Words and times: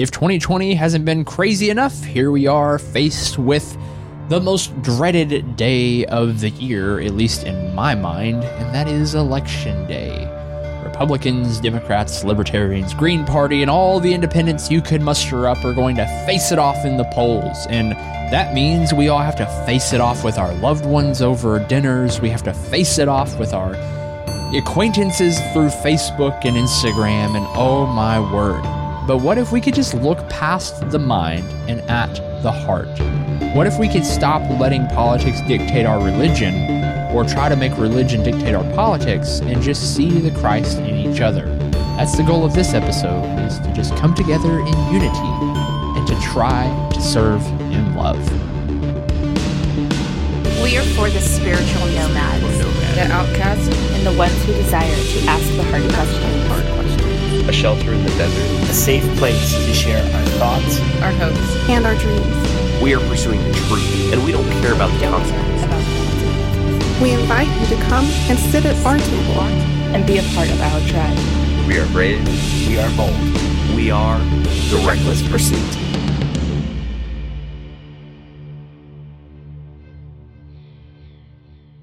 if 0.00 0.10
2020 0.10 0.74
hasn't 0.74 1.04
been 1.04 1.26
crazy 1.26 1.68
enough, 1.68 2.02
here 2.04 2.30
we 2.30 2.46
are 2.46 2.78
faced 2.78 3.36
with 3.36 3.76
the 4.30 4.40
most 4.40 4.80
dreaded 4.80 5.56
day 5.56 6.06
of 6.06 6.40
the 6.40 6.48
year, 6.48 7.00
at 7.00 7.12
least 7.12 7.44
in 7.44 7.74
my 7.74 7.94
mind, 7.94 8.42
and 8.42 8.74
that 8.74 8.88
is 8.88 9.14
Election 9.14 9.86
Day. 9.86 10.26
Republicans, 10.82 11.60
Democrats, 11.60 12.24
Libertarians, 12.24 12.94
Green 12.94 13.26
Party, 13.26 13.60
and 13.60 13.70
all 13.70 14.00
the 14.00 14.14
independents 14.14 14.70
you 14.70 14.80
could 14.80 15.02
muster 15.02 15.46
up 15.46 15.62
are 15.66 15.74
going 15.74 15.96
to 15.96 16.06
face 16.24 16.50
it 16.50 16.58
off 16.58 16.82
in 16.86 16.96
the 16.96 17.04
polls. 17.12 17.66
And 17.68 17.92
that 18.32 18.54
means 18.54 18.94
we 18.94 19.08
all 19.08 19.18
have 19.18 19.36
to 19.36 19.64
face 19.66 19.92
it 19.92 20.00
off 20.00 20.24
with 20.24 20.38
our 20.38 20.54
loved 20.54 20.86
ones 20.86 21.20
over 21.20 21.58
dinners. 21.66 22.22
We 22.22 22.30
have 22.30 22.42
to 22.44 22.54
face 22.54 22.98
it 22.98 23.08
off 23.08 23.38
with 23.38 23.52
our 23.52 23.74
acquaintances 24.56 25.38
through 25.52 25.68
Facebook 25.68 26.46
and 26.46 26.56
Instagram, 26.56 27.36
and 27.36 27.46
oh 27.54 27.84
my 27.84 28.18
word. 28.32 28.79
But 29.06 29.18
what 29.18 29.38
if 29.38 29.50
we 29.50 29.60
could 29.60 29.74
just 29.74 29.94
look 29.94 30.28
past 30.28 30.90
the 30.90 30.98
mind 30.98 31.44
and 31.68 31.80
at 31.90 32.14
the 32.42 32.52
heart? 32.52 32.88
What 33.54 33.66
if 33.66 33.78
we 33.78 33.88
could 33.88 34.04
stop 34.04 34.42
letting 34.60 34.86
politics 34.88 35.40
dictate 35.48 35.86
our 35.86 36.04
religion 36.04 36.54
or 37.14 37.24
try 37.24 37.48
to 37.48 37.56
make 37.56 37.76
religion 37.78 38.22
dictate 38.22 38.54
our 38.54 38.64
politics 38.74 39.40
and 39.40 39.60
just 39.62 39.96
see 39.96 40.10
the 40.10 40.30
Christ 40.38 40.78
in 40.78 40.94
each 40.96 41.20
other? 41.20 41.46
That's 41.96 42.16
the 42.16 42.22
goal 42.22 42.44
of 42.44 42.54
this 42.54 42.74
episode 42.74 43.24
is 43.40 43.58
to 43.60 43.72
just 43.72 43.96
come 43.96 44.14
together 44.14 44.60
in 44.60 44.92
unity 44.92 45.30
and 45.98 46.06
to 46.06 46.20
try 46.20 46.68
to 46.92 47.00
serve 47.00 47.44
in 47.72 47.96
love. 47.96 48.20
We 50.62 50.76
are 50.76 50.84
for 50.94 51.08
the 51.08 51.20
spiritual 51.20 51.86
nomads, 51.86 52.58
the 52.94 53.08
outcasts, 53.10 53.68
and 53.94 54.06
the 54.06 54.12
ones 54.12 54.44
who 54.44 54.52
desire 54.52 54.94
to 54.94 55.18
ask 55.26 55.44
the 55.56 55.64
hard 55.64 55.82
questions. 55.94 56.79
Hard 57.50 57.74
questions, 57.74 57.82
a 57.82 57.82
shelter 57.82 57.92
in 57.92 58.02
the 58.02 58.10
desert, 58.10 58.70
a 58.70 58.72
safe 58.72 59.18
place 59.18 59.54
to 59.54 59.74
share 59.74 60.02
our 60.02 60.24
thoughts, 60.38 60.80
our 61.02 61.12
hopes, 61.12 61.68
and 61.68 61.86
our 61.86 61.94
dreams. 61.96 62.82
We 62.82 62.94
are 62.94 63.00
pursuing 63.08 63.42
the 63.42 63.52
truth, 63.68 64.12
and 64.12 64.24
we 64.24 64.32
don't 64.32 64.48
care 64.62 64.72
about 64.72 64.90
the 64.98 65.06
consequences. 65.06 67.02
We 67.02 67.12
invite 67.12 67.48
you 67.60 67.76
to 67.76 67.82
come 67.84 68.04
and 68.28 68.38
sit 68.38 68.64
at 68.66 68.76
our 68.84 68.98
table 68.98 69.42
and 69.94 70.06
be 70.06 70.18
a 70.18 70.22
part 70.34 70.50
of 70.50 70.60
our 70.60 70.80
tribe. 70.88 71.66
We 71.66 71.78
are 71.78 71.86
brave. 71.88 72.22
We 72.68 72.78
are 72.78 72.90
bold. 72.96 73.16
We 73.74 73.90
are 73.90 74.18
the 74.70 74.82
Reckless 74.86 75.22
Pursuit. 75.28 75.89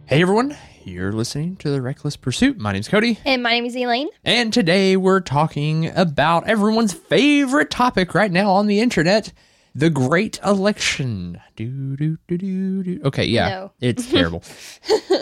Hey 0.07 0.21
everyone, 0.21 0.55
you're 0.85 1.11
listening 1.11 1.57
to 1.57 1.69
The 1.69 1.81
Reckless 1.81 2.15
Pursuit. 2.15 2.57
My 2.57 2.71
name's 2.71 2.87
Cody. 2.87 3.19
And 3.25 3.43
my 3.43 3.51
name 3.51 3.65
is 3.65 3.75
Elaine. 3.75 4.07
And 4.23 4.53
today 4.53 4.95
we're 4.95 5.19
talking 5.19 5.87
about 5.97 6.47
everyone's 6.47 6.93
favorite 6.93 7.69
topic 7.69 8.13
right 8.15 8.31
now 8.31 8.51
on 8.51 8.67
the 8.67 8.79
internet 8.79 9.33
the 9.75 9.89
Great 9.91 10.39
Election. 10.43 11.39
Do, 11.55 11.95
do, 11.97 12.17
do, 12.27 12.37
do, 12.37 12.83
do. 12.83 13.01
Okay, 13.05 13.25
yeah. 13.25 13.49
No. 13.49 13.71
It's 13.81 14.09
terrible. 14.11 14.41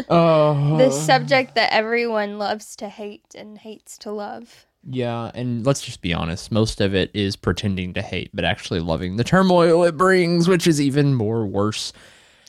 uh, 0.07 0.77
The 0.77 0.91
subject 0.91 1.55
that 1.55 1.73
everyone 1.73 2.37
loves 2.37 2.75
to 2.77 2.87
hate 2.87 3.33
and 3.35 3.57
hates 3.57 3.97
to 3.99 4.11
love. 4.11 4.65
yeah, 4.87 5.29
and 5.33 5.65
let's 5.65 5.81
just 5.81 6.01
be 6.01 6.13
honest. 6.13 6.51
Most 6.53 6.79
of 6.79 6.93
it 6.95 7.11
is 7.13 7.35
pretending 7.35 7.93
to 7.95 8.01
hate, 8.01 8.29
but 8.33 8.45
actually 8.45 8.79
loving 8.79 9.17
the 9.17 9.25
turmoil 9.25 9.83
it 9.83 9.97
brings, 9.97 10.47
which 10.47 10.67
is 10.67 10.79
even 10.79 11.15
more 11.15 11.45
worse. 11.45 11.91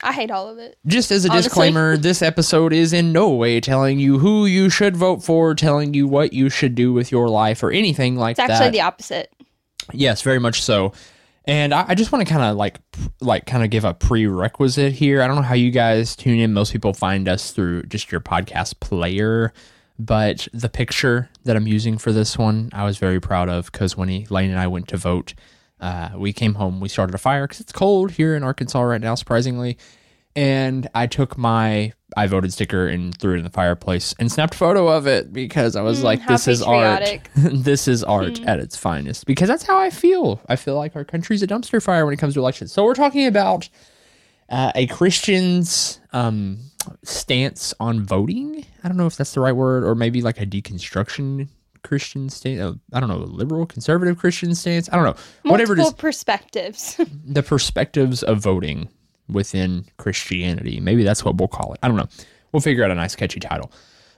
I 0.03 0.13
hate 0.13 0.31
all 0.31 0.47
of 0.47 0.57
it. 0.57 0.77
Just 0.85 1.11
as 1.11 1.25
a 1.25 1.29
Honestly. 1.29 1.49
disclaimer, 1.49 1.97
this 1.97 2.21
episode 2.21 2.73
is 2.73 2.93
in 2.93 3.11
no 3.11 3.29
way 3.29 3.59
telling 3.59 3.99
you 3.99 4.19
who 4.19 4.45
you 4.45 4.69
should 4.69 4.95
vote 4.95 5.23
for, 5.23 5.55
telling 5.55 5.93
you 5.93 6.07
what 6.07 6.33
you 6.33 6.49
should 6.49 6.75
do 6.75 6.93
with 6.93 7.11
your 7.11 7.29
life, 7.29 7.63
or 7.63 7.71
anything 7.71 8.15
like 8.15 8.37
that. 8.37 8.45
It's 8.45 8.51
actually 8.53 8.67
that. 8.67 8.71
the 8.73 8.81
opposite. 8.81 9.33
Yes, 9.93 10.21
very 10.21 10.39
much 10.39 10.61
so. 10.61 10.93
And 11.45 11.73
I, 11.73 11.85
I 11.89 11.95
just 11.95 12.11
want 12.11 12.27
to 12.27 12.31
kind 12.31 12.43
of 12.43 12.57
like, 12.57 12.79
p- 12.91 13.07
like, 13.21 13.45
kind 13.45 13.63
of 13.63 13.69
give 13.69 13.85
a 13.85 13.93
prerequisite 13.93 14.91
here. 14.93 15.21
I 15.21 15.27
don't 15.27 15.37
know 15.37 15.41
how 15.41 15.55
you 15.55 15.71
guys 15.71 16.15
tune 16.15 16.39
in. 16.39 16.51
Most 16.53 16.73
people 16.73 16.93
find 16.93 17.27
us 17.29 17.51
through 17.51 17.83
just 17.83 18.11
your 18.11 18.19
podcast 18.19 18.79
player, 18.81 19.53
but 19.97 20.47
the 20.53 20.67
picture 20.69 21.29
that 21.45 21.55
I'm 21.55 21.65
using 21.65 21.97
for 21.97 22.11
this 22.11 22.37
one, 22.37 22.69
I 22.73 22.83
was 22.83 22.97
very 22.97 23.21
proud 23.21 23.47
of 23.47 23.71
because 23.71 23.95
when 23.95 24.09
Elaine 24.09 24.49
and 24.49 24.59
I 24.59 24.67
went 24.67 24.89
to 24.89 24.97
vote, 24.97 25.33
uh, 25.79 26.09
we 26.15 26.33
came 26.33 26.55
home, 26.55 26.79
we 26.79 26.89
started 26.89 27.13
a 27.15 27.17
fire 27.19 27.45
because 27.45 27.59
it's 27.61 27.71
cold 27.71 28.11
here 28.11 28.35
in 28.35 28.43
Arkansas 28.43 28.81
right 28.81 29.01
now, 29.01 29.15
surprisingly. 29.15 29.77
And 30.35 30.87
I 30.93 31.07
took 31.07 31.37
my 31.37 31.93
I 32.15 32.27
voted 32.27 32.53
sticker 32.53 32.87
and 32.87 33.15
threw 33.17 33.33
it 33.33 33.37
in 33.39 33.43
the 33.43 33.49
fireplace 33.49 34.13
and 34.17 34.31
snapped 34.31 34.53
a 34.53 34.57
photo 34.57 34.87
of 34.87 35.05
it 35.07 35.33
because 35.33 35.75
I 35.75 35.81
was 35.81 35.99
Mm, 36.01 36.03
like, 36.03 36.19
how 36.21 36.27
this 36.33 36.47
is 36.47 36.61
art. 36.61 37.19
this 37.35 37.87
is 37.87 38.03
art 38.03 38.39
at 38.45 38.59
its 38.59 38.77
finest 38.77 39.25
because 39.25 39.47
that's 39.49 39.63
how 39.63 39.77
I 39.79 39.89
feel. 39.89 40.39
I 40.47 40.55
feel 40.55 40.75
like 40.75 40.95
our 40.95 41.03
country's 41.03 41.43
a 41.43 41.47
dumpster 41.47 41.81
fire 41.83 42.05
when 42.05 42.13
it 42.13 42.17
comes 42.17 42.35
to 42.35 42.39
elections. 42.39 42.71
So 42.71 42.83
we're 42.85 42.93
talking 42.95 43.25
about 43.25 43.67
uh, 44.49 44.71
a 44.75 44.87
Christian's 44.87 45.99
um, 46.13 46.59
stance 47.03 47.73
on 47.79 48.05
voting. 48.05 48.63
I 48.83 48.87
don't 48.87 48.97
know 48.97 49.07
if 49.07 49.17
that's 49.17 49.33
the 49.33 49.41
right 49.41 49.55
word, 49.55 49.83
or 49.83 49.95
maybe 49.95 50.21
like 50.21 50.39
a 50.39 50.45
deconstruction 50.45 51.49
Christian 51.87 52.29
stance. 52.29 52.59
Uh, 52.59 52.73
I 52.93 52.99
don't 52.99 53.09
know, 53.09 53.17
liberal, 53.17 53.65
conservative 53.65 54.17
Christian 54.17 54.53
stance. 54.53 54.89
I 54.91 54.95
don't 54.95 55.05
know. 55.05 55.15
Whatever 55.49 55.73
it 55.73 55.77
Multiple 55.77 55.99
perspectives. 55.99 56.99
the 57.25 57.43
perspectives 57.43 58.23
of 58.23 58.39
voting 58.39 58.89
within 59.29 59.85
Christianity. 59.97 60.79
Maybe 60.79 61.03
that's 61.03 61.25
what 61.25 61.37
we'll 61.37 61.47
call 61.47 61.73
it. 61.73 61.79
I 61.83 61.87
don't 61.87 61.97
know. 61.97 62.07
We'll 62.51 62.61
figure 62.61 62.83
out 62.83 62.91
a 62.91 62.95
nice, 62.95 63.15
catchy 63.15 63.39
title. 63.39 63.71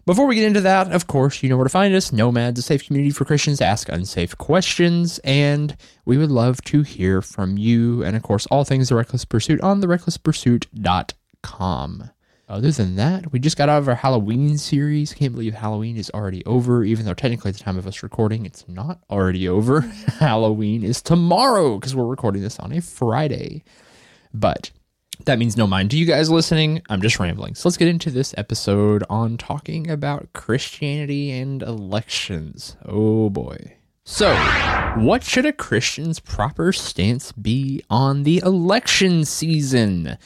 Before 0.06 0.26
we 0.26 0.36
get 0.36 0.46
into 0.46 0.62
that, 0.62 0.92
of 0.92 1.08
course, 1.08 1.44
you 1.44 1.50
know 1.50 1.58
where 1.58 1.66
to 1.66 1.70
find 1.70 1.94
us. 1.94 2.12
Nomads, 2.12 2.58
a 2.58 2.64
safe 2.64 2.88
community 2.88 3.12
for 3.12 3.26
Christians 3.26 3.60
to 3.60 3.66
ask 3.66 3.90
unsafe 3.90 4.36
questions, 4.38 5.20
and 5.24 5.78
we 6.06 6.18
would 6.18 6.32
love 6.32 6.62
to 6.64 6.82
hear 6.82 7.22
from 7.22 7.58
you. 7.58 8.04
And 8.04 8.16
of 8.16 8.24
course, 8.24 8.48
all 8.48 8.64
things 8.64 8.90
The 8.90 8.96
Reckless 8.96 9.26
Pursuit 9.26 9.62
on 9.62 9.82
therecklesspursuit.com. 9.82 12.10
Other 12.50 12.72
than 12.72 12.96
that, 12.96 13.32
we 13.32 13.38
just 13.38 13.58
got 13.58 13.70
out 13.70 13.78
of 13.78 13.88
our 13.88 13.94
Halloween 13.94 14.58
series. 14.58 15.14
Can't 15.14 15.34
believe 15.34 15.54
Halloween 15.54 15.98
is 15.98 16.10
already 16.16 16.44
over, 16.48 16.84
even 16.84 17.06
though 17.06 17.14
technically 17.14 17.50
at 17.50 17.58
the 17.58 17.64
time 17.64 17.78
of 17.78 17.86
us 17.86 18.02
recording, 18.02 18.44
it's 18.44 18.68
not 18.68 19.00
already 19.08 19.48
over. 19.48 19.82
Halloween 20.20 20.84
is 20.84 21.00
tomorrow 21.00 21.78
because 21.78 21.96
we're 21.96 22.08
recording 22.08 22.42
this 22.42 22.58
on 22.58 22.72
a 22.72 22.82
Friday. 22.82 23.64
But 24.34 24.72
that 25.26 25.38
means 25.38 25.58
no 25.58 25.68
mind 25.68 25.92
to 25.92 25.98
you 25.98 26.08
guys 26.08 26.32
listening. 26.32 26.82
I'm 26.90 27.04
just 27.04 27.20
rambling. 27.20 27.54
So 27.54 27.70
let's 27.70 27.78
get 27.78 27.88
into 27.88 28.10
this 28.10 28.34
episode 28.36 29.04
on 29.12 29.38
talking 29.38 29.88
about 29.88 30.34
Christianity 30.34 31.30
and 31.30 31.62
elections. 31.62 32.78
Oh 32.84 33.30
boy. 33.30 33.76
So, 34.06 34.36
what 34.98 35.24
should 35.24 35.46
a 35.46 35.54
Christian's 35.54 36.20
proper 36.20 36.74
stance 36.74 37.32
be 37.32 37.84
on 37.92 38.24
the 38.24 38.42
election 38.44 39.24
season? 39.24 40.18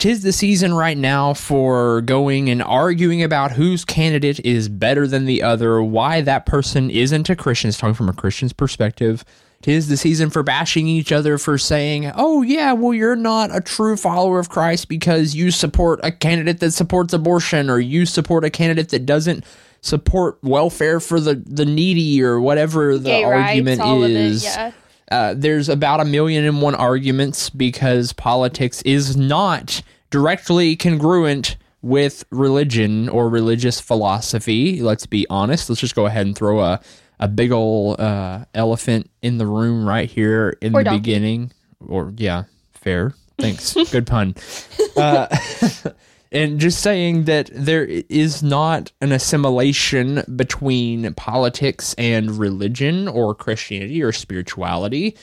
Tis 0.00 0.22
the 0.22 0.32
season 0.32 0.72
right 0.72 0.96
now 0.96 1.34
for 1.34 2.00
going 2.00 2.48
and 2.48 2.62
arguing 2.62 3.22
about 3.22 3.52
whose 3.52 3.84
candidate 3.84 4.40
is 4.40 4.66
better 4.66 5.06
than 5.06 5.26
the 5.26 5.42
other, 5.42 5.82
why 5.82 6.22
that 6.22 6.46
person 6.46 6.88
isn't 6.88 7.28
a 7.28 7.36
Christian. 7.36 7.68
It's 7.68 7.76
talking 7.76 7.92
from 7.92 8.08
a 8.08 8.14
Christian's 8.14 8.54
perspective. 8.54 9.26
Tis 9.60 9.88
the 9.88 9.98
season 9.98 10.30
for 10.30 10.42
bashing 10.42 10.86
each 10.86 11.12
other 11.12 11.36
for 11.36 11.58
saying, 11.58 12.10
oh, 12.14 12.40
yeah, 12.40 12.72
well, 12.72 12.94
you're 12.94 13.14
not 13.14 13.54
a 13.54 13.60
true 13.60 13.94
follower 13.94 14.38
of 14.38 14.48
Christ 14.48 14.88
because 14.88 15.34
you 15.34 15.50
support 15.50 16.00
a 16.02 16.10
candidate 16.10 16.60
that 16.60 16.70
supports 16.70 17.12
abortion 17.12 17.68
or 17.68 17.78
you 17.78 18.06
support 18.06 18.42
a 18.42 18.48
candidate 18.48 18.88
that 18.88 19.04
doesn't 19.04 19.44
support 19.82 20.38
welfare 20.42 20.98
for 20.98 21.20
the, 21.20 21.34
the 21.44 21.66
needy 21.66 22.22
or 22.22 22.40
whatever 22.40 22.96
the 22.96 23.10
Gay 23.10 23.24
rights, 23.26 23.50
argument 23.50 23.82
all 23.82 24.02
is. 24.02 24.44
it. 24.44 24.46
Yeah. 24.46 24.72
Uh, 25.10 25.34
there's 25.36 25.68
about 25.68 26.00
a 26.00 26.04
million 26.04 26.44
and 26.44 26.62
one 26.62 26.74
arguments 26.74 27.50
because 27.50 28.12
politics 28.12 28.80
is 28.82 29.16
not 29.16 29.82
directly 30.10 30.76
congruent 30.76 31.56
with 31.82 32.24
religion 32.30 33.08
or 33.08 33.28
religious 33.28 33.80
philosophy. 33.80 34.80
Let's 34.82 35.06
be 35.06 35.26
honest. 35.30 35.68
Let's 35.68 35.80
just 35.80 35.94
go 35.94 36.06
ahead 36.06 36.26
and 36.26 36.36
throw 36.36 36.60
a, 36.60 36.80
a 37.18 37.26
big 37.26 37.50
old 37.52 37.98
uh, 38.00 38.44
elephant 38.54 39.10
in 39.22 39.38
the 39.38 39.46
room 39.46 39.84
right 39.86 40.08
here 40.10 40.56
in 40.60 40.74
Or 40.74 40.80
the 40.80 40.90
donkey. 40.90 40.98
beginning. 41.00 41.52
Or, 41.86 42.12
yeah, 42.16 42.44
fair. 42.72 43.14
Thanks. 43.38 43.74
Good 43.90 44.06
pun. 44.06 44.34
Uh, 44.96 45.26
and 46.32 46.60
just 46.60 46.80
saying 46.80 47.24
that 47.24 47.50
there 47.52 47.84
is 47.84 48.42
not 48.42 48.92
an 49.00 49.12
assimilation 49.12 50.22
between 50.36 51.12
politics 51.14 51.94
and 51.98 52.38
religion 52.38 53.08
or 53.08 53.34
Christianity 53.34 54.02
or 54.02 54.12
spirituality. 54.12 55.16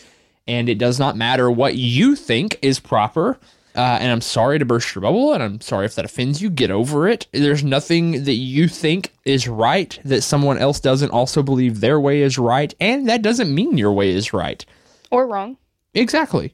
And 0.48 0.70
it 0.70 0.78
does 0.78 1.00
not 1.00 1.18
matter 1.18 1.50
what 1.52 1.76
you 1.76 2.16
think 2.16 2.58
is 2.62 2.80
proper. 2.80 3.38
Uh, 3.76 3.98
and 4.02 4.12
I'm 4.12 4.22
sorry 4.22 4.58
to 4.58 4.66
burst 4.66 4.96
your 4.96 5.04
bubble, 5.04 5.34
and 5.34 5.44
I'm 5.44 5.62
sorry 5.62 5.86
if 5.86 5.94
that 5.96 6.06
offends 6.06 6.42
you. 6.42 6.50
Get 6.50 6.72
over 6.72 7.08
it. 7.08 7.28
There's 7.32 7.64
nothing 7.64 8.24
that 8.24 8.34
you 8.34 8.68
think 8.68 9.14
is 9.24 9.48
right 9.48 10.00
that 10.04 10.24
someone 10.24 10.58
else 10.58 10.80
doesn't 10.80 11.12
also 11.12 11.44
believe 11.44 11.80
their 11.80 12.00
way 12.00 12.24
is 12.24 12.40
right, 12.40 12.74
and 12.80 13.08
that 13.08 13.22
doesn't 13.22 13.54
mean 13.54 13.78
your 13.78 13.94
way 13.94 14.10
is 14.10 14.34
right. 14.34 14.66
Or 15.12 15.28
wrong. 15.28 15.58
Exactly. 15.94 16.54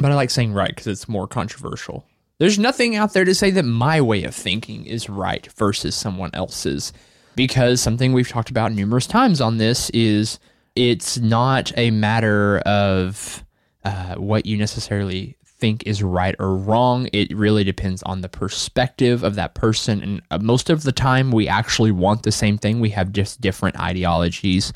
But 0.00 0.10
I 0.10 0.14
like 0.14 0.30
saying 0.30 0.52
right 0.52 0.68
because 0.68 0.88
it's 0.88 1.08
more 1.08 1.28
controversial. 1.28 2.04
There's 2.38 2.58
nothing 2.58 2.96
out 2.96 3.12
there 3.12 3.24
to 3.24 3.34
say 3.34 3.50
that 3.50 3.64
my 3.64 4.00
way 4.00 4.24
of 4.24 4.34
thinking 4.34 4.86
is 4.86 5.08
right 5.08 5.46
versus 5.52 5.94
someone 5.94 6.30
else's. 6.34 6.92
Because 7.36 7.80
something 7.80 8.12
we've 8.12 8.28
talked 8.28 8.50
about 8.50 8.72
numerous 8.72 9.06
times 9.06 9.40
on 9.40 9.58
this 9.58 9.90
is 9.90 10.38
it's 10.76 11.18
not 11.18 11.72
a 11.76 11.90
matter 11.90 12.58
of 12.60 13.44
uh, 13.84 14.14
what 14.16 14.46
you 14.46 14.56
necessarily 14.56 15.36
think 15.44 15.86
is 15.86 16.02
right 16.02 16.34
or 16.38 16.56
wrong. 16.56 17.08
It 17.12 17.34
really 17.34 17.64
depends 17.64 18.02
on 18.02 18.20
the 18.20 18.28
perspective 18.28 19.22
of 19.22 19.36
that 19.36 19.54
person. 19.54 20.02
And 20.02 20.22
uh, 20.30 20.38
most 20.38 20.70
of 20.70 20.82
the 20.82 20.92
time, 20.92 21.30
we 21.30 21.48
actually 21.48 21.92
want 21.92 22.22
the 22.22 22.32
same 22.32 22.58
thing. 22.58 22.80
We 22.80 22.90
have 22.90 23.12
just 23.12 23.40
different 23.40 23.78
ideologies 23.78 24.72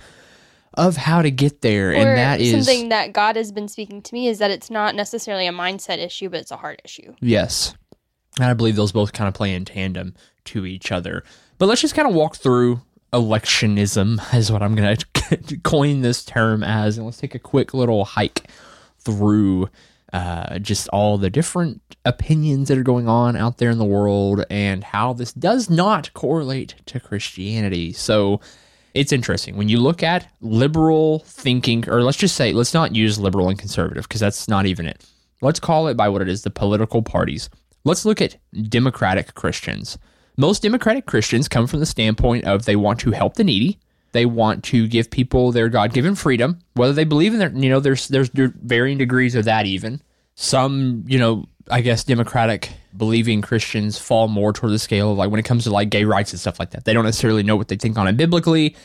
of 0.78 0.96
how 0.96 1.20
to 1.20 1.30
get 1.30 1.60
there. 1.60 1.90
Or 1.90 1.94
and 1.94 2.16
that 2.16 2.40
is, 2.40 2.52
something 2.52 2.88
that 2.90 3.12
God 3.12 3.36
has 3.36 3.52
been 3.52 3.69
speaking 3.69 4.00
to 4.00 4.14
me 4.14 4.28
is 4.28 4.38
that 4.38 4.50
it's 4.50 4.70
not 4.70 4.94
necessarily 4.94 5.46
a 5.46 5.52
mindset 5.52 5.98
issue, 5.98 6.28
but 6.30 6.40
it's 6.40 6.52
a 6.52 6.56
heart 6.56 6.80
issue. 6.84 7.14
yes. 7.20 7.75
And 8.38 8.46
I 8.46 8.54
believe 8.54 8.76
those 8.76 8.92
both 8.92 9.12
kind 9.12 9.26
of 9.26 9.34
play 9.34 9.52
in 9.52 9.64
tandem 9.64 10.14
to 10.44 10.64
each 10.64 10.92
other. 10.92 11.25
But 11.58 11.66
let's 11.66 11.80
just 11.80 11.96
kind 11.96 12.06
of 12.06 12.14
walk 12.14 12.36
through 12.36 12.80
electionism, 13.12 14.20
is 14.34 14.52
what 14.52 14.62
I'm 14.62 14.76
going 14.76 14.96
to 15.14 15.56
coin 15.58 16.02
this 16.02 16.25
term 16.25 16.62
as. 16.62 16.96
And 16.96 17.04
let's 17.04 17.19
take 17.19 17.34
a 17.34 17.40
quick 17.40 17.74
little 17.74 18.04
hike 18.04 18.48
through 19.00 19.69
uh, 20.12 20.60
just 20.60 20.88
all 20.88 21.19
the 21.19 21.31
different 21.31 21.82
opinions 22.04 22.69
that 22.69 22.78
are 22.78 22.84
going 22.84 23.08
on 23.08 23.34
out 23.34 23.58
there 23.58 23.70
in 23.70 23.78
the 23.78 23.84
world 23.84 24.44
and 24.48 24.84
how 24.84 25.12
this 25.12 25.32
does 25.32 25.69
not 25.69 26.12
correlate 26.14 26.76
to 26.86 27.00
Christianity. 27.00 27.92
So 27.92 28.40
it's 28.94 29.12
interesting 29.12 29.56
when 29.56 29.69
you 29.69 29.79
look 29.79 30.02
at 30.02 30.31
liberal 30.40 31.20
thinking, 31.20 31.88
or 31.88 32.02
let's 32.02 32.19
just 32.19 32.37
say, 32.37 32.52
let's 32.52 32.75
not 32.75 32.94
use 32.94 33.19
liberal 33.19 33.49
and 33.49 33.58
conservative 33.58 34.08
because 34.08 34.20
that's 34.20 34.49
not 34.49 34.67
even 34.67 34.87
it. 34.87 35.05
Let's 35.40 35.61
call 35.61 35.88
it 35.88 35.96
by 35.96 36.08
what 36.08 36.23
it 36.23 36.29
is 36.29 36.43
the 36.43 36.50
political 36.50 37.02
parties. 37.02 37.49
Let's 37.85 38.05
look 38.05 38.20
at 38.20 38.37
democratic 38.69 39.35
Christians. 39.35 39.99
Most 40.37 40.62
democratic 40.62 41.06
Christians 41.06 41.49
come 41.49 41.67
from 41.67 41.81
the 41.81 41.87
standpoint 41.87 42.44
of 42.44 42.64
they 42.64 42.76
want 42.76 43.00
to 43.00 43.11
help 43.11 43.35
the 43.35 43.44
needy. 43.44 43.79
They 44.12 44.25
want 44.25 44.64
to 44.64 44.88
give 44.88 45.11
people 45.11 45.52
their 45.52 45.69
God-given 45.69 46.14
freedom, 46.14 46.61
whether 46.75 46.93
they 46.93 47.05
believe 47.05 47.34
in 47.34 47.38
their, 47.38 47.50
you 47.50 47.69
know, 47.69 47.79
there's 47.79 48.08
there's 48.08 48.31
varying 48.32 48.99
degrees 48.99 49.34
of 49.34 49.44
that. 49.44 49.67
Even 49.67 50.00
some, 50.34 51.05
you 51.06 51.19
know, 51.19 51.44
I 51.70 51.82
guess 51.82 52.05
democratic 52.05 52.70
believing 52.98 53.40
Christians 53.40 53.98
fall 53.98 54.28
more 54.28 54.52
toward 54.52 54.72
the 54.72 54.78
scale 54.78 55.12
of 55.12 55.18
like 55.18 55.30
when 55.30 55.40
it 55.40 55.44
comes 55.44 55.64
to 55.64 55.70
like 55.70 55.88
gay 55.88 56.04
rights 56.04 56.32
and 56.32 56.40
stuff 56.40 56.58
like 56.58 56.70
that. 56.70 56.84
They 56.84 56.92
don't 56.92 57.04
necessarily 57.04 57.42
know 57.42 57.56
what 57.56 57.68
they 57.68 57.76
think 57.76 57.96
on 57.96 58.08
it 58.08 58.16
biblically, 58.16 58.76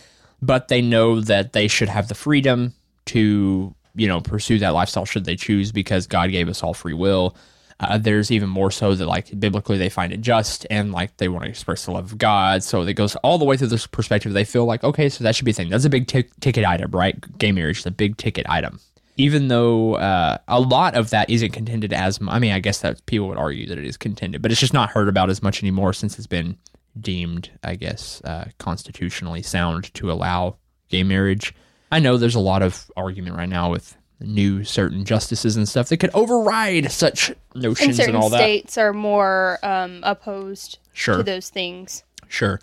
but 0.42 0.68
they 0.68 0.82
know 0.82 1.20
that 1.22 1.54
they 1.54 1.68
should 1.68 1.90
have 1.90 2.08
the 2.08 2.16
freedom 2.16 2.74
to, 3.08 3.76
you 3.96 4.08
know, 4.08 4.22
pursue 4.22 4.60
that 4.60 4.70
lifestyle 4.70 5.06
should 5.06 5.26
they 5.26 5.36
choose 5.36 5.72
because 5.72 6.08
God 6.08 6.32
gave 6.32 6.48
us 6.48 6.64
all 6.64 6.74
free 6.74 6.94
will. 6.94 7.36
Uh, 7.80 7.98
there's 7.98 8.32
even 8.32 8.48
more 8.48 8.72
so 8.72 8.94
that 8.96 9.08
like 9.08 9.38
biblically 9.40 9.78
they 9.78 9.90
find 9.90 10.14
it 10.14 10.22
just 10.22 10.66
and 10.70 10.92
like 10.92 11.18
they 11.18 11.28
want 11.28 11.44
to 11.44 11.50
express 11.50 11.86
the 11.86 11.92
love 11.92 12.12
of 12.12 12.18
God. 12.18 12.64
So 12.64 12.82
it 12.84 12.94
goes 12.94 13.16
all 13.18 13.38
the 13.38 13.46
way 13.46 13.58
through 13.58 13.68
this 13.68 13.88
perspective. 13.88 14.32
They 14.32 14.46
feel 14.46 14.66
like 14.66 14.84
okay, 14.84 15.10
so 15.10 15.24
that 15.24 15.36
should 15.36 15.46
be 15.46 15.52
a 15.52 15.56
thing. 15.56 15.70
That's 15.70 15.84
a 15.84 15.90
big 15.90 16.08
t- 16.08 16.30
ticket 16.40 16.66
item, 16.66 16.92
right? 16.92 17.16
Gay 17.38 17.52
marriage 17.52 17.80
is 17.80 17.86
a 17.86 17.92
big 17.92 18.18
ticket 18.18 18.46
item. 18.48 18.80
Even 19.18 19.48
though 19.48 19.96
uh, 19.96 20.38
a 20.48 20.60
lot 20.60 20.96
of 20.96 21.12
that 21.12 21.30
isn't 21.30 21.52
contended 21.52 21.94
as, 21.94 22.20
I 22.28 22.40
mean, 22.40 22.52
I 22.52 22.60
guess 22.60 22.82
that 22.82 23.06
people 23.06 23.28
would 23.28 23.38
argue 23.38 23.68
that 23.68 23.78
it 23.78 23.86
is 23.86 23.96
contended, 23.98 24.42
but 24.42 24.52
it's 24.52 24.60
just 24.60 24.74
not 24.74 24.90
heard 24.90 25.08
about 25.08 25.30
as 25.30 25.44
much 25.44 25.62
anymore 25.62 25.94
since 25.94 26.18
it's 26.18 26.28
been 26.28 26.58
deemed, 27.00 27.52
I 27.64 27.76
guess, 27.76 28.22
uh, 28.24 28.46
constitutionally 28.58 29.44
sound 29.44 29.94
to 29.96 30.12
allow 30.12 30.58
gay 30.90 31.04
marriage. 31.04 31.54
I 31.92 32.00
know 32.00 32.18
there's 32.18 32.34
a 32.36 32.40
lot 32.40 32.64
of 32.64 32.90
argument 32.98 33.36
right 33.38 33.50
now 33.50 33.70
with 33.70 33.96
new 34.20 34.64
certain 34.64 35.06
justices 35.06 35.58
and 35.58 35.68
stuff 35.70 35.90
that 35.90 35.98
could 35.98 36.12
override 36.14 36.92
such 36.92 37.32
notions 37.56 37.90
and, 38.00 38.06
certain 38.06 38.16
all 38.16 38.30
that. 38.30 38.38
states 38.38 38.78
are 38.78 38.94
more 38.94 39.60
um, 39.64 40.00
opposed 40.04 40.80
Sure. 40.94 41.18
to 41.18 41.24
those 41.24 41.50
things. 41.50 42.04
Sure. 42.30 42.60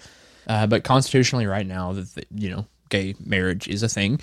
Uh, 0.48 0.66
but 0.66 0.82
constitutionally, 0.84 1.46
right 1.46 1.66
now, 1.66 1.92
that 1.92 2.26
you 2.34 2.50
know, 2.50 2.66
gay 2.88 3.14
marriage 3.24 3.68
is 3.68 3.82
a 3.84 3.88
thing, 3.88 4.18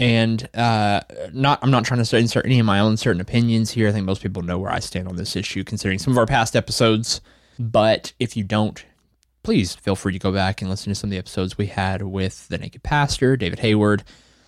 and 0.00 0.48
uh, 0.56 1.02
not. 1.32 1.60
I'm 1.62 1.70
not 1.70 1.84
trying 1.84 2.02
to 2.02 2.16
insert 2.16 2.46
any 2.46 2.58
of 2.58 2.66
my 2.66 2.80
own 2.80 2.96
certain 2.96 3.20
opinions 3.20 3.70
here. 3.70 3.88
I 3.88 3.92
think 3.92 4.06
most 4.06 4.22
people 4.22 4.42
know 4.42 4.58
where 4.58 4.72
I 4.72 4.80
stand 4.80 5.06
on 5.06 5.16
this 5.16 5.36
issue, 5.36 5.62
considering 5.62 5.98
some 5.98 6.12
of 6.12 6.18
our 6.18 6.26
past 6.26 6.56
episodes. 6.56 7.20
But 7.58 8.14
if 8.18 8.36
you 8.36 8.42
don't, 8.42 8.82
please 9.42 9.74
feel 9.74 9.94
free 9.94 10.14
to 10.14 10.18
go 10.18 10.32
back 10.32 10.62
and 10.62 10.70
listen 10.70 10.90
to 10.90 10.94
some 10.94 11.08
of 11.08 11.12
the 11.12 11.18
episodes 11.18 11.58
we 11.58 11.66
had 11.66 12.02
with 12.02 12.48
the 12.48 12.56
Naked 12.56 12.82
Pastor, 12.82 13.36
David 13.36 13.58
Hayward. 13.58 14.02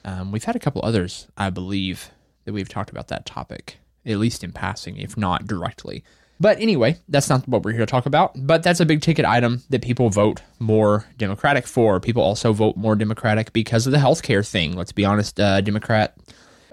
Um, 0.04 0.32
we've 0.32 0.44
had 0.44 0.56
a 0.56 0.60
couple 0.60 0.80
others, 0.84 1.28
I 1.36 1.50
believe, 1.50 2.10
that 2.44 2.54
we've 2.54 2.68
talked 2.68 2.90
about 2.90 3.08
that 3.08 3.26
topic, 3.26 3.78
at 4.06 4.18
least 4.18 4.42
in 4.42 4.52
passing, 4.52 4.96
if 4.96 5.16
not 5.16 5.46
directly. 5.46 6.02
But 6.40 6.60
anyway, 6.60 6.98
that's 7.08 7.28
not 7.28 7.46
what 7.46 7.62
we're 7.62 7.70
here 7.72 7.80
to 7.80 7.86
talk 7.86 8.06
about. 8.06 8.32
But 8.34 8.62
that's 8.62 8.80
a 8.80 8.86
big 8.86 9.00
ticket 9.00 9.24
item 9.24 9.62
that 9.70 9.82
people 9.82 10.10
vote 10.10 10.42
more 10.58 11.06
Democratic 11.16 11.66
for. 11.66 12.00
People 12.00 12.22
also 12.22 12.52
vote 12.52 12.76
more 12.76 12.96
Democratic 12.96 13.52
because 13.52 13.86
of 13.86 13.92
the 13.92 13.98
healthcare 13.98 14.46
thing. 14.46 14.76
Let's 14.76 14.92
be 14.92 15.04
honest, 15.04 15.38
uh, 15.38 15.60
Democrat 15.60 16.16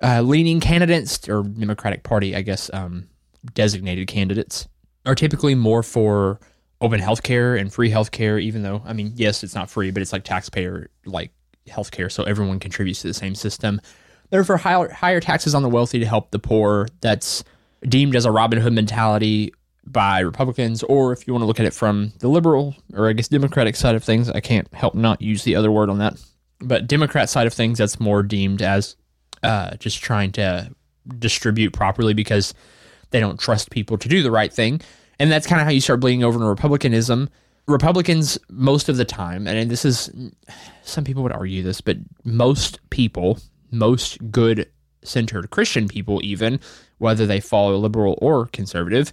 uh, 0.01 0.21
leaning 0.21 0.59
candidates 0.59 1.27
or 1.29 1.43
Democratic 1.43 2.03
Party, 2.03 2.35
I 2.35 2.41
guess, 2.41 2.71
um, 2.73 3.09
designated 3.53 4.07
candidates 4.07 4.67
are 5.05 5.15
typically 5.15 5.55
more 5.55 5.83
for 5.83 6.39
open 6.81 6.99
healthcare 6.99 7.59
and 7.59 7.71
free 7.71 7.91
healthcare. 7.91 8.41
Even 8.41 8.63
though, 8.63 8.81
I 8.85 8.93
mean, 8.93 9.13
yes, 9.15 9.43
it's 9.43 9.55
not 9.55 9.69
free, 9.69 9.91
but 9.91 10.01
it's 10.01 10.13
like 10.13 10.23
taxpayer 10.23 10.89
like 11.05 11.31
healthcare, 11.67 12.11
so 12.11 12.23
everyone 12.23 12.59
contributes 12.59 13.01
to 13.01 13.07
the 13.07 13.13
same 13.13 13.35
system. 13.35 13.81
They're 14.29 14.43
for 14.43 14.57
higher, 14.57 14.89
higher 14.89 15.19
taxes 15.19 15.55
on 15.55 15.63
the 15.63 15.69
wealthy 15.69 15.99
to 15.99 16.05
help 16.05 16.31
the 16.31 16.39
poor. 16.39 16.87
That's 17.01 17.43
deemed 17.87 18.15
as 18.15 18.25
a 18.25 18.31
Robin 18.31 18.59
Hood 18.59 18.73
mentality 18.73 19.53
by 19.85 20.19
Republicans, 20.19 20.83
or 20.83 21.11
if 21.13 21.25
you 21.27 21.33
want 21.33 21.41
to 21.41 21.47
look 21.47 21.59
at 21.59 21.65
it 21.65 21.73
from 21.73 22.13
the 22.19 22.27
liberal 22.27 22.75
or 22.93 23.09
I 23.09 23.13
guess 23.13 23.27
Democratic 23.27 23.75
side 23.75 23.95
of 23.95 24.03
things, 24.03 24.29
I 24.29 24.39
can't 24.39 24.71
help 24.73 24.95
not 24.95 25.21
use 25.21 25.43
the 25.43 25.55
other 25.55 25.71
word 25.71 25.89
on 25.89 25.97
that. 25.99 26.21
But 26.59 26.87
Democrat 26.87 27.29
side 27.29 27.47
of 27.47 27.53
things, 27.53 27.77
that's 27.77 27.99
more 27.99 28.21
deemed 28.21 28.61
as 28.61 28.95
uh, 29.43 29.75
just 29.77 30.01
trying 30.01 30.31
to 30.33 30.69
distribute 31.17 31.73
properly 31.73 32.13
because 32.13 32.53
they 33.11 33.19
don't 33.19 33.39
trust 33.39 33.71
people 33.71 33.97
to 33.97 34.09
do 34.09 34.21
the 34.21 34.31
right 34.31 34.51
thing. 34.51 34.81
And 35.17 35.31
that's 35.31 35.47
kind 35.47 35.61
of 35.61 35.65
how 35.65 35.71
you 35.71 35.81
start 35.81 35.99
bleeding 35.99 36.23
over 36.23 36.37
into 36.37 36.47
Republicanism. 36.47 37.29
Republicans, 37.67 38.37
most 38.49 38.89
of 38.89 38.97
the 38.97 39.05
time, 39.05 39.47
and 39.47 39.69
this 39.69 39.85
is 39.85 40.11
some 40.83 41.03
people 41.03 41.23
would 41.23 41.31
argue 41.31 41.61
this, 41.63 41.81
but 41.81 41.97
most 42.23 42.79
people, 42.89 43.39
most 43.71 44.17
good 44.31 44.69
centered 45.03 45.49
Christian 45.51 45.87
people, 45.87 46.19
even 46.23 46.59
whether 46.99 47.25
they 47.25 47.39
follow 47.39 47.75
liberal 47.77 48.17
or 48.21 48.45
conservative, 48.47 49.11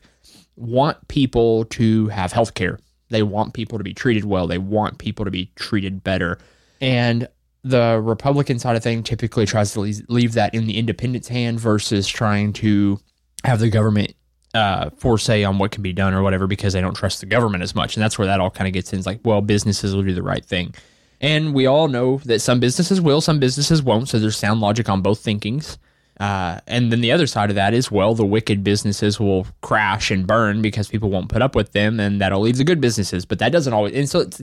want 0.57 1.09
people 1.09 1.65
to 1.67 2.09
have 2.09 2.33
health 2.33 2.55
care. 2.55 2.79
They 3.09 3.23
want 3.23 3.55
people 3.55 3.79
to 3.79 3.85
be 3.85 3.95
treated 3.95 4.25
well. 4.25 4.47
They 4.47 4.59
want 4.59 4.99
people 4.99 5.25
to 5.25 5.31
be 5.31 5.51
treated 5.57 6.05
better. 6.05 6.39
And 6.81 7.29
the 7.63 8.01
Republican 8.01 8.59
side 8.59 8.77
of 8.77 8.83
thing 8.83 9.03
typically 9.03 9.47
tries 9.47 9.73
to 9.73 9.81
leave, 9.81 10.33
that 10.35 10.55
in 10.55 10.67
the 10.67 10.79
independent's 10.79 11.29
hand 11.29 11.59
versus 11.59 12.07
trying 12.07 12.53
to 12.55 13.01
have 13.45 13.61
the 13.61 13.71
government 13.71 14.15
uh, 14.55 14.91
foresay 14.97 15.45
on 15.45 15.59
what 15.59 15.71
can 15.71 15.83
be 15.83 15.93
done 15.93 16.15
or 16.15 16.23
whatever 16.23 16.47
because 16.47 16.73
they 16.73 16.81
don't 16.81 16.95
trust 16.95 17.21
the 17.21 17.27
government 17.27 17.63
as 17.63 17.75
much. 17.75 17.97
And 17.97 18.03
that's 18.03 18.19
where 18.19 18.27
that 18.27 18.41
all 18.41 18.51
kind 18.51 18.67
of 18.67 18.73
gets 18.73 18.93
in. 18.93 18.99
It's 18.99 19.07
like, 19.07 19.21
well, 19.25 19.41
businesses 19.41 19.95
will 19.95 20.03
do 20.03 20.15
the 20.15 20.23
right 20.23 20.45
thing. 20.45 20.75
And 21.21 21.55
we 21.55 21.67
all 21.67 21.89
know 21.89 22.19
that 22.25 22.41
some 22.41 22.61
businesses 22.61 23.01
will, 23.01 23.21
some 23.21 23.39
businesses 23.39 23.83
won't. 23.83 24.09
So 24.09 24.19
there's 24.19 24.37
sound 24.37 24.61
logic 24.61 24.89
on 24.89 25.03
both 25.03 25.21
thinkings. 25.21 25.79
Uh, 26.19 26.61
and 26.67 26.91
then 26.91 27.03
the 27.03 27.13
other 27.13 27.27
side 27.27 27.51
of 27.51 27.57
that 27.57 27.75
is, 27.75 27.91
well, 27.91 28.15
the 28.15 28.25
wicked 28.25 28.65
businesses 28.65 29.21
will 29.21 29.47
crash 29.61 30.11
and 30.11 30.27
burn 30.27 30.63
because 30.63 30.89
people 30.89 31.11
won't 31.11 31.29
put 31.29 31.43
up 31.43 31.55
with 31.55 31.73
them, 31.73 32.01
and 32.01 32.21
that'll 32.21 32.41
leave 32.41 32.57
the 32.57 32.65
good 32.65 32.81
businesses. 32.81 33.27
But 33.27 33.39
that 33.41 33.53
doesn't 33.53 33.73
always. 33.73 33.95
And 33.95 34.09
so 34.09 34.21
it's, 34.21 34.43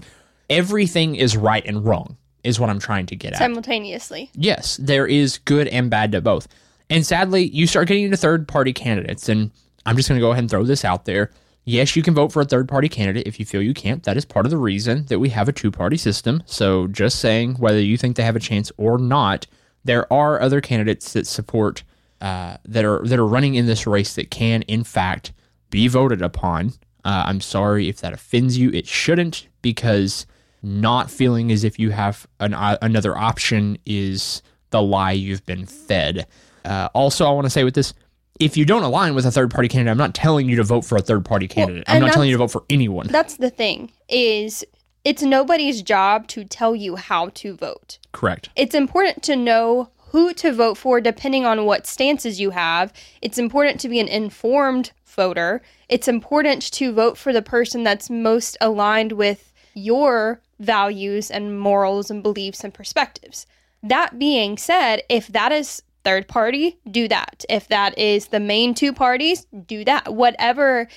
everything 0.50 1.16
is 1.16 1.36
right 1.36 1.66
and 1.66 1.84
wrong, 1.84 2.18
is 2.44 2.60
what 2.60 2.70
I'm 2.70 2.80
trying 2.80 3.08
to 3.08 3.16
get 3.16 3.34
at. 3.34 3.40
Simultaneously. 3.40 4.30
Yes, 4.36 4.78
there 4.78 5.08
is 5.08 5.40
good 5.40 5.68
and 5.68 5.90
bad 5.90 6.12
to 6.12 6.22
both. 6.22 6.48
And 6.90 7.06
sadly, 7.06 7.46
you 7.46 7.66
start 7.66 7.88
getting 7.88 8.04
into 8.04 8.18
third 8.18 8.48
party 8.48 8.74
candidates. 8.74 9.28
And 9.30 9.50
I'm 9.86 9.98
just 9.98 10.08
going 10.08 10.20
to 10.20 10.24
go 10.24 10.32
ahead 10.32 10.44
and 10.44 10.52
throw 10.52 10.64
this 10.64 10.86
out 10.86 11.06
there. 11.06 11.32
Yes, 11.66 11.96
you 11.96 12.04
can 12.04 12.14
vote 12.14 12.32
for 12.32 12.42
a 12.42 12.46
third 12.46 12.68
party 12.68 12.90
candidate 12.90 13.26
if 13.26 13.40
you 13.40 13.46
feel 13.46 13.62
you 13.62 13.74
can't. 13.74 14.04
That 14.04 14.18
is 14.18 14.26
part 14.26 14.46
of 14.46 14.50
the 14.52 14.58
reason 14.58 15.06
that 15.06 15.20
we 15.20 15.30
have 15.30 15.48
a 15.48 15.54
two 15.54 15.72
party 15.72 15.98
system. 15.98 16.44
So 16.46 16.88
just 16.88 17.20
saying 17.20 17.56
whether 17.56 17.80
you 17.80 17.98
think 17.98 18.18
they 18.18 18.24
have 18.24 18.36
a 18.36 18.40
chance 18.42 18.72
or 18.78 18.98
not, 18.98 19.48
there 19.84 20.12
are 20.12 20.42
other 20.42 20.62
candidates 20.62 21.14
that 21.14 21.28
support 21.28 21.84
uh, 22.22 22.58
that 22.66 22.86
are 22.86 23.06
that 23.06 23.20
are 23.20 23.28
running 23.28 23.56
in 23.56 23.66
this 23.66 23.86
race 23.86 24.16
that 24.16 24.32
can, 24.32 24.62
in 24.64 24.84
fact, 24.84 25.34
be 25.70 25.88
voted 25.88 26.22
upon. 26.22 26.74
Uh, 27.04 27.24
I'm 27.26 27.42
sorry 27.42 27.90
if 27.90 28.00
that 28.00 28.14
offends 28.14 28.58
you. 28.58 28.70
It 28.72 28.88
shouldn't 28.88 29.48
because 29.62 30.26
not 30.62 31.12
feeling 31.12 31.52
as 31.52 31.66
if 31.66 31.78
you 31.78 31.90
have 31.90 32.26
an, 32.40 32.54
uh, 32.54 32.78
another 32.82 33.18
option 33.18 33.78
is 33.86 34.42
the 34.70 34.82
lie 34.82 35.12
you've 35.12 35.46
been 35.46 35.66
fed. 35.66 36.26
Uh, 36.64 36.88
also, 36.94 37.26
I 37.26 37.32
want 37.32 37.46
to 37.46 37.50
say 37.50 37.66
with 37.66 37.74
this, 37.74 37.94
if 38.40 38.56
you 38.56 38.64
don't 38.64 38.84
align 38.84 39.16
with 39.16 39.26
a 39.26 39.32
third 39.32 39.52
party 39.52 39.68
candidate, 39.68 39.92
I'm 39.92 39.98
not 39.98 40.16
telling 40.16 40.48
you 40.48 40.56
to 40.56 40.64
vote 40.64 40.86
for 40.86 40.98
a 40.98 41.02
third 41.02 41.26
party 41.26 41.48
candidate. 41.48 41.84
I'm 41.88 42.00
not 42.02 42.14
telling 42.14 42.30
you 42.30 42.36
to 42.36 42.40
vote 42.40 42.52
for 42.52 42.64
anyone. 42.70 43.08
That's 43.08 43.36
the 43.36 43.50
thing 43.50 43.92
is 44.08 44.66
it's 45.04 45.22
nobody's 45.22 45.82
job 45.82 46.28
to 46.30 46.46
tell 46.46 46.76
you 46.76 46.96
how 46.96 47.30
to 47.30 47.56
vote. 47.56 48.00
Correct. 48.12 48.50
It's 48.56 48.76
important 48.76 49.24
to 49.24 49.36
know 49.36 49.90
who 50.12 50.34
to 50.34 50.54
vote 50.54 50.78
for 50.78 51.02
depending 51.02 51.46
on 51.46 51.66
what 51.66 51.88
stances 51.88 52.40
you 52.40 52.52
have. 52.52 52.94
It's 53.22 53.38
important 53.38 53.80
to 53.82 53.90
be 53.90 54.00
an 54.00 54.08
informed 54.08 54.92
voter. 55.06 55.62
It's 55.90 56.08
important 56.08 56.62
to 56.74 56.94
vote 56.94 57.18
for 57.18 57.34
the 57.34 57.42
person 57.42 57.84
that's 57.84 58.10
most 58.10 58.56
aligned 58.62 59.14
with 59.14 59.52
your 59.74 60.42
values 60.60 61.32
and 61.32 61.60
morals 61.60 62.12
and 62.12 62.22
beliefs 62.22 62.64
and 62.64 62.74
perspectives. 62.74 63.46
That 63.82 64.18
being 64.20 64.58
said, 64.58 65.02
if 65.10 65.28
that 65.30 65.52
is 65.52 65.82
third 66.04 66.28
party, 66.28 66.78
do 66.90 67.08
that. 67.08 67.44
If 67.50 67.68
that 67.70 67.98
is 67.98 68.28
the 68.28 68.40
main 68.40 68.74
two 68.74 68.94
parties, 68.94 69.46
do 69.66 69.84
that. 69.86 70.14
Whatever 70.14 70.88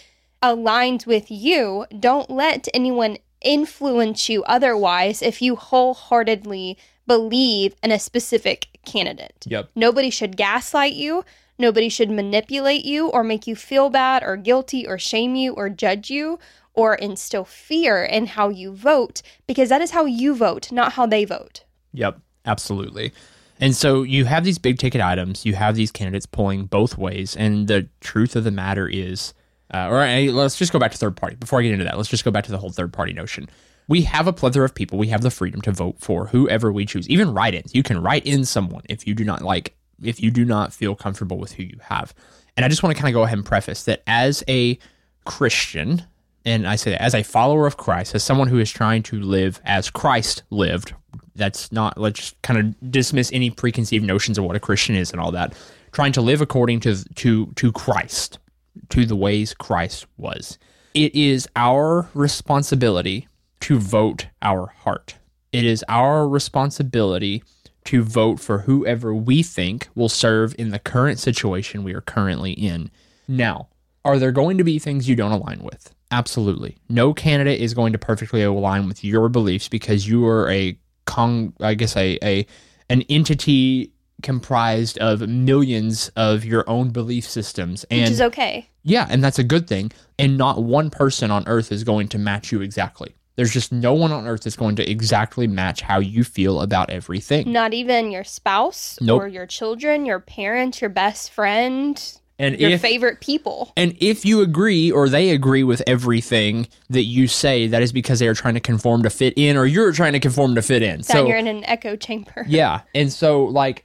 aligns 0.42 1.06
with 1.06 1.30
you, 1.30 1.86
don't 1.98 2.30
let 2.30 2.68
anyone 2.74 3.16
influence 3.46 4.28
you 4.28 4.42
otherwise 4.44 5.22
if 5.22 5.40
you 5.40 5.56
wholeheartedly 5.56 6.76
believe 7.06 7.74
in 7.82 7.92
a 7.92 7.98
specific 7.98 8.66
candidate. 8.84 9.46
Yep. 9.46 9.70
Nobody 9.74 10.10
should 10.10 10.36
gaslight 10.36 10.94
you. 10.94 11.24
Nobody 11.58 11.88
should 11.88 12.10
manipulate 12.10 12.84
you 12.84 13.08
or 13.08 13.24
make 13.24 13.46
you 13.46 13.56
feel 13.56 13.88
bad 13.88 14.22
or 14.22 14.36
guilty 14.36 14.86
or 14.86 14.98
shame 14.98 15.36
you 15.36 15.54
or 15.54 15.70
judge 15.70 16.10
you 16.10 16.38
or 16.74 16.96
instill 16.96 17.44
fear 17.44 18.04
in 18.04 18.26
how 18.26 18.50
you 18.50 18.72
vote 18.72 19.22
because 19.46 19.70
that 19.70 19.80
is 19.80 19.92
how 19.92 20.04
you 20.04 20.34
vote, 20.34 20.70
not 20.70 20.92
how 20.92 21.06
they 21.06 21.24
vote. 21.24 21.64
Yep, 21.94 22.20
absolutely. 22.44 23.12
And 23.58 23.74
so 23.74 24.02
you 24.02 24.26
have 24.26 24.44
these 24.44 24.58
big 24.58 24.78
ticket 24.78 25.00
items, 25.00 25.46
you 25.46 25.54
have 25.54 25.76
these 25.76 25.90
candidates 25.90 26.26
pulling 26.26 26.66
both 26.66 26.98
ways, 26.98 27.34
and 27.34 27.68
the 27.68 27.88
truth 28.00 28.36
of 28.36 28.44
the 28.44 28.50
matter 28.50 28.86
is, 28.86 29.32
uh, 29.72 29.88
or 29.88 30.00
uh, 30.02 30.20
let's 30.32 30.56
just 30.56 30.72
go 30.72 30.78
back 30.78 30.92
to 30.92 30.98
third 30.98 31.16
party. 31.16 31.36
Before 31.36 31.58
I 31.58 31.62
get 31.62 31.72
into 31.72 31.84
that, 31.84 31.96
let's 31.96 32.08
just 32.08 32.24
go 32.24 32.30
back 32.30 32.44
to 32.44 32.50
the 32.50 32.58
whole 32.58 32.70
third 32.70 32.92
party 32.92 33.12
notion. 33.12 33.48
We 33.88 34.02
have 34.02 34.26
a 34.26 34.32
plethora 34.32 34.64
of 34.64 34.74
people. 34.74 34.98
We 34.98 35.08
have 35.08 35.22
the 35.22 35.30
freedom 35.30 35.60
to 35.62 35.72
vote 35.72 35.96
for 35.98 36.26
whoever 36.26 36.72
we 36.72 36.86
choose, 36.86 37.08
even 37.08 37.32
write-ins. 37.32 37.74
You 37.74 37.82
can 37.82 38.02
write 38.02 38.26
in 38.26 38.44
someone 38.44 38.82
if 38.88 39.06
you 39.06 39.14
do 39.14 39.24
not 39.24 39.42
like, 39.42 39.76
if 40.02 40.20
you 40.20 40.30
do 40.30 40.44
not 40.44 40.72
feel 40.72 40.94
comfortable 40.96 41.38
with 41.38 41.52
who 41.52 41.62
you 41.62 41.78
have. 41.80 42.12
And 42.56 42.64
I 42.64 42.68
just 42.68 42.82
want 42.82 42.96
to 42.96 43.00
kind 43.00 43.14
of 43.14 43.18
go 43.18 43.22
ahead 43.22 43.38
and 43.38 43.46
preface 43.46 43.84
that 43.84 44.02
as 44.06 44.42
a 44.48 44.78
Christian, 45.24 46.02
and 46.44 46.66
I 46.66 46.76
say 46.76 46.92
that 46.92 47.02
as 47.02 47.14
a 47.14 47.22
follower 47.22 47.66
of 47.66 47.76
Christ, 47.76 48.14
as 48.14 48.22
someone 48.22 48.48
who 48.48 48.58
is 48.58 48.70
trying 48.70 49.02
to 49.04 49.20
live 49.20 49.60
as 49.64 49.90
Christ 49.90 50.42
lived, 50.50 50.94
that's 51.34 51.70
not 51.70 51.98
let's 51.98 52.18
just 52.18 52.42
kind 52.42 52.58
of 52.58 52.90
dismiss 52.90 53.30
any 53.32 53.50
preconceived 53.50 54.04
notions 54.04 54.38
of 54.38 54.44
what 54.44 54.56
a 54.56 54.60
Christian 54.60 54.94
is 54.94 55.12
and 55.12 55.20
all 55.20 55.32
that. 55.32 55.54
Trying 55.92 56.12
to 56.12 56.22
live 56.22 56.40
according 56.40 56.80
to 56.80 57.04
to 57.14 57.46
to 57.46 57.72
Christ, 57.72 58.38
to 58.90 59.06
the 59.06 59.16
ways 59.16 59.54
Christ 59.54 60.06
was. 60.16 60.58
It 60.94 61.14
is 61.14 61.48
our 61.56 62.08
responsibility 62.14 63.28
to 63.60 63.78
vote 63.78 64.28
our 64.42 64.68
heart. 64.68 65.16
It 65.52 65.64
is 65.64 65.84
our 65.88 66.28
responsibility 66.28 67.42
to 67.84 68.02
vote 68.02 68.40
for 68.40 68.60
whoever 68.60 69.14
we 69.14 69.42
think 69.42 69.88
will 69.94 70.08
serve 70.08 70.54
in 70.58 70.70
the 70.70 70.78
current 70.78 71.18
situation 71.18 71.84
we 71.84 71.94
are 71.94 72.00
currently 72.00 72.52
in. 72.52 72.90
Now, 73.28 73.68
are 74.04 74.18
there 74.18 74.32
going 74.32 74.58
to 74.58 74.64
be 74.64 74.78
things 74.78 75.08
you 75.08 75.16
don't 75.16 75.32
align 75.32 75.60
with? 75.62 75.94
Absolutely. 76.10 76.76
No 76.88 77.12
candidate 77.12 77.60
is 77.60 77.74
going 77.74 77.92
to 77.92 77.98
perfectly 77.98 78.42
align 78.42 78.86
with 78.86 79.02
your 79.02 79.28
beliefs 79.28 79.68
because 79.68 80.06
you 80.06 80.26
are 80.26 80.48
a 80.50 80.78
con 81.04 81.52
I 81.60 81.74
guess 81.74 81.96
a, 81.96 82.18
a 82.22 82.46
an 82.88 83.02
entity 83.02 83.92
comprised 84.22 84.98
of 84.98 85.28
millions 85.28 86.10
of 86.16 86.44
your 86.44 86.68
own 86.68 86.90
belief 86.90 87.28
systems 87.28 87.84
and 87.90 88.02
Which 88.02 88.10
is 88.10 88.20
okay. 88.20 88.68
yeah, 88.82 89.06
and 89.10 89.22
that's 89.22 89.38
a 89.38 89.44
good 89.44 89.66
thing. 89.68 89.92
And 90.18 90.38
not 90.38 90.62
one 90.62 90.90
person 90.90 91.30
on 91.30 91.46
earth 91.46 91.70
is 91.72 91.84
going 91.84 92.08
to 92.08 92.18
match 92.18 92.50
you 92.52 92.60
exactly. 92.62 93.14
There's 93.36 93.52
just 93.52 93.70
no 93.70 93.92
one 93.92 94.12
on 94.12 94.26
earth 94.26 94.44
that's 94.44 94.56
going 94.56 94.76
to 94.76 94.90
exactly 94.90 95.46
match 95.46 95.82
how 95.82 95.98
you 95.98 96.24
feel 96.24 96.62
about 96.62 96.88
everything. 96.88 97.52
Not 97.52 97.74
even 97.74 98.10
your 98.10 98.24
spouse 98.24 98.98
Nope. 99.02 99.20
or 99.22 99.28
your 99.28 99.44
children, 99.46 100.06
your 100.06 100.20
parents, 100.20 100.80
your 100.80 100.88
best 100.88 101.30
friend, 101.32 102.02
And 102.38 102.58
your 102.58 102.70
if 102.70 102.80
favorite 102.80 103.20
people. 103.20 103.72
and 103.76 103.94
if 104.00 104.24
you 104.24 104.40
agree 104.40 104.90
or 104.90 105.10
they 105.10 105.30
agree 105.30 105.64
with 105.64 105.82
everything 105.86 106.66
that 106.88 107.02
you 107.04 107.28
say, 107.28 107.66
that 107.66 107.82
is 107.82 107.92
because 107.92 108.20
they 108.20 108.28
are 108.28 108.34
trying 108.34 108.54
to 108.54 108.60
conform 108.60 109.02
to 109.02 109.10
fit 109.10 109.34
in, 109.36 109.58
or 109.58 109.66
you're 109.66 109.92
trying 109.92 110.14
to 110.14 110.20
conform 110.20 110.54
to 110.54 110.62
fit 110.62 110.82
in. 110.82 110.96
Then 110.96 111.02
so 111.02 111.26
you're 111.26 111.36
in 111.36 111.46
an 111.46 111.62
echo 111.64 111.94
chamber. 111.96 112.46
Yeah. 112.48 112.80
And 112.94 113.12
so, 113.12 113.44
like, 113.44 113.84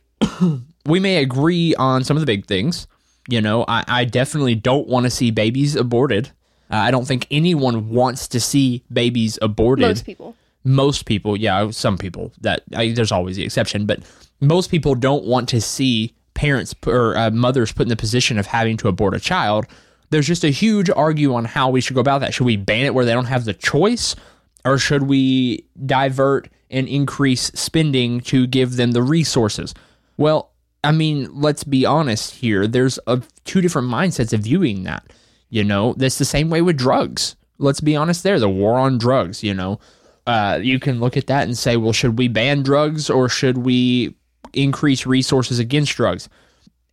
we 0.86 1.00
may 1.00 1.18
agree 1.18 1.76
on 1.76 2.04
some 2.04 2.18
of 2.18 2.22
the 2.22 2.26
big 2.26 2.46
things. 2.46 2.88
You 3.30 3.42
know, 3.42 3.66
I, 3.68 3.84
I 3.88 4.06
definitely 4.06 4.56
don't 4.56 4.88
want 4.88 5.06
to 5.06 5.10
see 5.10 5.32
babies 5.32 5.76
aborted. 5.76 6.32
Uh, 6.72 6.78
I 6.78 6.92
don't 6.92 7.06
think 7.06 7.28
anyone 7.30 7.90
wants 7.90 8.28
to 8.30 8.40
see 8.40 8.84
babies 8.92 9.38
aborted. 9.42 9.88
Most 9.88 10.06
people. 10.06 10.36
Most 10.64 11.06
people, 11.06 11.38
yeah, 11.38 11.72
some 11.72 11.98
people. 11.98 12.32
That 12.42 12.64
I, 12.76 12.92
there's 12.92 13.12
always 13.12 13.36
the 13.36 13.44
exception, 13.44 13.86
but 13.86 14.00
most 14.40 14.70
people 14.70 14.96
don't 14.96 15.26
want 15.26 15.50
to 15.50 15.62
see 15.62 16.14
parents 16.34 16.74
or 16.88 17.18
uh, 17.18 17.30
mothers 17.32 17.72
put 17.72 17.84
in 17.84 17.90
the 17.90 17.96
position 17.96 18.38
of 18.38 18.48
having 18.48 18.78
to 18.78 18.88
abort 18.88 19.14
a 19.14 19.20
child. 19.20 19.66
There's 20.10 20.28
just 20.28 20.44
a 20.44 20.50
huge 20.50 20.90
argue 20.90 21.34
on 21.34 21.46
how 21.46 21.70
we 21.70 21.82
should 21.82 21.94
go 21.94 22.02
about 22.02 22.22
that. 22.22 22.34
Should 22.34 22.46
we 22.46 22.58
ban 22.58 22.86
it 22.86 22.94
where 22.94 23.06
they 23.06 23.14
don't 23.14 23.26
have 23.26 23.46
the 23.46 23.54
choice, 23.54 24.16
or 24.66 24.78
should 24.78 25.04
we 25.04 25.66
divert 25.86 26.50
and 26.70 26.88
increase 26.88 27.52
spending 27.54 28.22
to 28.22 28.48
give 28.48 28.76
them 28.76 28.92
the 28.92 29.04
resources? 29.04 29.74
Well, 30.18 30.51
I 30.84 30.91
mean, 30.91 31.30
let's 31.32 31.63
be 31.63 31.86
honest 31.86 32.36
here. 32.36 32.68
There's 32.68 33.00
a, 33.08 33.22
two 33.46 33.62
different 33.62 33.88
mindsets 33.89 34.34
of 34.34 34.41
viewing 34.41 34.84
that. 34.84 35.12
You 35.50 35.63
know, 35.63 35.94
that's 35.98 36.18
the 36.18 36.25
same 36.25 36.50
way 36.50 36.62
with 36.62 36.77
drugs. 36.77 37.36
Let's 37.58 37.82
be 37.82 37.96
honest 37.96 38.24
there. 38.24 38.39
The 38.39 38.50
war 38.50 38.80
on 38.80 38.98
drugs, 38.98 39.44
you 39.44 39.53
know, 39.53 39.80
uh, 40.25 40.60
you 40.62 40.80
can 40.80 41.00
look 41.00 41.18
at 41.18 41.27
that 41.27 41.44
and 41.44 41.58
say, 41.58 41.77
well, 41.77 41.94
should 41.94 42.18
we 42.18 42.27
ban 42.27 42.63
drugs 42.63 43.10
or 43.10 43.27
should 43.30 43.58
we 43.60 44.15
increase 44.53 45.06
resources 45.06 45.60
against 45.60 45.96
drugs? 45.96 46.30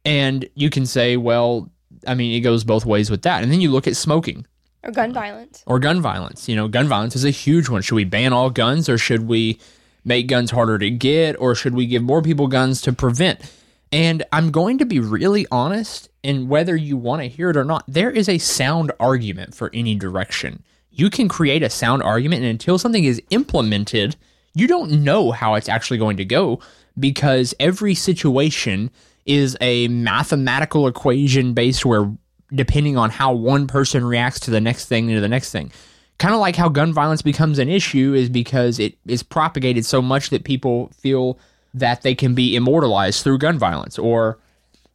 And 0.04 0.48
you 0.54 0.70
can 0.70 0.86
say, 0.86 1.16
well, 1.16 1.70
I 2.06 2.14
mean, 2.14 2.34
it 2.34 2.40
goes 2.40 2.64
both 2.64 2.84
ways 2.84 3.10
with 3.10 3.22
that. 3.22 3.42
And 3.42 3.50
then 3.52 3.60
you 3.60 3.70
look 3.70 3.86
at 3.86 3.96
smoking 3.96 4.46
Or 4.82 4.90
gun 4.90 5.12
violence. 5.12 5.62
or 5.66 5.78
gun 5.78 6.00
violence. 6.00 6.48
You 6.48 6.56
know, 6.56 6.68
gun 6.68 6.86
violence 6.88 7.16
is 7.16 7.24
a 7.24 7.30
huge 7.30 7.68
one. 7.68 7.82
Should 7.82 7.94
we 7.96 8.04
ban 8.04 8.32
all 8.32 8.50
guns 8.50 8.88
or 8.88 8.98
should 8.98 9.26
we 9.28 9.58
make 10.08 10.26
guns 10.26 10.50
harder 10.50 10.78
to 10.78 10.90
get 10.90 11.36
or 11.38 11.54
should 11.54 11.74
we 11.74 11.86
give 11.86 12.02
more 12.02 12.22
people 12.22 12.48
guns 12.48 12.82
to 12.82 12.92
prevent? 12.92 13.40
And 13.92 14.24
I'm 14.32 14.50
going 14.50 14.78
to 14.78 14.84
be 14.84 15.00
really 15.00 15.46
honest, 15.50 16.10
and 16.22 16.48
whether 16.48 16.76
you 16.76 16.96
want 16.96 17.22
to 17.22 17.28
hear 17.28 17.50
it 17.50 17.56
or 17.56 17.64
not, 17.64 17.84
there 17.88 18.10
is 18.10 18.28
a 18.28 18.38
sound 18.38 18.92
argument 19.00 19.54
for 19.54 19.70
any 19.72 19.94
direction. 19.94 20.62
You 20.90 21.08
can 21.08 21.28
create 21.28 21.62
a 21.62 21.70
sound 21.70 22.02
argument, 22.02 22.42
and 22.42 22.50
until 22.50 22.78
something 22.78 23.04
is 23.04 23.22
implemented, 23.30 24.16
you 24.52 24.66
don't 24.66 25.04
know 25.04 25.30
how 25.30 25.54
it's 25.54 25.68
actually 25.68 25.98
going 25.98 26.18
to 26.18 26.24
go 26.24 26.60
because 26.98 27.54
every 27.60 27.94
situation 27.94 28.90
is 29.24 29.56
a 29.60 29.88
mathematical 29.88 30.86
equation 30.86 31.54
based 31.54 31.86
where 31.86 32.10
depending 32.52 32.96
on 32.96 33.10
how 33.10 33.32
one 33.32 33.66
person 33.66 34.04
reacts 34.04 34.40
to 34.40 34.50
the 34.50 34.60
next 34.60 34.86
thing 34.86 35.08
to 35.08 35.20
the 35.20 35.28
next 35.28 35.52
thing 35.52 35.70
kind 36.18 36.34
of 36.34 36.40
like 36.40 36.56
how 36.56 36.68
gun 36.68 36.92
violence 36.92 37.22
becomes 37.22 37.58
an 37.58 37.68
issue 37.68 38.12
is 38.14 38.28
because 38.28 38.78
it 38.78 38.98
is 39.06 39.22
propagated 39.22 39.86
so 39.86 40.02
much 40.02 40.30
that 40.30 40.44
people 40.44 40.90
feel 40.98 41.38
that 41.74 42.02
they 42.02 42.14
can 42.14 42.34
be 42.34 42.56
immortalized 42.56 43.22
through 43.22 43.38
gun 43.38 43.58
violence 43.58 43.98
or 43.98 44.38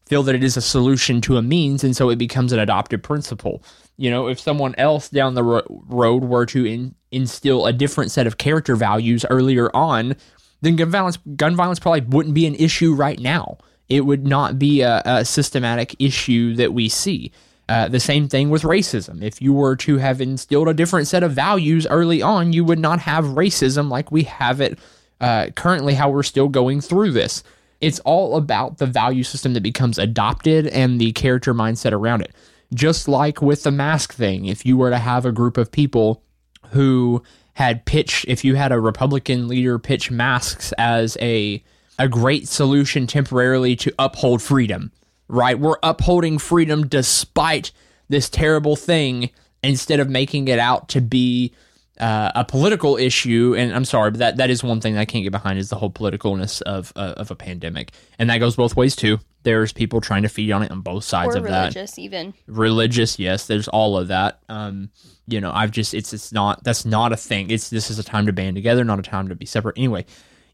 feel 0.05 0.23
that 0.23 0.35
it 0.35 0.43
is 0.43 0.57
a 0.57 0.61
solution 0.61 1.21
to 1.21 1.37
a 1.37 1.41
means 1.41 1.83
and 1.83 1.95
so 1.95 2.09
it 2.09 2.17
becomes 2.17 2.51
an 2.51 2.59
adopted 2.59 3.01
principle. 3.03 3.63
You 3.97 4.09
know 4.09 4.27
if 4.27 4.39
someone 4.39 4.75
else 4.77 5.09
down 5.09 5.35
the 5.35 5.43
ro- 5.43 5.83
road 5.87 6.23
were 6.25 6.45
to 6.47 6.65
in, 6.65 6.95
instill 7.11 7.65
a 7.65 7.73
different 7.73 8.11
set 8.11 8.27
of 8.27 8.37
character 8.37 8.75
values 8.75 9.25
earlier 9.29 9.69
on 9.75 10.15
then 10.61 10.75
gun 10.75 10.89
violence 10.89 11.17
gun 11.35 11.55
violence 11.55 11.79
probably 11.79 12.01
wouldn't 12.01 12.35
be 12.35 12.47
an 12.47 12.55
issue 12.55 12.93
right 12.93 13.19
now. 13.19 13.57
It 13.89 14.05
would 14.05 14.25
not 14.25 14.57
be 14.57 14.81
a, 14.81 15.01
a 15.05 15.25
systematic 15.25 15.95
issue 15.99 16.55
that 16.55 16.73
we 16.73 16.89
see 16.89 17.31
uh, 17.69 17.87
the 17.87 17.99
same 17.99 18.27
thing 18.27 18.49
with 18.49 18.63
racism. 18.63 19.21
If 19.21 19.41
you 19.41 19.53
were 19.53 19.75
to 19.77 19.97
have 19.97 20.19
instilled 20.19 20.67
a 20.67 20.73
different 20.73 21.07
set 21.07 21.23
of 21.23 21.31
values 21.31 21.87
early 21.87 22.21
on, 22.21 22.53
you 22.53 22.65
would 22.65 22.79
not 22.79 22.99
have 22.99 23.25
racism 23.25 23.89
like 23.89 24.11
we 24.11 24.23
have 24.23 24.59
it 24.59 24.77
uh, 25.21 25.47
currently, 25.55 25.93
how 25.93 26.09
we're 26.09 26.23
still 26.23 26.49
going 26.49 26.81
through 26.81 27.11
this. 27.11 27.43
It's 27.79 27.99
all 27.99 28.35
about 28.35 28.77
the 28.77 28.85
value 28.85 29.23
system 29.23 29.53
that 29.53 29.63
becomes 29.63 29.97
adopted 29.97 30.67
and 30.67 30.99
the 30.99 31.11
character 31.13 31.53
mindset 31.53 31.93
around 31.93 32.21
it. 32.21 32.33
Just 32.73 33.07
like 33.07 33.41
with 33.41 33.63
the 33.63 33.71
mask 33.71 34.13
thing, 34.13 34.45
if 34.45 34.65
you 34.65 34.75
were 34.75 34.89
to 34.89 34.97
have 34.97 35.25
a 35.25 35.31
group 35.31 35.57
of 35.57 35.71
people 35.71 36.23
who 36.71 37.23
had 37.53 37.85
pitched, 37.85 38.25
if 38.27 38.43
you 38.43 38.55
had 38.55 38.71
a 38.71 38.79
Republican 38.79 39.47
leader 39.47 39.77
pitch 39.79 40.09
masks 40.11 40.73
as 40.77 41.17
a 41.21 41.63
a 41.99 42.07
great 42.07 42.47
solution 42.47 43.05
temporarily 43.05 43.75
to 43.75 43.93
uphold 43.99 44.41
freedom, 44.41 44.91
right? 45.33 45.59
We're 45.59 45.77
upholding 45.83 46.37
freedom 46.37 46.87
despite 46.87 47.71
this 48.07 48.29
terrible 48.29 48.75
thing 48.75 49.31
instead 49.63 49.99
of 49.99 50.09
making 50.09 50.47
it 50.47 50.59
out 50.59 50.89
to 50.89 51.01
be 51.01 51.53
uh, 51.99 52.31
a 52.35 52.45
political 52.45 52.97
issue. 52.97 53.55
And 53.57 53.73
I'm 53.73 53.85
sorry, 53.85 54.11
but 54.11 54.19
that, 54.19 54.37
that 54.37 54.49
is 54.49 54.63
one 54.63 54.79
thing 54.79 54.97
I 54.97 55.05
can't 55.05 55.23
get 55.23 55.31
behind 55.31 55.57
is 55.57 55.69
the 55.69 55.75
whole 55.75 55.89
politicalness 55.91 56.61
of 56.61 56.93
uh, 56.95 57.13
of 57.17 57.31
a 57.31 57.35
pandemic, 57.35 57.91
and 58.19 58.29
that 58.29 58.37
goes 58.37 58.55
both 58.55 58.75
ways 58.75 58.95
too. 58.95 59.19
There's 59.43 59.73
people 59.73 59.99
trying 60.01 60.23
to 60.23 60.29
feed 60.29 60.51
on 60.51 60.63
it 60.63 60.71
on 60.71 60.81
both 60.81 61.03
sides 61.03 61.35
Or 61.35 61.39
of 61.39 61.43
that 61.45 61.75
religious, 61.75 61.99
even. 61.99 62.33
religious 62.47 63.19
yes 63.19 63.45
there's 63.47 63.67
all 63.67 63.97
of 63.97 64.07
that 64.07 64.39
um 64.47 64.89
you 65.27 65.41
know 65.41 65.51
i've 65.53 65.69
just 65.71 65.93
it's 65.93 66.13
it's 66.13 66.31
not 66.31 66.63
that's 66.63 66.85
not 66.85 67.11
a 67.11 67.17
thing 67.17 67.49
it's 67.51 67.69
this 67.69 67.91
is 67.91 67.99
a 67.99 68.03
time 68.03 68.25
to 68.27 68.31
band 68.31 68.55
together 68.55 68.85
not 68.85 68.99
a 68.99 69.01
time 69.01 69.27
to 69.27 69.35
be 69.35 69.45
separate 69.45 69.77
anyway 69.77 70.05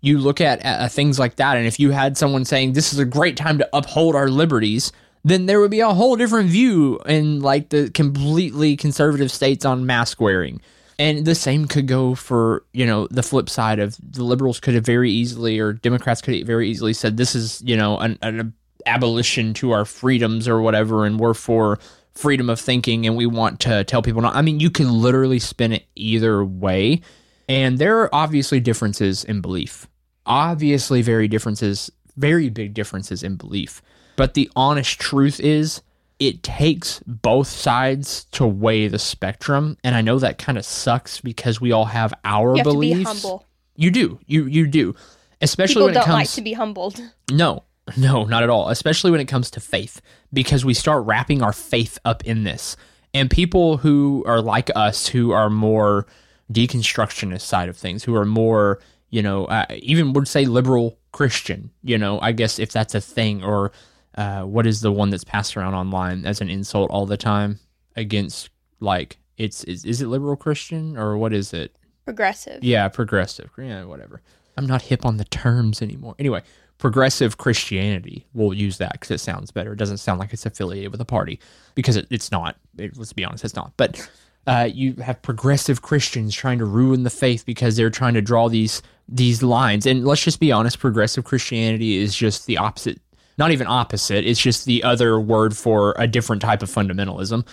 you 0.01 0.17
look 0.17 0.41
at 0.41 0.65
uh, 0.65 0.87
things 0.87 1.19
like 1.19 1.35
that 1.35 1.57
and 1.57 1.67
if 1.67 1.79
you 1.79 1.91
had 1.91 2.17
someone 2.17 2.45
saying 2.45 2.73
this 2.73 2.93
is 2.93 2.99
a 2.99 3.05
great 3.05 3.35
time 3.37 3.57
to 3.57 3.69
uphold 3.73 4.15
our 4.15 4.29
liberties 4.29 4.91
then 5.23 5.45
there 5.45 5.59
would 5.59 5.71
be 5.71 5.81
a 5.81 5.93
whole 5.93 6.15
different 6.15 6.49
view 6.49 6.99
in 7.05 7.41
like 7.41 7.69
the 7.69 7.89
completely 7.91 8.77
conservative 8.77 9.31
states 9.31 9.65
on 9.65 9.85
mask 9.85 10.21
wearing 10.21 10.61
And 10.99 11.25
the 11.25 11.33
same 11.35 11.65
could 11.65 11.87
go 11.87 12.13
for, 12.13 12.65
you 12.73 12.85
know, 12.85 13.07
the 13.09 13.23
flip 13.23 13.49
side 13.49 13.79
of 13.79 13.97
the 14.01 14.23
liberals 14.23 14.59
could 14.59 14.75
have 14.75 14.85
very 14.85 15.09
easily, 15.09 15.57
or 15.57 15.71
Democrats 15.71 16.21
could 16.21 16.35
have 16.35 16.45
very 16.45 16.69
easily 16.69 16.93
said, 16.93 17.15
this 17.15 17.35
is, 17.35 17.61
you 17.65 17.77
know, 17.77 17.97
an, 17.99 18.17
an 18.21 18.53
abolition 18.85 19.53
to 19.55 19.71
our 19.71 19.85
freedoms 19.85 20.47
or 20.47 20.61
whatever, 20.61 21.05
and 21.05 21.19
we're 21.19 21.33
for 21.33 21.79
freedom 22.13 22.49
of 22.49 22.59
thinking 22.59 23.07
and 23.07 23.15
we 23.15 23.25
want 23.25 23.61
to 23.61 23.83
tell 23.85 24.01
people 24.01 24.21
not. 24.21 24.35
I 24.35 24.41
mean, 24.41 24.59
you 24.59 24.69
can 24.69 24.91
literally 24.91 25.39
spin 25.39 25.71
it 25.71 25.85
either 25.95 26.43
way. 26.43 27.01
And 27.47 27.79
there 27.79 27.99
are 28.01 28.13
obviously 28.13 28.59
differences 28.59 29.23
in 29.23 29.41
belief. 29.41 29.87
Obviously, 30.29 31.01
very 31.01 31.27
differences, 31.27 31.91
very 32.15 32.49
big 32.49 32.73
differences 32.73 33.23
in 33.23 33.35
belief. 33.35 33.81
But 34.15 34.35
the 34.35 34.49
honest 34.55 34.99
truth 34.99 35.39
is, 35.39 35.81
it 36.19 36.43
takes 36.43 37.01
both 37.07 37.47
sides 37.47 38.25
to 38.31 38.45
weigh 38.45 38.87
the 38.89 38.99
spectrum. 38.99 39.77
And 39.83 39.95
I 39.95 40.01
know 40.01 40.19
that 40.19 40.37
kind 40.37 40.57
of 40.57 40.65
sucks 40.65 41.19
because 41.19 41.59
we 41.59 41.71
all 41.71 41.85
have 41.85 42.13
our 42.23 42.51
You 42.51 42.57
have 42.57 42.63
beliefs. 42.65 42.93
to 42.93 42.99
be 42.99 43.03
humble. 43.05 43.45
You 43.75 43.91
do. 43.91 44.19
You 44.27 44.45
you 44.45 44.67
do. 44.67 44.95
Especially 45.41 45.75
People 45.75 45.85
when 45.85 45.91
it 45.91 45.95
don't 45.95 46.05
comes 46.05 46.15
like 46.15 46.29
to 46.31 46.41
be 46.41 46.53
humbled. 46.53 47.01
no, 47.31 47.63
no, 47.97 48.25
not 48.25 48.43
at 48.43 48.49
all. 48.49 48.67
Especially 48.69 49.09
when 49.09 49.21
it 49.21 49.29
comes 49.29 49.49
to 49.51 49.61
faith, 49.61 50.01
because 50.33 50.65
we 50.65 50.73
start 50.73 51.05
wrapping 51.05 51.41
our 51.41 51.53
faith 51.53 51.97
up 52.03 52.23
in 52.25 52.43
this. 52.43 52.75
And 53.13 53.31
people 53.31 53.77
who 53.77 54.23
are 54.27 54.41
like 54.41 54.69
us, 54.75 55.07
who 55.07 55.31
are 55.31 55.49
more 55.49 56.05
deconstructionist 56.51 57.41
side 57.41 57.69
of 57.69 57.77
things, 57.77 58.03
who 58.03 58.15
are 58.15 58.25
more, 58.25 58.79
you 59.09 59.21
know, 59.21 59.45
uh, 59.45 59.65
even 59.71 60.13
would 60.13 60.27
say 60.27 60.45
liberal 60.45 60.97
Christian, 61.11 61.71
you 61.83 61.97
know, 61.97 62.19
I 62.21 62.31
guess 62.31 62.59
if 62.59 62.71
that's 62.71 62.95
a 62.95 63.01
thing, 63.01 63.43
or 63.43 63.71
uh, 64.15 64.43
what 64.43 64.67
is 64.67 64.81
the 64.81 64.91
one 64.91 65.09
that's 65.09 65.23
passed 65.23 65.57
around 65.57 65.73
online 65.73 66.25
as 66.25 66.41
an 66.41 66.49
insult 66.49 66.91
all 66.91 67.05
the 67.05 67.17
time 67.17 67.59
against, 67.95 68.49
like, 68.79 69.17
it's 69.37 69.63
is, 69.63 69.85
is 69.85 70.01
it 70.01 70.07
liberal 70.07 70.35
Christian 70.35 70.97
or 70.97 71.17
what 71.17 71.33
is 71.33 71.53
it? 71.53 71.75
Progressive. 72.05 72.63
Yeah, 72.63 72.87
progressive. 72.89 73.49
Yeah, 73.57 73.85
whatever. 73.85 74.21
I'm 74.57 74.67
not 74.67 74.81
hip 74.81 75.05
on 75.05 75.17
the 75.17 75.25
terms 75.25 75.81
anymore. 75.81 76.15
Anyway, 76.19 76.43
progressive 76.77 77.37
Christianity. 77.37 78.25
We'll 78.33 78.53
use 78.53 78.77
that 78.79 78.93
because 78.93 79.11
it 79.11 79.19
sounds 79.19 79.51
better. 79.51 79.73
It 79.73 79.77
doesn't 79.77 79.99
sound 79.99 80.19
like 80.19 80.33
it's 80.33 80.45
affiliated 80.45 80.91
with 80.91 80.99
a 80.99 81.05
party 81.05 81.39
because 81.75 81.95
it, 81.95 82.07
it's 82.09 82.31
not. 82.31 82.57
It, 82.77 82.97
let's 82.97 83.13
be 83.13 83.23
honest, 83.23 83.45
it's 83.45 83.55
not. 83.55 83.71
But 83.77 84.09
uh, 84.47 84.67
you 84.71 84.95
have 84.95 85.21
progressive 85.21 85.81
Christians 85.81 86.35
trying 86.35 86.59
to 86.59 86.65
ruin 86.65 87.03
the 87.03 87.09
faith 87.09 87.45
because 87.45 87.75
they're 87.77 87.89
trying 87.89 88.15
to 88.15 88.21
draw 88.21 88.49
these 88.49 88.81
these 89.09 89.41
lines. 89.43 89.85
And 89.85 90.05
let's 90.05 90.23
just 90.23 90.39
be 90.39 90.51
honest, 90.51 90.79
progressive 90.79 91.23
Christianity 91.23 91.97
is 91.97 92.15
just 92.15 92.45
the 92.45 92.57
opposite. 92.57 93.01
Not 93.37 93.51
even 93.51 93.67
opposite. 93.67 94.25
It's 94.25 94.39
just 94.39 94.65
the 94.65 94.83
other 94.83 95.19
word 95.19 95.55
for 95.55 95.95
a 95.97 96.07
different 96.07 96.41
type 96.41 96.61
of 96.61 96.69
fundamentalism. 96.69 97.45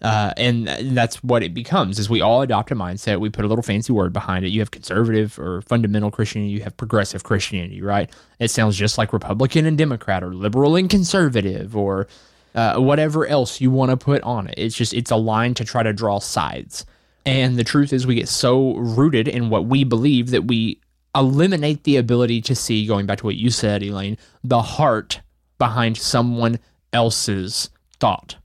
Uh, 0.00 0.32
and 0.36 0.68
that's 0.96 1.22
what 1.24 1.42
it 1.42 1.52
becomes 1.52 1.98
is 1.98 2.08
we 2.08 2.20
all 2.20 2.42
adopt 2.42 2.70
a 2.70 2.76
mindset 2.76 3.18
we 3.18 3.28
put 3.28 3.44
a 3.44 3.48
little 3.48 3.64
fancy 3.64 3.92
word 3.92 4.12
behind 4.12 4.44
it 4.44 4.50
you 4.50 4.60
have 4.60 4.70
conservative 4.70 5.36
or 5.40 5.60
fundamental 5.62 6.08
christianity 6.08 6.52
you 6.52 6.62
have 6.62 6.76
progressive 6.76 7.24
christianity 7.24 7.82
right 7.82 8.08
it 8.38 8.48
sounds 8.48 8.76
just 8.76 8.96
like 8.96 9.12
republican 9.12 9.66
and 9.66 9.76
democrat 9.76 10.22
or 10.22 10.32
liberal 10.32 10.76
and 10.76 10.88
conservative 10.88 11.76
or 11.76 12.06
uh, 12.54 12.78
whatever 12.78 13.26
else 13.26 13.60
you 13.60 13.72
want 13.72 13.90
to 13.90 13.96
put 13.96 14.22
on 14.22 14.46
it 14.46 14.54
it's 14.56 14.76
just 14.76 14.94
it's 14.94 15.10
a 15.10 15.16
line 15.16 15.52
to 15.52 15.64
try 15.64 15.82
to 15.82 15.92
draw 15.92 16.20
sides 16.20 16.86
and 17.26 17.56
the 17.56 17.64
truth 17.64 17.92
is 17.92 18.06
we 18.06 18.14
get 18.14 18.28
so 18.28 18.76
rooted 18.76 19.26
in 19.26 19.50
what 19.50 19.66
we 19.66 19.82
believe 19.82 20.30
that 20.30 20.44
we 20.44 20.78
eliminate 21.14 21.84
the 21.84 21.96
ability 21.96 22.40
to 22.40 22.54
see 22.54 22.86
going 22.86 23.06
back 23.06 23.18
to 23.18 23.24
what 23.26 23.36
you 23.36 23.50
said 23.50 23.82
elaine 23.82 24.16
the 24.44 24.62
heart 24.62 25.20
behind 25.58 25.96
someone 25.96 26.58
else's 26.92 27.70
thought 27.98 28.36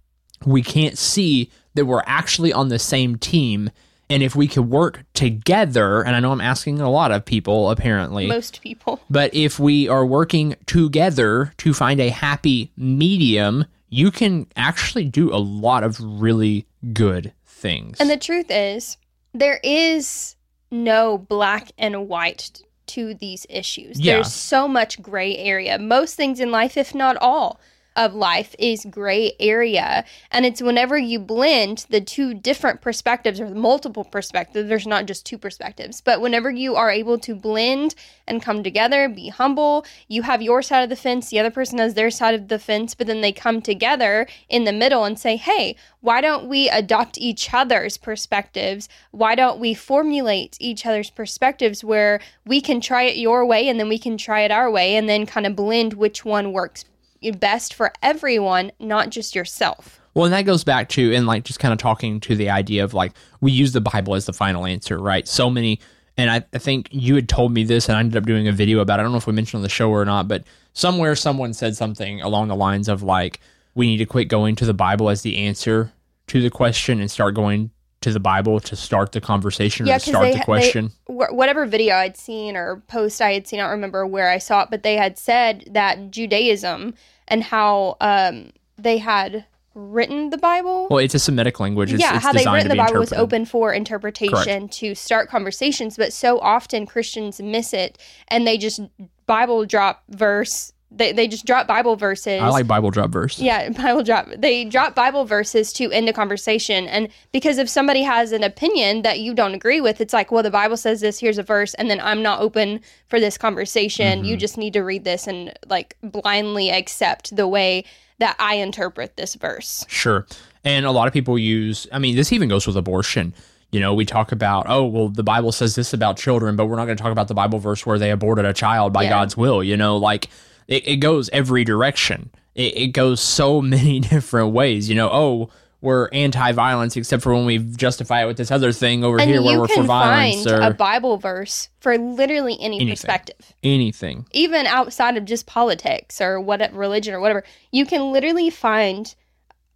we 0.45 0.61
can't 0.61 0.97
see 0.97 1.49
that 1.75 1.85
we're 1.85 2.03
actually 2.05 2.53
on 2.53 2.69
the 2.69 2.79
same 2.79 3.17
team. 3.17 3.69
And 4.09 4.21
if 4.21 4.35
we 4.35 4.47
could 4.47 4.69
work 4.69 5.03
together, 5.13 6.01
and 6.01 6.15
I 6.15 6.19
know 6.19 6.31
I'm 6.31 6.41
asking 6.41 6.79
a 6.79 6.89
lot 6.89 7.11
of 7.11 7.25
people 7.25 7.69
apparently, 7.71 8.27
Most 8.27 8.61
people. 8.61 9.01
but 9.09 9.33
if 9.33 9.59
we 9.59 9.87
are 9.87 10.05
working 10.05 10.55
together 10.65 11.53
to 11.57 11.73
find 11.73 11.99
a 11.99 12.09
happy 12.09 12.71
medium, 12.77 13.65
you 13.89 14.11
can 14.11 14.47
actually 14.55 15.05
do 15.05 15.33
a 15.33 15.37
lot 15.37 15.83
of 15.83 15.97
really 15.99 16.67
good 16.93 17.33
things. 17.45 17.99
And 17.99 18.09
the 18.09 18.17
truth 18.17 18.47
is, 18.49 18.97
there 19.33 19.59
is 19.63 20.35
no 20.73 21.17
black 21.17 21.71
and 21.77 22.09
white 22.09 22.61
to 22.87 23.13
these 23.13 23.45
issues. 23.49 23.99
Yeah. 23.99 24.15
There's 24.15 24.33
so 24.33 24.67
much 24.67 25.01
gray 25.01 25.37
area. 25.37 25.79
Most 25.79 26.15
things 26.15 26.39
in 26.39 26.51
life, 26.51 26.75
if 26.75 26.93
not 26.93 27.15
all 27.17 27.59
of 27.95 28.13
life, 28.13 28.55
is 28.59 28.85
gray 28.89 29.33
area. 29.39 30.05
And 30.31 30.45
it's 30.45 30.61
whenever 30.61 30.97
you 30.97 31.19
blend 31.19 31.85
the 31.89 32.01
two 32.01 32.33
different 32.33 32.81
perspectives 32.81 33.39
or 33.39 33.49
multiple 33.49 34.03
perspectives, 34.03 34.69
there's 34.69 34.87
not 34.87 35.05
just 35.05 35.25
two 35.25 35.37
perspectives, 35.37 36.01
but 36.01 36.21
whenever 36.21 36.49
you 36.49 36.75
are 36.75 36.91
able 36.91 37.17
to 37.19 37.35
blend 37.35 37.95
and 38.27 38.41
come 38.41 38.63
together, 38.63 39.09
be 39.09 39.29
humble, 39.29 39.85
you 40.07 40.21
have 40.23 40.41
your 40.41 40.61
side 40.61 40.83
of 40.83 40.89
the 40.89 40.95
fence, 40.95 41.29
the 41.29 41.39
other 41.39 41.51
person 41.51 41.77
has 41.77 41.93
their 41.93 42.09
side 42.09 42.33
of 42.33 42.47
the 42.47 42.59
fence, 42.59 42.95
but 42.95 43.07
then 43.07 43.21
they 43.21 43.31
come 43.31 43.61
together 43.61 44.27
in 44.49 44.63
the 44.63 44.71
middle 44.71 45.03
and 45.03 45.19
say, 45.19 45.35
hey, 45.35 45.75
why 46.01 46.21
don't 46.21 46.47
we 46.47 46.69
adopt 46.69 47.17
each 47.17 47.53
other's 47.53 47.97
perspectives? 47.97 48.89
Why 49.11 49.35
don't 49.35 49.59
we 49.59 49.73
formulate 49.73 50.57
each 50.59 50.85
other's 50.85 51.09
perspectives 51.09 51.83
where 51.83 52.19
we 52.45 52.61
can 52.61 52.81
try 52.81 53.03
it 53.03 53.17
your 53.17 53.45
way 53.45 53.67
and 53.69 53.79
then 53.79 53.89
we 53.89 53.99
can 53.99 54.17
try 54.17 54.41
it 54.41 54.51
our 54.51 54.69
way 54.69 54.95
and 54.95 55.07
then 55.07 55.25
kind 55.25 55.45
of 55.45 55.55
blend 55.55 55.93
which 55.93 56.25
one 56.25 56.51
works 56.51 56.85
best 57.31 57.73
for 57.73 57.91
everyone, 58.01 58.71
not 58.79 59.09
just 59.09 59.35
yourself? 59.35 59.99
Well, 60.13 60.25
and 60.25 60.33
that 60.33 60.43
goes 60.43 60.63
back 60.63 60.89
to, 60.89 61.13
and 61.15 61.25
like 61.25 61.43
just 61.43 61.59
kind 61.59 61.71
of 61.71 61.79
talking 61.79 62.19
to 62.21 62.35
the 62.35 62.49
idea 62.49 62.83
of 62.83 62.93
like, 62.93 63.13
we 63.41 63.51
use 63.51 63.71
the 63.71 63.81
Bible 63.81 64.15
as 64.15 64.25
the 64.25 64.33
final 64.33 64.65
answer, 64.65 64.97
right? 64.99 65.27
So 65.27 65.49
many, 65.49 65.79
and 66.17 66.29
I, 66.29 66.43
I 66.53 66.59
think 66.59 66.89
you 66.91 67.15
had 67.15 67.27
told 67.27 67.51
me 67.51 67.63
this, 67.63 67.89
and 67.89 67.97
I 67.97 67.99
ended 67.99 68.17
up 68.17 68.25
doing 68.25 68.47
a 68.47 68.51
video 68.51 68.79
about 68.79 68.99
it. 68.99 69.01
I 69.01 69.03
don't 69.03 69.11
know 69.11 69.17
if 69.17 69.25
we 69.25 69.33
mentioned 69.33 69.59
on 69.59 69.63
the 69.63 69.69
show 69.69 69.89
or 69.89 70.05
not, 70.05 70.27
but 70.27 70.43
somewhere 70.73 71.15
someone 71.15 71.53
said 71.53 71.75
something 71.75 72.21
along 72.21 72.49
the 72.49 72.55
lines 72.55 72.87
of 72.87 73.01
like, 73.01 73.39
we 73.73 73.87
need 73.87 73.97
to 73.97 74.05
quit 74.05 74.27
going 74.27 74.55
to 74.57 74.65
the 74.65 74.73
Bible 74.73 75.09
as 75.09 75.23
the 75.23 75.37
answer 75.37 75.91
to 76.27 76.41
the 76.41 76.51
question 76.51 76.99
and 76.99 77.09
start 77.09 77.33
going 77.33 77.71
to 78.01 78.11
the 78.11 78.19
Bible 78.19 78.59
to 78.59 78.75
start 78.75 79.13
the 79.13 79.21
conversation 79.21 79.89
or 79.89 79.93
to 79.93 79.99
start 79.99 80.33
the 80.33 80.43
question. 80.43 80.91
wh- 81.07 81.31
whatever 81.31 81.65
video 81.65 81.95
I'd 81.95 82.17
seen 82.17 82.55
or 82.55 82.83
post 82.87 83.21
I 83.21 83.33
had 83.33 83.47
seen, 83.47 83.59
I 83.59 83.63
don't 83.63 83.71
remember 83.71 84.05
where 84.05 84.29
I 84.29 84.37
saw 84.37 84.61
it, 84.61 84.69
but 84.69 84.83
they 84.83 84.97
had 84.97 85.17
said 85.17 85.69
that 85.71 86.11
Judaism 86.11 86.93
and 87.33 87.43
how 87.43 87.97
um, 87.99 88.51
they 88.77 88.99
had 88.99 89.43
written 89.73 90.29
the 90.29 90.37
Bible. 90.37 90.87
well, 90.87 90.99
it's 90.99 91.15
a 91.15 91.19
Semitic 91.19 91.59
language. 91.59 91.91
It's, 91.91 91.99
yeah, 91.99 92.15
it's 92.15 92.23
how 92.23 92.31
they 92.31 92.45
written 92.45 92.69
the 92.69 92.75
Bible 92.75 92.99
was 92.99 93.11
open 93.11 93.45
for 93.45 93.73
interpretation 93.73 94.69
to 94.69 94.93
start 94.93 95.29
conversations, 95.29 95.97
but 95.97 96.13
so 96.13 96.39
often 96.39 96.85
Christians 96.85 97.41
miss 97.41 97.73
it 97.73 97.97
and 98.27 98.45
they 98.45 98.59
just 98.59 98.81
Bible 99.25 99.65
drop 99.65 100.03
verse. 100.09 100.73
They, 100.95 101.11
they 101.11 101.27
just 101.27 101.45
drop 101.45 101.67
Bible 101.67 101.95
verses. 101.95 102.41
I 102.41 102.49
like 102.49 102.67
Bible 102.67 102.91
drop 102.91 103.09
verse. 103.09 103.39
Yeah, 103.39 103.69
Bible 103.77 104.03
drop. 104.03 104.27
They 104.37 104.65
drop 104.65 104.95
Bible 104.95 105.25
verses 105.25 105.73
to 105.73 105.91
end 105.91 106.07
a 106.07 106.13
conversation. 106.13 106.87
And 106.87 107.09
because 107.31 107.57
if 107.57 107.67
somebody 107.69 108.03
has 108.03 108.31
an 108.31 108.43
opinion 108.43 109.01
that 109.01 109.19
you 109.19 109.33
don't 109.33 109.53
agree 109.53 109.81
with, 109.81 109.99
it's 110.01 110.13
like, 110.13 110.31
well, 110.31 110.43
the 110.43 110.51
Bible 110.51 110.77
says 110.77 111.01
this, 111.01 111.19
here's 111.19 111.37
a 111.37 111.43
verse, 111.43 111.73
and 111.75 111.89
then 111.89 111.99
I'm 111.99 112.21
not 112.21 112.41
open 112.41 112.81
for 113.07 113.19
this 113.19 113.37
conversation. 113.37 114.19
Mm-hmm. 114.19 114.27
You 114.27 114.37
just 114.37 114.57
need 114.57 114.73
to 114.73 114.81
read 114.81 115.03
this 115.03 115.27
and 115.27 115.53
like 115.67 115.97
blindly 116.03 116.69
accept 116.69 117.35
the 117.35 117.47
way 117.47 117.85
that 118.19 118.35
I 118.39 118.55
interpret 118.55 119.17
this 119.17 119.35
verse. 119.35 119.85
Sure. 119.89 120.27
And 120.63 120.85
a 120.85 120.91
lot 120.91 121.07
of 121.07 121.13
people 121.13 121.37
use, 121.37 121.87
I 121.91 121.99
mean, 121.99 122.15
this 122.15 122.31
even 122.31 122.47
goes 122.49 122.65
with 122.67 122.77
abortion. 122.77 123.33
You 123.71 123.79
know, 123.79 123.95
we 123.95 124.05
talk 124.05 124.31
about, 124.31 124.67
oh, 124.69 124.85
well, 124.85 125.09
the 125.09 125.23
Bible 125.23 125.51
says 125.51 125.73
this 125.73 125.93
about 125.93 126.15
children, 126.15 126.55
but 126.55 126.67
we're 126.67 126.75
not 126.75 126.85
going 126.85 126.95
to 126.95 127.01
talk 127.01 127.11
about 127.11 127.27
the 127.27 127.33
Bible 127.33 127.57
verse 127.57 127.85
where 127.85 127.97
they 127.97 128.11
aborted 128.11 128.45
a 128.45 128.53
child 128.53 128.93
by 128.93 129.03
Yeah. 129.03 129.09
God's 129.09 129.35
will. 129.35 129.63
You 129.63 129.75
know, 129.75 129.97
like 129.97 130.29
it, 130.67 130.87
it 130.87 130.95
goes 130.97 131.29
every 131.33 131.63
direction. 131.63 132.31
It, 132.55 132.77
it 132.77 132.87
goes 132.87 133.19
so 133.21 133.61
many 133.75 133.99
different 133.99 134.53
ways. 134.53 134.89
You 134.89 134.95
know, 134.95 135.09
oh, 135.11 135.49
we're 135.81 136.07
anti-violence 136.13 136.95
except 136.95 137.21
for 137.23 137.33
when 137.33 137.45
we 137.45 137.57
justify 137.57 138.23
it 138.23 138.25
with 138.25 138.37
this 138.37 138.51
other 138.51 138.71
thing 138.71 139.03
over 139.03 139.19
And 139.19 139.29
here 139.29 139.41
where 139.41 139.53
you 139.53 139.59
we're 139.59 139.67
for 139.67 139.73
can 139.73 139.85
violence 139.85 140.45
find 140.45 140.63
or 140.63 140.65
a 140.65 140.73
Bible 140.73 141.17
verse 141.17 141.67
for 141.81 141.97
literally 141.97 142.53
any 142.61 142.77
Anything. 142.77 142.89
perspective. 142.93 143.53
anything. 143.63 144.25
even 144.31 144.65
outside 144.65 145.17
of 145.17 145.25
just 145.25 145.45
politics 145.45 146.21
or 146.21 146.39
what 146.39 146.71
religion 146.73 147.13
or 147.13 147.19
whatever, 147.19 147.43
you 147.71 147.85
can 147.85 148.13
literally 148.13 148.49
find 148.49 149.13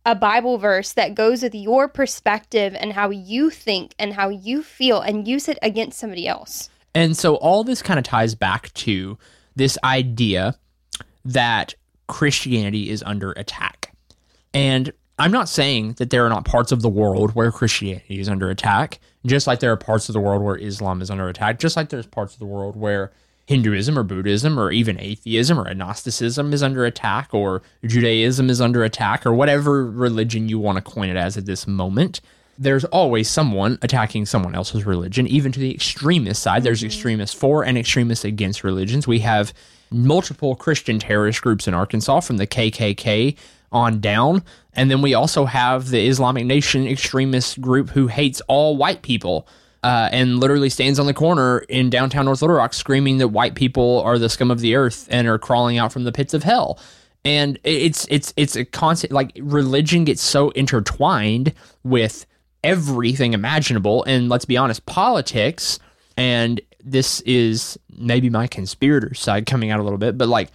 a 0.06 0.16
Bible 0.16 0.58
verse 0.58 0.94
that 0.94 1.14
goes 1.14 1.44
with 1.44 1.54
your 1.54 1.90
perspective 1.90 2.74
and 2.80 2.94
how 2.94 3.10
you 3.10 3.50
think 3.50 3.94
and 4.00 4.14
how 4.14 4.30
you 4.30 4.64
feel 4.64 5.02
and 5.02 5.28
use 5.28 5.50
it 5.50 5.60
against 5.62 6.00
somebody 6.00 6.26
else. 6.26 6.70
And 6.96 7.18
so 7.18 7.36
all 7.36 7.66
this 7.66 7.82
kind 7.82 8.00
of 8.00 8.06
ties 8.06 8.34
back 8.34 8.74
to 8.76 9.18
this 9.58 9.78
idea 9.84 10.56
that 11.28 11.76
Christianity 12.08 12.90
is 12.90 13.04
under 13.04 13.32
attack. 13.34 13.94
And 14.54 14.92
I'm 15.20 15.32
not 15.32 15.50
saying 15.50 15.94
that 15.94 16.10
there 16.10 16.26
are 16.26 16.30
not 16.30 16.46
parts 16.46 16.72
of 16.72 16.82
the 16.82 16.90
world 16.90 17.36
where 17.36 17.52
Christianity 17.52 18.20
is 18.20 18.30
under 18.30 18.50
attack, 18.50 19.00
just 19.26 19.48
like 19.48 19.60
there 19.60 19.72
are 19.72 19.78
parts 19.78 20.10
of 20.10 20.14
the 20.14 20.20
world 20.20 20.42
where 20.42 20.58
Islam 20.58 21.02
is 21.02 21.12
under 21.12 21.28
attack, 21.28 21.60
just 21.60 21.76
like 21.76 21.90
there's 21.90 22.08
parts 22.08 22.34
of 22.34 22.40
the 22.40 22.46
world 22.46 22.76
where 22.76 23.12
Hinduism 23.48 23.98
or 23.98 24.04
Buddhism 24.04 24.60
or 24.60 24.72
even 24.72 25.00
atheism 25.00 25.60
or 25.60 25.68
agnosticism 25.68 26.54
is 26.54 26.64
under 26.64 26.86
attack 26.86 27.34
or 27.34 27.62
Judaism 27.86 28.50
is 28.50 28.62
under 28.62 28.84
attack 28.84 29.26
or 29.26 29.34
whatever 29.34 29.86
religion 29.86 30.50
you 30.50 30.60
want 30.60 30.78
to 30.78 30.82
coin 30.82 31.10
it 31.10 31.18
as 31.18 31.36
at 31.38 31.46
this 31.46 31.66
moment. 31.68 32.22
there's 32.58 32.86
always 32.86 33.30
someone 33.30 33.78
attacking 33.82 34.26
someone 34.26 34.56
else's 34.56 34.86
religion, 34.86 35.28
even 35.28 35.52
to 35.52 35.60
the 35.60 35.74
extremist 35.74 36.42
side. 36.42 36.64
There's 36.64 36.80
mm-hmm. 36.80 36.88
extremists 36.88 37.36
for 37.36 37.64
and 37.64 37.78
extremists 37.78 38.26
against 38.26 38.64
religions. 38.64 39.08
We 39.08 39.20
have 39.20 39.54
multiple 39.92 40.56
Christian 40.56 41.00
terrorist 41.00 41.42
groups 41.42 41.68
in 41.68 41.74
Arkansas 41.74 42.22
from 42.22 42.38
the 42.38 42.48
KKK 42.48 43.38
on 43.72 44.00
down. 44.00 44.44
And 44.74 44.90
then 44.90 45.02
we 45.02 45.14
also 45.14 45.46
have 45.46 45.90
the 45.90 46.08
Islamic 46.08 46.46
Nation 46.46 46.88
extremist 46.88 47.60
group 47.60 47.90
who 47.90 48.08
hates 48.08 48.42
all 48.48 48.78
white 48.78 49.02
people 49.02 49.48
uh, 49.84 50.10
and 50.12 50.40
literally 50.40 50.70
stands 50.70 51.00
on 51.00 51.06
the 51.06 51.14
corner 51.14 51.60
in 51.70 51.90
downtown 51.90 52.26
North 52.26 52.42
Little 52.42 52.58
Rock 52.58 52.74
screaming 52.74 53.18
that 53.20 53.30
white 53.30 53.56
people 53.56 54.02
are 54.02 54.18
the 54.18 54.30
scum 54.30 54.52
of 54.52 54.60
the 54.60 54.76
earth 54.76 55.08
and 55.10 55.28
are 55.28 55.40
crawling 55.40 55.78
out 55.78 55.92
from 55.92 56.04
the 56.04 56.12
pits 56.12 56.34
of 56.34 56.44
hell. 56.44 56.80
And 57.26 57.60
it's 57.64 58.08
it's 58.10 58.34
it's 58.38 58.56
a 58.56 58.64
constant 58.64 59.12
like 59.12 59.32
religion 59.42 60.06
gets 60.06 60.22
so 60.22 60.52
intertwined 60.52 61.54
with 61.84 62.26
everything 62.64 63.34
imaginable. 63.34 64.04
And 64.06 64.30
let's 64.30 64.46
be 64.46 64.56
honest, 64.56 64.86
politics 64.86 65.80
and 66.16 66.62
this 66.84 67.22
is 67.22 67.78
maybe 67.98 68.30
my 68.30 68.48
conspirator 68.48 69.14
side 69.14 69.46
coming 69.46 69.72
out 69.72 69.80
a 69.80 69.84
little 69.84 69.98
bit, 69.98 70.18
but 70.18 70.28
like 70.28 70.50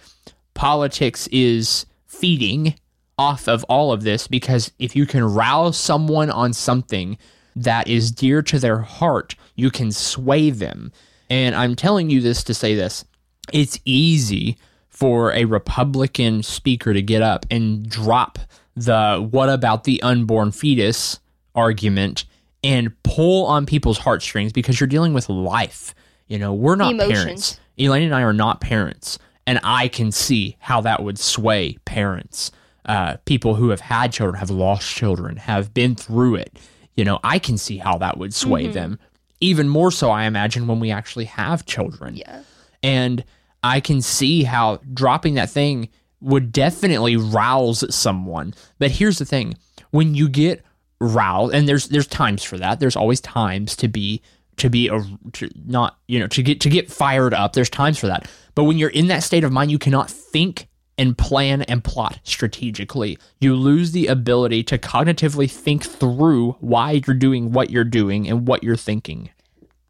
politics 0.53 1.27
is 1.31 1.85
feeding 2.07 2.75
off 3.17 3.47
of 3.47 3.63
all 3.65 3.91
of 3.91 4.03
this 4.03 4.27
because 4.27 4.71
if 4.79 4.95
you 4.95 5.05
can 5.05 5.23
rouse 5.23 5.77
someone 5.77 6.29
on 6.29 6.53
something 6.53 7.17
that 7.55 7.87
is 7.87 8.11
dear 8.11 8.41
to 8.41 8.59
their 8.59 8.79
heart, 8.79 9.35
you 9.55 9.69
can 9.69 9.91
sway 9.91 10.49
them. 10.49 10.91
And 11.29 11.55
I'm 11.55 11.75
telling 11.75 12.09
you 12.09 12.21
this 12.21 12.43
to 12.45 12.53
say 12.53 12.75
this 12.75 13.05
it's 13.51 13.79
easy 13.85 14.57
for 14.89 15.33
a 15.33 15.45
Republican 15.45 16.43
speaker 16.43 16.93
to 16.93 17.01
get 17.01 17.21
up 17.21 17.45
and 17.51 17.87
drop 17.89 18.39
the 18.75 19.27
what 19.31 19.49
about 19.49 19.83
the 19.83 20.01
unborn 20.01 20.51
fetus 20.51 21.19
argument 21.55 22.25
and 22.63 22.91
pull 23.03 23.45
on 23.45 23.65
people's 23.65 23.97
heartstrings 23.97 24.53
because 24.53 24.79
you're 24.79 24.87
dealing 24.87 25.13
with 25.13 25.29
life. 25.29 25.93
You 26.33 26.39
know, 26.39 26.51
we're 26.51 26.75
not 26.75 26.97
parents. 26.97 27.59
Elaine 27.77 28.01
and 28.01 28.15
I 28.15 28.23
are 28.23 28.33
not 28.33 28.59
parents. 28.59 29.19
And 29.45 29.59
I 29.63 29.87
can 29.87 30.11
see 30.11 30.57
how 30.57 30.81
that 30.81 31.03
would 31.03 31.19
sway 31.19 31.77
parents. 31.85 32.49
Uh, 32.85 33.17
people 33.25 33.53
who 33.53 33.69
have 33.69 33.81
had 33.81 34.11
children, 34.11 34.39
have 34.39 34.49
lost 34.49 34.89
children, 34.89 35.37
have 35.37 35.75
been 35.75 35.93
through 35.93 36.37
it. 36.37 36.57
You 36.95 37.05
know, 37.05 37.19
I 37.23 37.37
can 37.37 37.59
see 37.59 37.77
how 37.77 37.99
that 37.99 38.17
would 38.17 38.33
sway 38.33 38.65
them. 38.65 38.97
Even 39.41 39.69
more 39.69 39.91
so, 39.91 40.09
I 40.09 40.23
imagine, 40.23 40.65
when 40.65 40.79
we 40.79 40.89
actually 40.89 41.25
have 41.25 41.67
children. 41.67 42.15
Yeah. 42.15 42.41
And 42.81 43.23
I 43.61 43.79
can 43.79 44.01
see 44.01 44.41
how 44.41 44.79
dropping 44.91 45.35
that 45.35 45.51
thing 45.51 45.89
would 46.19 46.51
definitely 46.51 47.15
rouse 47.15 47.93
someone. 47.93 48.55
But 48.79 48.89
here's 48.89 49.19
the 49.19 49.25
thing: 49.25 49.53
when 49.91 50.15
you 50.15 50.27
get 50.29 50.63
roused, 50.99 51.53
and 51.53 51.69
there's 51.69 51.89
there's 51.89 52.07
times 52.07 52.41
for 52.41 52.57
that. 52.57 52.79
There's 52.79 52.95
always 52.95 53.21
times 53.21 53.75
to 53.75 53.87
be 53.87 54.23
to 54.57 54.69
be 54.69 54.87
a 54.87 54.99
to 55.33 55.49
not 55.65 55.97
you 56.07 56.19
know 56.19 56.27
to 56.27 56.43
get 56.43 56.61
to 56.61 56.69
get 56.69 56.91
fired 56.91 57.33
up. 57.33 57.53
There's 57.53 57.69
times 57.69 57.97
for 57.97 58.07
that. 58.07 58.29
But 58.55 58.65
when 58.65 58.77
you're 58.77 58.89
in 58.89 59.07
that 59.07 59.23
state 59.23 59.43
of 59.43 59.51
mind, 59.51 59.71
you 59.71 59.79
cannot 59.79 60.09
think 60.09 60.67
and 60.97 61.17
plan 61.17 61.63
and 61.63 61.83
plot 61.83 62.19
strategically. 62.23 63.17
You 63.39 63.55
lose 63.55 63.91
the 63.91 64.07
ability 64.07 64.63
to 64.65 64.77
cognitively 64.77 65.49
think 65.49 65.83
through 65.83 66.51
why 66.59 67.01
you're 67.05 67.15
doing 67.15 67.51
what 67.51 67.71
you're 67.71 67.83
doing 67.83 68.27
and 68.27 68.47
what 68.47 68.63
you're 68.63 68.75
thinking. 68.75 69.29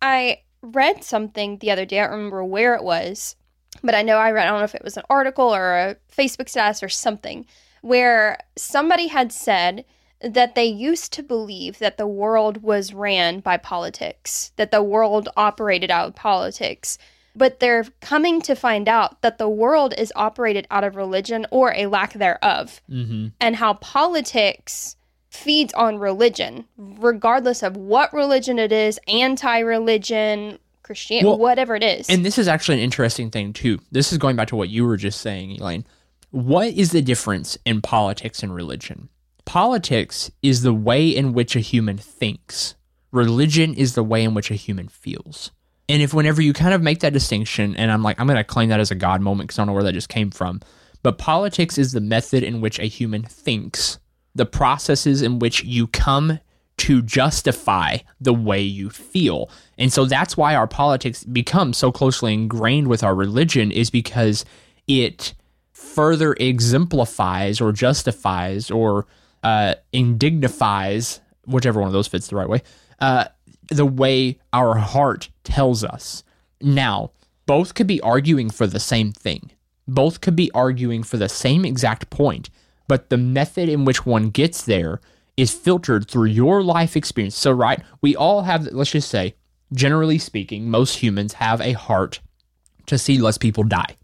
I 0.02 0.40
read 0.62 1.04
something 1.04 1.58
the 1.58 1.72
other 1.72 1.86
day. 1.86 2.00
I 2.00 2.04
don't 2.04 2.12
remember 2.12 2.44
where 2.44 2.74
it 2.76 2.84
was, 2.84 3.36
but 3.84 3.96
I 3.96 4.02
know 4.02 4.18
I 4.18 4.32
read, 4.32 4.48
I 4.48 4.50
don't 4.50 4.60
know 4.60 4.66
if 4.66 4.76
it 4.76 4.84
was 4.84 4.98
an 4.98 5.04
article 5.10 5.54
or 5.54 5.76
a 5.76 5.98
Facebook 6.16 6.50
status 6.50 6.82
or 6.82 6.90
something, 6.90 7.46
where 7.82 8.38
somebody 8.58 9.08
had 9.08 9.34
said 9.34 9.84
that 10.24 10.56
they 10.56 10.66
used 10.66 11.12
to 11.14 11.24
believe 11.24 11.80
that 11.80 11.98
the 11.98 12.08
world 12.08 12.64
was 12.64 12.94
ran 12.94 13.40
by 13.42 13.58
politics, 13.58 14.52
that 14.56 14.72
the 14.72 14.82
world 14.84 15.30
operated 15.38 15.92
out 15.92 16.08
of 16.08 16.16
politics. 16.16 16.98
But 17.36 17.60
they're 17.60 17.86
coming 18.02 18.42
to 18.44 18.56
find 18.56 18.88
out 18.88 19.22
that 19.22 19.38
the 19.40 19.50
world 19.50 19.94
is 19.98 20.14
operated 20.16 20.68
out 20.70 20.84
of 20.84 20.96
religion 20.96 21.46
or 21.52 21.74
a 21.76 21.88
lack 21.88 22.14
thereof, 22.14 22.80
Mm-hmm. 22.90 23.28
and 23.42 23.56
how 23.56 23.74
politics 23.76 24.96
feeds 25.30 25.74
on 25.74 25.98
religion, 25.98 26.66
regardless 26.78 27.64
of 27.64 27.76
what 27.76 28.14
religion 28.14 28.60
it 28.60 28.72
is 28.72 29.00
anti 29.08 29.60
religion, 29.60 30.60
Christian, 30.84 31.26
Well, 31.26 31.40
whatever 31.40 31.76
it 31.76 31.84
is. 31.84 32.08
And 32.10 32.24
this 32.24 32.38
is 32.38 32.48
actually 32.48 32.78
an 32.78 32.84
interesting 32.84 33.32
thing 33.32 33.52
too. 33.52 33.80
This 33.92 34.12
is 34.12 34.20
going 34.20 34.36
back 34.36 34.50
to 34.50 34.56
what 34.56 34.70
you 34.70 34.86
were 34.86 34.98
just 34.98 35.22
saying, 35.22 35.60
Elaine. 35.60 35.86
What 36.30 36.68
is 36.68 36.92
the 36.92 37.02
difference 37.02 37.58
in 37.66 37.82
politics 37.82 38.44
and 38.44 38.54
religion? 38.54 39.10
Politics 39.46 40.32
is 40.42 40.62
the 40.62 40.74
way 40.74 41.08
in 41.10 41.34
which 41.34 41.56
a 41.56 41.60
human 41.60 41.98
thinks. 41.98 42.76
Religion 43.12 43.74
is 43.74 43.96
the 43.96 44.04
way 44.04 44.24
in 44.24 44.34
which 44.34 44.50
a 44.50 44.56
human 44.56 44.88
feels. 44.88 45.52
And 45.90 46.02
if 46.02 46.14
whenever 46.14 46.42
you 46.42 46.54
kind 46.54 46.74
of 46.74 46.82
make 46.82 47.02
that 47.02 47.14
distinction, 47.14 47.76
and 47.76 47.92
I'm 47.92 48.04
like, 48.04 48.20
I'm 48.20 48.28
going 48.28 48.38
to 48.38 48.44
claim 48.44 48.70
that 48.70 48.80
as 48.80 48.90
a 48.90 48.96
God 48.96 49.22
moment 49.22 49.48
because 49.48 49.60
I 49.60 49.62
don't 49.62 49.68
know 49.68 49.74
where 49.74 49.84
that 49.84 49.94
just 49.94 50.10
came 50.10 50.32
from, 50.32 50.62
but 51.04 51.18
politics 51.18 51.78
is 51.78 51.92
the 51.92 52.02
method 52.02 52.44
in 52.44 52.62
which 52.62 52.80
a 52.80 52.86
human 52.86 53.24
thinks, 53.24 54.00
the 54.34 54.46
processes 54.46 55.22
in 55.22 55.40
which 55.40 55.64
you 55.64 55.88
come 55.88 56.40
to 56.78 57.02
justify 57.02 57.98
the 58.20 58.34
way 58.34 58.62
you 58.62 58.90
feel. 58.90 59.50
And 59.78 59.92
so 59.92 60.06
that's 60.06 60.38
why 60.38 60.56
our 60.56 60.68
politics 60.68 61.24
become 61.24 61.74
so 61.74 61.92
closely 61.92 62.34
ingrained 62.34 62.88
with 62.88 63.04
our 63.04 63.14
religion, 63.14 63.72
is 63.72 63.90
because 63.90 64.46
it 64.88 65.34
further 65.72 66.34
exemplifies 66.40 67.62
or 67.62 67.72
justifies 67.74 68.72
or 68.72 69.06
uh, 69.44 69.76
indignifies, 69.92 71.22
whichever 71.46 71.80
one 71.80 71.88
of 71.88 71.94
those 71.94 72.08
fits 72.08 72.28
the 72.28 72.36
right 72.36 72.50
way, 72.50 72.62
uh, 73.00 73.26
the 73.70 73.86
way 73.86 74.40
our 74.52 74.76
heart 74.76 75.30
tells 75.44 75.84
us. 75.84 76.24
Now, 76.62 77.12
both 77.46 77.74
could 77.74 77.88
be 77.88 78.02
arguing 78.02 78.50
for 78.50 78.68
the 78.68 78.80
same 78.80 79.12
thing. 79.12 79.52
Both 79.88 80.22
could 80.22 80.36
be 80.36 80.50
arguing 80.52 81.04
for 81.04 81.18
the 81.18 81.30
same 81.30 81.66
exact 81.66 82.10
point, 82.10 82.50
but 82.88 83.10
the 83.10 83.18
method 83.18 83.68
in 83.68 83.86
which 83.86 84.06
one 84.06 84.30
gets 84.30 84.64
there 84.64 85.02
is 85.36 85.54
filtered 85.54 86.08
through 86.08 86.26
your 86.26 86.64
life 86.64 86.96
experience. 86.96 87.36
So, 87.36 87.52
right, 87.52 87.82
we 88.02 88.16
all 88.16 88.44
have, 88.44 88.68
let's 88.68 88.92
just 88.92 89.10
say, 89.10 89.36
generally 89.74 90.20
speaking, 90.20 90.70
most 90.70 90.98
humans 90.98 91.34
have 91.34 91.60
a 91.60 91.74
heart 91.74 92.22
to 92.86 92.98
see 92.98 93.18
less 93.18 93.38
people 93.38 93.64
die. 93.64 93.98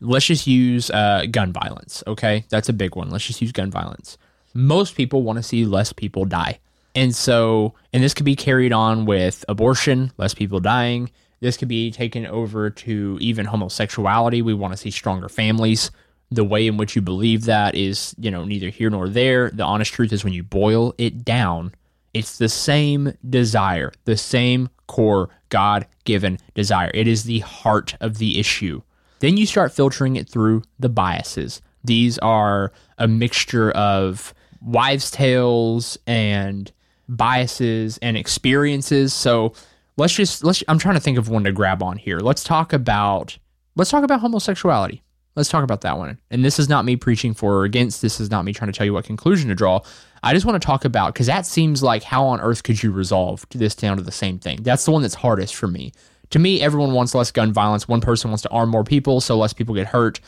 Let's 0.00 0.26
just 0.26 0.46
use 0.46 0.90
uh, 0.90 1.24
gun 1.30 1.52
violence, 1.52 2.04
okay? 2.06 2.44
That's 2.50 2.68
a 2.68 2.74
big 2.74 2.94
one. 2.94 3.10
Let's 3.10 3.26
just 3.26 3.40
use 3.40 3.52
gun 3.52 3.70
violence. 3.70 4.18
Most 4.56 4.96
people 4.96 5.22
want 5.22 5.36
to 5.38 5.42
see 5.42 5.64
less 5.64 5.92
people 5.92 6.24
die. 6.24 6.58
And 6.94 7.14
so, 7.14 7.74
and 7.92 8.02
this 8.02 8.14
could 8.14 8.24
be 8.24 8.36
carried 8.36 8.72
on 8.72 9.04
with 9.04 9.44
abortion, 9.48 10.12
less 10.16 10.32
people 10.32 10.60
dying. 10.60 11.10
This 11.40 11.58
could 11.58 11.68
be 11.68 11.90
taken 11.90 12.26
over 12.26 12.70
to 12.70 13.18
even 13.20 13.44
homosexuality. 13.44 14.40
We 14.40 14.54
want 14.54 14.72
to 14.72 14.78
see 14.78 14.90
stronger 14.90 15.28
families. 15.28 15.90
The 16.30 16.42
way 16.42 16.66
in 16.66 16.78
which 16.78 16.96
you 16.96 17.02
believe 17.02 17.44
that 17.44 17.74
is, 17.74 18.14
you 18.18 18.30
know, 18.30 18.44
neither 18.44 18.70
here 18.70 18.90
nor 18.90 19.08
there. 19.08 19.50
The 19.50 19.62
honest 19.62 19.92
truth 19.92 20.12
is 20.12 20.24
when 20.24 20.32
you 20.32 20.42
boil 20.42 20.94
it 20.96 21.24
down, 21.24 21.72
it's 22.14 22.38
the 22.38 22.48
same 22.48 23.12
desire, 23.28 23.92
the 24.06 24.16
same 24.16 24.70
core 24.86 25.28
God 25.50 25.86
given 26.04 26.38
desire. 26.54 26.90
It 26.94 27.06
is 27.06 27.24
the 27.24 27.40
heart 27.40 27.94
of 28.00 28.16
the 28.16 28.40
issue. 28.40 28.80
Then 29.20 29.36
you 29.36 29.44
start 29.46 29.72
filtering 29.72 30.16
it 30.16 30.28
through 30.28 30.62
the 30.78 30.88
biases. 30.88 31.60
These 31.84 32.18
are 32.18 32.72
a 32.98 33.06
mixture 33.06 33.70
of 33.72 34.34
wives' 34.66 35.10
tales 35.10 35.96
and 36.06 36.70
biases 37.08 37.98
and 37.98 38.16
experiences. 38.16 39.14
So 39.14 39.54
let's 39.96 40.12
just 40.12 40.44
let's 40.44 40.62
I'm 40.68 40.78
trying 40.78 40.96
to 40.96 41.00
think 41.00 41.16
of 41.16 41.28
one 41.28 41.44
to 41.44 41.52
grab 41.52 41.82
on 41.82 41.96
here. 41.96 42.18
Let's 42.18 42.44
talk 42.44 42.72
about 42.72 43.38
let's 43.76 43.90
talk 43.90 44.04
about 44.04 44.20
homosexuality. 44.20 45.02
Let's 45.36 45.50
talk 45.50 45.64
about 45.64 45.82
that 45.82 45.98
one. 45.98 46.18
And 46.30 46.44
this 46.44 46.58
is 46.58 46.68
not 46.68 46.86
me 46.86 46.96
preaching 46.96 47.34
for 47.34 47.56
or 47.56 47.64
against. 47.64 48.00
This 48.00 48.20
is 48.20 48.30
not 48.30 48.44
me 48.44 48.54
trying 48.54 48.72
to 48.72 48.76
tell 48.76 48.86
you 48.86 48.94
what 48.94 49.04
conclusion 49.04 49.50
to 49.50 49.54
draw. 49.54 49.80
I 50.22 50.32
just 50.32 50.46
want 50.46 50.60
to 50.60 50.66
talk 50.66 50.84
about 50.84 51.12
because 51.12 51.26
that 51.26 51.44
seems 51.44 51.82
like 51.82 52.02
how 52.02 52.24
on 52.24 52.40
earth 52.40 52.62
could 52.62 52.82
you 52.82 52.90
resolve 52.90 53.46
this 53.50 53.74
down 53.74 53.98
to 53.98 54.02
the 54.02 54.10
same 54.10 54.38
thing? 54.38 54.62
That's 54.62 54.84
the 54.84 54.90
one 54.92 55.02
that's 55.02 55.14
hardest 55.14 55.54
for 55.54 55.68
me. 55.68 55.92
To 56.30 56.38
me, 56.38 56.60
everyone 56.60 56.92
wants 56.92 57.14
less 57.14 57.30
gun 57.30 57.52
violence. 57.52 57.86
One 57.86 58.00
person 58.00 58.30
wants 58.30 58.42
to 58.42 58.48
arm 58.48 58.70
more 58.70 58.82
people 58.82 59.20
so 59.20 59.36
less 59.36 59.52
people 59.52 59.74
get 59.74 59.86
hurt 59.86 60.20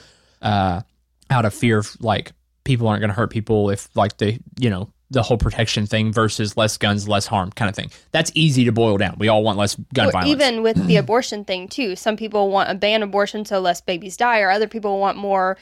uh, 0.42 0.82
out 1.30 1.44
of 1.44 1.54
fear 1.54 1.78
of 1.78 1.96
like 2.00 2.32
people 2.68 2.86
aren't 2.86 3.00
going 3.00 3.08
to 3.08 3.14
hurt 3.14 3.30
people 3.30 3.70
if 3.70 3.88
like 3.96 4.18
the 4.18 4.38
you 4.60 4.70
know 4.70 4.88
the 5.10 5.22
whole 5.22 5.38
protection 5.38 5.86
thing 5.86 6.12
versus 6.12 6.54
less 6.56 6.76
guns, 6.76 7.08
less 7.08 7.26
harm 7.26 7.50
kind 7.52 7.68
of 7.70 7.74
thing. 7.74 7.90
That's 8.12 8.30
easy 8.34 8.64
to 8.66 8.72
boil 8.72 8.98
down. 8.98 9.16
We 9.18 9.28
all 9.28 9.42
want 9.42 9.56
less 9.58 9.74
gun 9.94 10.08
Or 10.08 10.12
violence. 10.12 10.30
even 10.30 10.62
with 10.62 10.86
the 10.86 10.96
abortion 10.96 11.46
thing 11.46 11.66
too. 11.66 11.96
Some 11.96 12.16
people 12.18 12.50
want 12.50 12.70
a 12.70 12.74
ban 12.74 13.02
abortion 13.02 13.46
so 13.46 13.58
less 13.58 13.80
babies 13.80 14.18
die, 14.18 14.40
or 14.40 14.50
other 14.50 14.68
people 14.68 15.00
want 15.00 15.16
more 15.16 15.56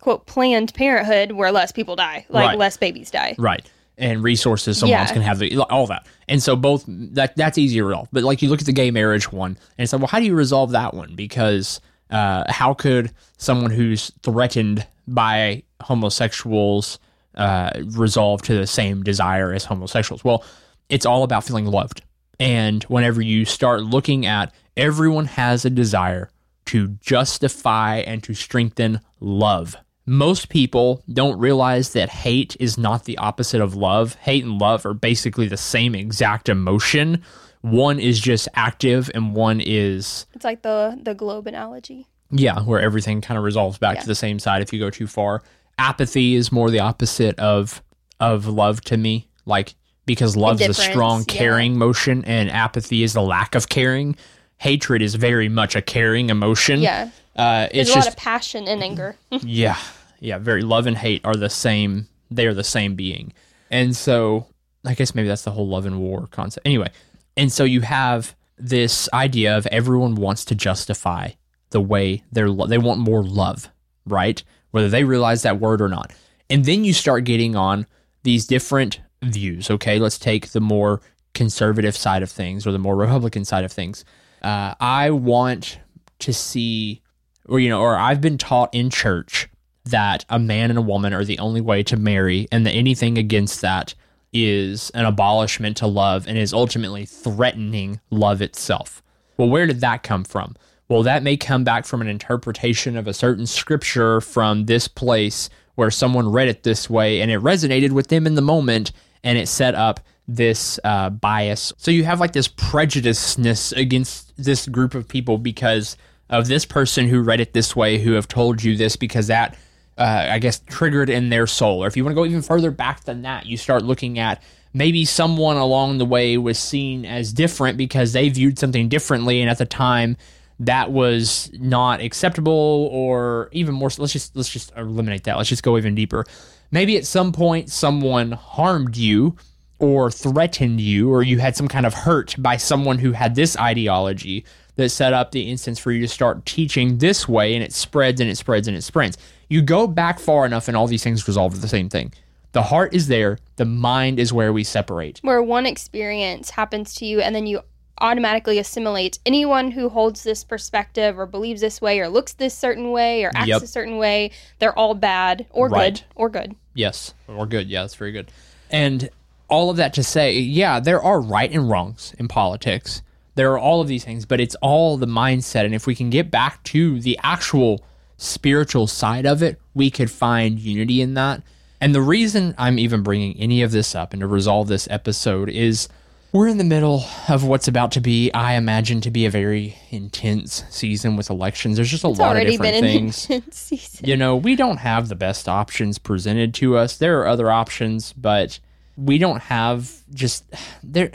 quote 0.00 0.26
planned 0.26 0.74
parenthood 0.74 1.32
where 1.32 1.50
less 1.50 1.72
people 1.72 1.96
die, 1.96 2.26
like 2.28 2.48
Right. 2.48 2.58
less 2.58 2.76
babies 2.76 3.10
die. 3.10 3.34
right 3.38 3.64
and 3.98 4.22
resources 4.22 4.78
so 4.78 4.86
Yeah. 4.86 4.98
moms 4.98 5.12
can 5.12 5.20
have 5.22 5.38
the 5.38 5.58
all 5.58 5.86
that 5.88 6.06
and 6.26 6.42
so 6.42 6.56
both 6.56 6.84
that 6.88 7.36
that's 7.36 7.58
easy 7.58 7.76
to 7.76 7.84
resolve 7.84 8.08
but 8.12 8.22
like 8.22 8.40
you 8.40 8.48
look 8.48 8.60
at 8.60 8.64
the 8.66 8.72
gay 8.72 8.90
marriage 8.90 9.30
one 9.30 9.50
and 9.76 9.84
it's 9.84 9.92
like 9.92 10.00
well 10.00 10.06
how 10.08 10.18
do 10.18 10.24
you 10.24 10.34
resolve 10.34 10.70
that 10.70 10.94
one 10.94 11.14
because 11.16 11.82
uh, 12.10 12.50
how 12.52 12.74
could 12.74 13.12
someone 13.38 13.70
who's 13.70 14.10
threatened 14.22 14.86
by 15.06 15.62
homosexuals 15.82 16.98
uh, 17.36 17.70
resolve 17.92 18.42
to 18.42 18.54
the 18.54 18.66
same 18.66 19.02
desire 19.02 19.52
as 19.52 19.64
homosexuals 19.64 20.24
well 20.24 20.44
it's 20.90 21.06
all 21.06 21.22
about 21.22 21.44
feeling 21.44 21.66
loved. 21.66 22.02
And 22.38 22.82
whenever 22.84 23.22
you 23.22 23.44
start 23.44 23.82
looking 23.82 24.26
at 24.26 24.52
everyone 24.76 25.26
has 25.26 25.64
a 25.64 25.70
desire 25.70 26.30
to 26.66 26.88
justify 27.00 27.98
and 27.98 28.22
to 28.24 28.34
strengthen 28.34 29.00
love. 29.20 29.76
Most 30.10 30.48
people 30.48 31.04
don't 31.12 31.38
realize 31.38 31.92
that 31.92 32.08
hate 32.08 32.56
is 32.58 32.76
not 32.76 33.04
the 33.04 33.16
opposite 33.18 33.60
of 33.60 33.76
love. 33.76 34.14
Hate 34.16 34.42
and 34.42 34.58
love 34.60 34.84
are 34.84 34.92
basically 34.92 35.46
the 35.46 35.56
same 35.56 35.94
exact 35.94 36.48
emotion. 36.48 37.22
One 37.60 38.00
is 38.00 38.18
just 38.18 38.48
active 38.54 39.08
and 39.14 39.36
one 39.36 39.60
is 39.60 40.26
It's 40.34 40.44
like 40.44 40.62
the 40.62 40.98
the 41.00 41.14
globe 41.14 41.46
analogy. 41.46 42.08
yeah, 42.32 42.58
where 42.60 42.80
everything 42.80 43.20
kind 43.20 43.38
of 43.38 43.44
resolves 43.44 43.78
back 43.78 43.94
Yeah. 43.96 44.00
to 44.00 44.06
the 44.08 44.14
same 44.16 44.40
side 44.40 44.62
if 44.62 44.72
you 44.72 44.80
go 44.80 44.90
too 44.90 45.06
far. 45.06 45.42
Apathy 45.78 46.34
is 46.34 46.50
more 46.50 46.70
the 46.70 46.80
opposite 46.80 47.38
of 47.38 47.80
of 48.18 48.46
love 48.48 48.80
to 48.86 48.96
me. 48.96 49.28
Like 49.46 49.74
because 50.06 50.36
love's 50.36 50.60
a 50.60 50.64
Indifference, 50.64 50.90
strong 50.90 51.18
yeah. 51.28 51.34
caring 51.38 51.74
emotion 51.74 52.24
and 52.24 52.50
apathy 52.50 53.04
is 53.04 53.12
the 53.12 53.22
lack 53.22 53.54
of 53.54 53.68
caring. 53.68 54.16
Hatred 54.58 55.02
is 55.02 55.14
very 55.14 55.48
much 55.48 55.76
a 55.76 55.82
caring 55.82 56.30
emotion. 56.30 56.80
Yeah. 56.80 57.10
Uh, 57.36 57.68
There's 57.72 57.88
it's 57.88 57.90
a 57.90 57.94
just 57.94 58.06
lot 58.08 58.14
of 58.14 58.16
passion 58.18 58.66
and 58.66 58.82
anger. 58.82 59.14
yeah, 59.30 59.76
yeah, 60.20 60.38
very 60.38 60.62
love 60.62 60.86
and 60.86 60.96
hate 60.96 61.24
are 61.24 61.34
the 61.34 61.50
same. 61.50 62.08
They 62.30 62.46
are 62.46 62.54
the 62.54 62.62
same 62.62 62.94
being, 62.94 63.32
and 63.70 63.96
so 63.96 64.46
I 64.84 64.94
guess 64.94 65.14
maybe 65.14 65.28
that's 65.28 65.42
the 65.42 65.50
whole 65.50 65.68
love 65.68 65.86
and 65.86 65.98
war 65.98 66.28
concept. 66.30 66.66
Anyway, 66.66 66.90
and 67.36 67.50
so 67.50 67.64
you 67.64 67.80
have 67.80 68.36
this 68.56 69.08
idea 69.12 69.56
of 69.56 69.66
everyone 69.68 70.14
wants 70.14 70.44
to 70.46 70.54
justify 70.54 71.30
the 71.70 71.80
way 71.80 72.22
they're 72.30 72.50
lo- 72.50 72.66
they 72.66 72.78
want 72.78 73.00
more 73.00 73.24
love, 73.24 73.68
right? 74.06 74.42
Whether 74.70 74.88
they 74.88 75.04
realize 75.04 75.42
that 75.42 75.58
word 75.58 75.80
or 75.80 75.88
not, 75.88 76.12
and 76.48 76.64
then 76.64 76.84
you 76.84 76.92
start 76.92 77.24
getting 77.24 77.56
on 77.56 77.86
these 78.22 78.46
different 78.46 79.00
views. 79.22 79.70
Okay, 79.70 79.98
let's 79.98 80.18
take 80.18 80.48
the 80.48 80.60
more 80.60 81.00
conservative 81.34 81.96
side 81.96 82.22
of 82.22 82.30
things 82.30 82.66
or 82.66 82.72
the 82.72 82.78
more 82.78 82.96
Republican 82.96 83.44
side 83.44 83.64
of 83.64 83.72
things. 83.72 84.04
Uh, 84.42 84.74
I 84.78 85.10
want 85.10 85.78
to 86.20 86.32
see 86.32 87.02
or 87.50 87.58
you 87.58 87.68
know, 87.68 87.80
or 87.80 87.96
I've 87.96 88.20
been 88.20 88.38
taught 88.38 88.74
in 88.74 88.90
church 88.90 89.48
that 89.84 90.24
a 90.28 90.38
man 90.38 90.70
and 90.70 90.78
a 90.78 90.82
woman 90.82 91.12
are 91.12 91.24
the 91.24 91.38
only 91.38 91.60
way 91.60 91.82
to 91.84 91.96
marry, 91.96 92.48
and 92.52 92.66
that 92.66 92.72
anything 92.72 93.18
against 93.18 93.60
that 93.60 93.94
is 94.32 94.90
an 94.90 95.04
abolishment 95.04 95.76
to 95.78 95.86
love 95.86 96.26
and 96.28 96.38
is 96.38 96.52
ultimately 96.52 97.04
threatening 97.04 98.00
love 98.10 98.40
itself. 98.40 99.02
Well, 99.36 99.48
where 99.48 99.66
did 99.66 99.80
that 99.80 100.02
come 100.02 100.24
from? 100.24 100.54
Well, 100.88 101.02
that 101.04 101.22
may 101.22 101.36
come 101.36 101.64
back 101.64 101.86
from 101.86 102.00
an 102.00 102.08
interpretation 102.08 102.96
of 102.96 103.06
a 103.06 103.14
certain 103.14 103.46
scripture 103.46 104.20
from 104.20 104.66
this 104.66 104.88
place 104.88 105.48
where 105.76 105.90
someone 105.90 106.30
read 106.30 106.48
it 106.48 106.62
this 106.62 106.90
way 106.90 107.20
and 107.20 107.30
it 107.30 107.40
resonated 107.40 107.92
with 107.92 108.08
them 108.08 108.26
in 108.26 108.34
the 108.34 108.42
moment 108.42 108.92
and 109.22 109.38
it 109.38 109.48
set 109.48 109.74
up 109.74 110.00
this 110.26 110.78
uh, 110.84 111.10
bias. 111.10 111.72
So 111.76 111.90
you 111.90 112.04
have 112.04 112.20
like 112.20 112.32
this 112.32 112.48
prejudiceness 112.48 113.76
against 113.76 114.32
this 114.36 114.66
group 114.68 114.94
of 114.94 115.08
people 115.08 115.38
because 115.38 115.96
of 116.28 116.48
this 116.48 116.64
person 116.64 117.08
who 117.08 117.20
read 117.20 117.40
it 117.40 117.52
this 117.52 117.74
way, 117.74 117.98
who 117.98 118.12
have 118.12 118.28
told 118.28 118.62
you 118.62 118.76
this 118.76 118.96
because 118.96 119.26
that, 119.28 119.56
uh, 119.98 120.26
I 120.30 120.38
guess, 120.38 120.60
triggered 120.66 121.10
in 121.10 121.28
their 121.30 121.46
soul. 121.46 121.82
Or 121.84 121.86
if 121.86 121.96
you 121.96 122.04
want 122.04 122.14
to 122.14 122.20
go 122.20 122.24
even 122.24 122.42
further 122.42 122.70
back 122.70 123.04
than 123.04 123.22
that, 123.22 123.46
you 123.46 123.56
start 123.56 123.82
looking 123.82 124.18
at 124.18 124.42
maybe 124.72 125.04
someone 125.04 125.56
along 125.56 125.98
the 125.98 126.04
way 126.04 126.38
was 126.38 126.58
seen 126.58 127.04
as 127.04 127.32
different 127.32 127.76
because 127.76 128.12
they 128.12 128.28
viewed 128.28 128.58
something 128.58 128.88
differently, 128.88 129.40
and 129.40 129.50
at 129.50 129.58
the 129.58 129.66
time 129.66 130.16
that 130.60 130.92
was 130.92 131.50
not 131.54 132.00
acceptable, 132.00 132.88
or 132.92 133.48
even 133.52 133.74
more. 133.74 133.90
Let's 133.98 134.12
just 134.12 134.36
let's 134.36 134.50
just 134.50 134.72
eliminate 134.76 135.24
that. 135.24 135.36
Let's 135.36 135.48
just 135.48 135.62
go 135.62 135.76
even 135.78 135.94
deeper. 135.94 136.24
Maybe 136.70 136.96
at 136.96 137.06
some 137.06 137.32
point 137.32 137.70
someone 137.70 138.32
harmed 138.32 138.96
you 138.96 139.36
or 139.80 140.10
threatened 140.10 140.80
you 140.80 141.10
or 141.10 141.22
you 141.22 141.38
had 141.38 141.56
some 141.56 141.66
kind 141.66 141.86
of 141.86 141.94
hurt 141.94 142.34
by 142.38 142.56
someone 142.56 142.98
who 142.98 143.12
had 143.12 143.34
this 143.34 143.56
ideology 143.56 144.44
that 144.76 144.90
set 144.90 145.12
up 145.12 145.32
the 145.32 145.50
instance 145.50 145.78
for 145.78 145.90
you 145.90 146.00
to 146.02 146.08
start 146.08 146.44
teaching 146.46 146.98
this 146.98 147.26
way 147.26 147.54
and 147.54 147.64
it 147.64 147.72
spreads 147.72 148.20
and 148.20 148.30
it 148.30 148.36
spreads 148.36 148.68
and 148.68 148.76
it 148.76 148.82
spreads. 148.82 149.16
You 149.50 149.60
go 149.62 149.86
back 149.88 150.20
far 150.20 150.46
enough 150.46 150.68
and 150.68 150.76
all 150.76 150.86
these 150.86 151.02
things 151.02 151.26
resolve 151.26 151.54
to 151.54 151.60
the 151.60 151.68
same 151.68 151.88
thing. 151.88 152.12
The 152.52 152.62
heart 152.62 152.94
is 152.94 153.08
there, 153.08 153.38
the 153.56 153.64
mind 153.64 154.18
is 154.20 154.32
where 154.32 154.52
we 154.52 154.62
separate. 154.64 155.18
Where 155.22 155.42
one 155.42 155.66
experience 155.66 156.50
happens 156.50 156.94
to 156.94 157.04
you 157.04 157.20
and 157.20 157.34
then 157.34 157.46
you 157.46 157.60
automatically 157.98 158.58
assimilate 158.58 159.18
anyone 159.26 159.72
who 159.72 159.88
holds 159.88 160.22
this 160.22 160.42
perspective 160.44 161.18
or 161.18 161.26
believes 161.26 161.60
this 161.60 161.80
way 161.80 161.98
or 162.00 162.08
looks 162.08 162.32
this 162.34 162.54
certain 162.56 162.92
way 162.92 163.24
or 163.24 163.32
acts 163.34 163.48
Yep. 163.48 163.62
a 163.62 163.66
certain 163.66 163.98
way, 163.98 164.30
they're 164.60 164.76
all 164.78 164.94
bad 164.94 165.46
or 165.50 165.68
Right. 165.68 165.94
good 165.94 166.02
or 166.14 166.28
good. 166.30 166.54
Yes, 166.72 167.12
or 167.28 167.44
good. 167.46 167.68
Yeah, 167.68 167.82
that's 167.82 167.94
very 167.96 168.12
good. 168.12 168.30
And 168.70 169.10
all 169.48 169.68
of 169.68 169.76
that 169.78 169.92
to 169.94 170.04
say, 170.04 170.38
yeah, 170.38 170.78
there 170.78 171.02
are 171.02 171.20
right 171.20 171.50
and 171.52 171.68
wrongs 171.68 172.14
in 172.20 172.28
politics. 172.28 173.02
There 173.34 173.52
are 173.52 173.58
all 173.58 173.80
of 173.80 173.88
these 173.88 174.04
things, 174.04 174.24
but 174.26 174.40
it's 174.40 174.54
all 174.62 174.96
the 174.96 175.06
mindset. 175.06 175.64
And 175.64 175.74
if 175.74 175.86
we 175.88 175.94
can 175.96 176.08
get 176.08 176.30
back 176.30 176.62
to 176.64 177.00
the 177.00 177.18
actual 177.22 177.80
spiritual 178.20 178.86
side 178.86 179.26
of 179.26 179.42
it, 179.42 179.60
we 179.74 179.90
could 179.90 180.10
find 180.10 180.58
unity 180.58 181.00
in 181.00 181.14
that. 181.14 181.42
And 181.80 181.94
the 181.94 182.02
reason 182.02 182.54
I'm 182.58 182.78
even 182.78 183.02
bringing 183.02 183.36
any 183.38 183.62
of 183.62 183.70
this 183.70 183.94
up 183.94 184.12
and 184.12 184.20
to 184.20 184.26
resolve 184.26 184.68
this 184.68 184.86
episode 184.90 185.48
is 185.48 185.88
we're 186.32 186.48
in 186.48 186.58
the 186.58 186.64
middle 186.64 187.04
of 187.28 187.44
what's 187.44 187.66
about 187.66 187.92
to 187.92 188.00
be, 188.00 188.30
I 188.32 188.54
imagine, 188.54 189.00
to 189.00 189.10
be 189.10 189.24
a 189.24 189.30
very 189.30 189.76
intense 189.90 190.64
season 190.68 191.16
with 191.16 191.30
elections. 191.30 191.76
There's 191.76 191.90
just 191.90 192.04
a 192.04 192.08
It's 192.08 192.18
lot 192.18 192.36
of 192.36 192.46
different 192.46 192.80
things 192.80 194.00
you 194.04 194.16
know, 194.16 194.36
we 194.36 194.54
don't 194.54 194.76
have 194.76 195.08
the 195.08 195.16
best 195.16 195.48
options 195.48 195.98
presented 195.98 196.54
to 196.54 196.76
us. 196.76 196.98
There 196.98 197.20
are 197.20 197.26
other 197.26 197.50
options, 197.50 198.12
but 198.12 198.60
we 198.96 199.18
don't 199.18 199.40
have 199.40 199.90
just 200.12 200.44
there. 200.82 201.10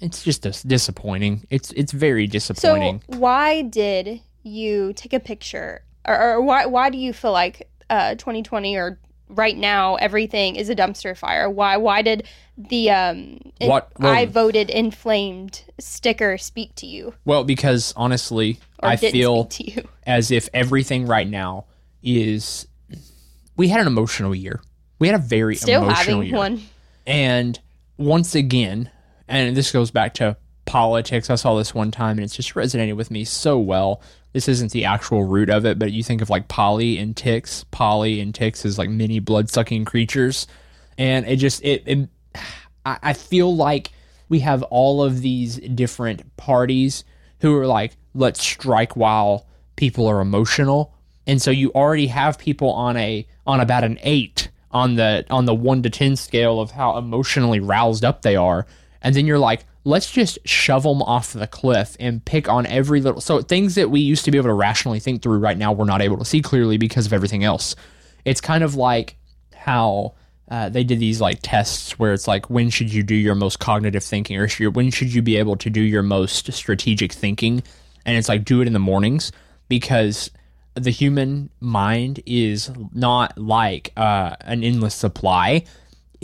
It's 0.00 0.22
just 0.22 0.66
disappointing. 0.66 1.46
It's 1.50 1.72
it's 1.72 1.92
very 1.92 2.26
disappointing. 2.26 2.60
So 2.60 2.74
disappointing. 2.76 3.20
why 3.20 3.62
did 3.62 4.20
you 4.44 4.92
take 4.94 5.12
a 5.12 5.20
picture 5.20 5.82
or, 6.06 6.20
or 6.34 6.42
why 6.42 6.66
why 6.66 6.90
do 6.90 6.98
you 6.98 7.12
feel 7.12 7.32
like 7.32 7.68
uh 7.90 8.14
2020 8.16 8.76
or 8.76 8.98
right 9.28 9.56
now 9.56 9.94
everything 9.96 10.56
is 10.56 10.68
a 10.68 10.76
dumpster 10.76 11.16
fire? 11.16 11.48
Why 11.50 11.76
why 11.76 12.02
did 12.02 12.26
the 12.56 12.90
um 12.90 13.40
What- 13.60 13.90
well- 13.98 14.12
I 14.12 14.26
voted 14.26 14.70
inflamed 14.70 15.62
sticker 15.78 16.38
speak 16.38 16.74
to 16.76 16.86
you 16.86 17.14
well, 17.24 17.44
because 17.44 17.92
honestly, 17.96 18.58
or 18.82 18.90
I 18.90 18.96
feel 18.96 19.44
to 19.46 19.70
you? 19.70 19.88
as 20.06 20.30
if 20.30 20.48
everything 20.54 21.06
right 21.06 21.28
now 21.28 21.64
is. 22.02 22.66
We 23.56 23.68
had 23.68 23.80
an 23.80 23.86
emotional 23.86 24.34
year. 24.34 24.60
We 24.98 25.06
had 25.06 25.14
a 25.14 25.22
very 25.22 25.54
Still 25.54 25.82
emotional 25.84 25.94
having 26.16 26.22
year. 26.28 26.36
one. 26.36 26.62
And 27.06 27.58
once 27.98 28.34
again, 28.34 28.90
and 29.28 29.56
this 29.56 29.70
goes 29.70 29.92
back 29.92 30.14
to 30.14 30.36
politics. 30.64 31.30
I 31.30 31.36
saw 31.36 31.56
this 31.56 31.72
one 31.74 31.90
time 31.92 32.18
and 32.18 32.24
it's 32.24 32.34
just 32.34 32.54
resonated 32.54 32.96
with 32.96 33.10
me 33.12 33.24
so 33.24 33.58
well. 33.58 34.00
This 34.34 34.48
isn't 34.48 34.72
the 34.72 34.84
actual 34.84 35.24
root 35.24 35.48
of 35.48 35.64
it, 35.64 35.78
but 35.78 35.92
you 35.92 36.02
think 36.02 36.20
of 36.20 36.28
like 36.28 36.48
poly 36.48 36.98
and 36.98 37.16
ticks. 37.16 37.64
Poly 37.70 38.20
and 38.20 38.34
ticks 38.34 38.64
is 38.64 38.76
like 38.76 38.90
mini 38.90 39.20
blood 39.20 39.48
sucking 39.48 39.86
creatures. 39.86 40.46
And 40.98 41.24
it 41.26 41.36
just, 41.36 41.64
it, 41.64 41.84
it 41.86 42.08
I, 42.84 42.98
I 43.02 43.12
feel 43.12 43.54
like 43.54 43.92
we 44.28 44.40
have 44.40 44.62
all 44.64 45.02
of 45.02 45.20
these 45.20 45.56
different 45.56 46.36
parties 46.36 47.04
who 47.40 47.56
are 47.56 47.66
like, 47.66 47.96
let's 48.12 48.42
strike 48.42 48.96
while 48.96 49.46
people 49.76 50.06
are 50.08 50.20
emotional. 50.20 50.94
And 51.26 51.40
so 51.40 51.50
you 51.50 51.70
already 51.72 52.08
have 52.08 52.36
people 52.36 52.70
on 52.70 52.96
a 52.96 53.26
on 53.46 53.60
about 53.60 53.84
an 53.84 53.98
eight 54.02 54.50
on 54.72 54.96
the 54.96 55.24
on 55.30 55.44
the 55.44 55.54
one 55.54 55.82
to 55.84 55.90
ten 55.90 56.16
scale 56.16 56.60
of 56.60 56.72
how 56.72 56.98
emotionally 56.98 57.60
roused 57.60 58.04
up 58.04 58.22
they 58.22 58.34
are. 58.34 58.66
And 59.00 59.14
then 59.14 59.26
you're 59.26 59.38
like, 59.38 59.64
let's 59.84 60.10
just 60.10 60.38
shove 60.46 60.82
them 60.82 61.02
off 61.02 61.32
the 61.32 61.46
cliff 61.46 61.96
and 62.00 62.24
pick 62.24 62.48
on 62.48 62.66
every 62.66 63.00
little 63.00 63.20
so 63.20 63.42
things 63.42 63.74
that 63.74 63.90
we 63.90 64.00
used 64.00 64.24
to 64.24 64.30
be 64.30 64.38
able 64.38 64.48
to 64.48 64.54
rationally 64.54 64.98
think 64.98 65.22
through 65.22 65.38
right 65.38 65.58
now 65.58 65.72
we're 65.72 65.84
not 65.84 66.00
able 66.00 66.16
to 66.16 66.24
see 66.24 66.40
clearly 66.40 66.78
because 66.78 67.06
of 67.06 67.12
everything 67.12 67.44
else. 67.44 67.76
It's 68.24 68.40
kind 68.40 68.64
of 68.64 68.74
like 68.74 69.16
how 69.54 70.14
uh, 70.50 70.68
they 70.68 70.84
did 70.84 71.00
these 71.00 71.20
like 71.20 71.38
tests 71.42 71.98
where 71.98 72.12
it's 72.12 72.26
like 72.26 72.48
when 72.50 72.70
should 72.70 72.92
you 72.92 73.02
do 73.02 73.14
your 73.14 73.34
most 73.34 73.58
cognitive 73.58 74.04
thinking 74.04 74.38
or 74.38 74.48
should, 74.48 74.74
when 74.74 74.90
should 74.90 75.12
you 75.12 75.22
be 75.22 75.36
able 75.36 75.56
to 75.56 75.70
do 75.70 75.80
your 75.80 76.02
most 76.02 76.52
strategic 76.52 77.12
thinking 77.12 77.62
and 78.06 78.16
it's 78.16 78.28
like 78.28 78.44
do 78.44 78.60
it 78.60 78.66
in 78.66 78.72
the 78.72 78.78
mornings 78.78 79.32
because 79.68 80.30
the 80.74 80.90
human 80.90 81.50
mind 81.60 82.20
is 82.26 82.70
not 82.92 83.38
like 83.38 83.92
uh, 83.96 84.36
an 84.40 84.64
endless 84.64 84.94
supply 84.94 85.64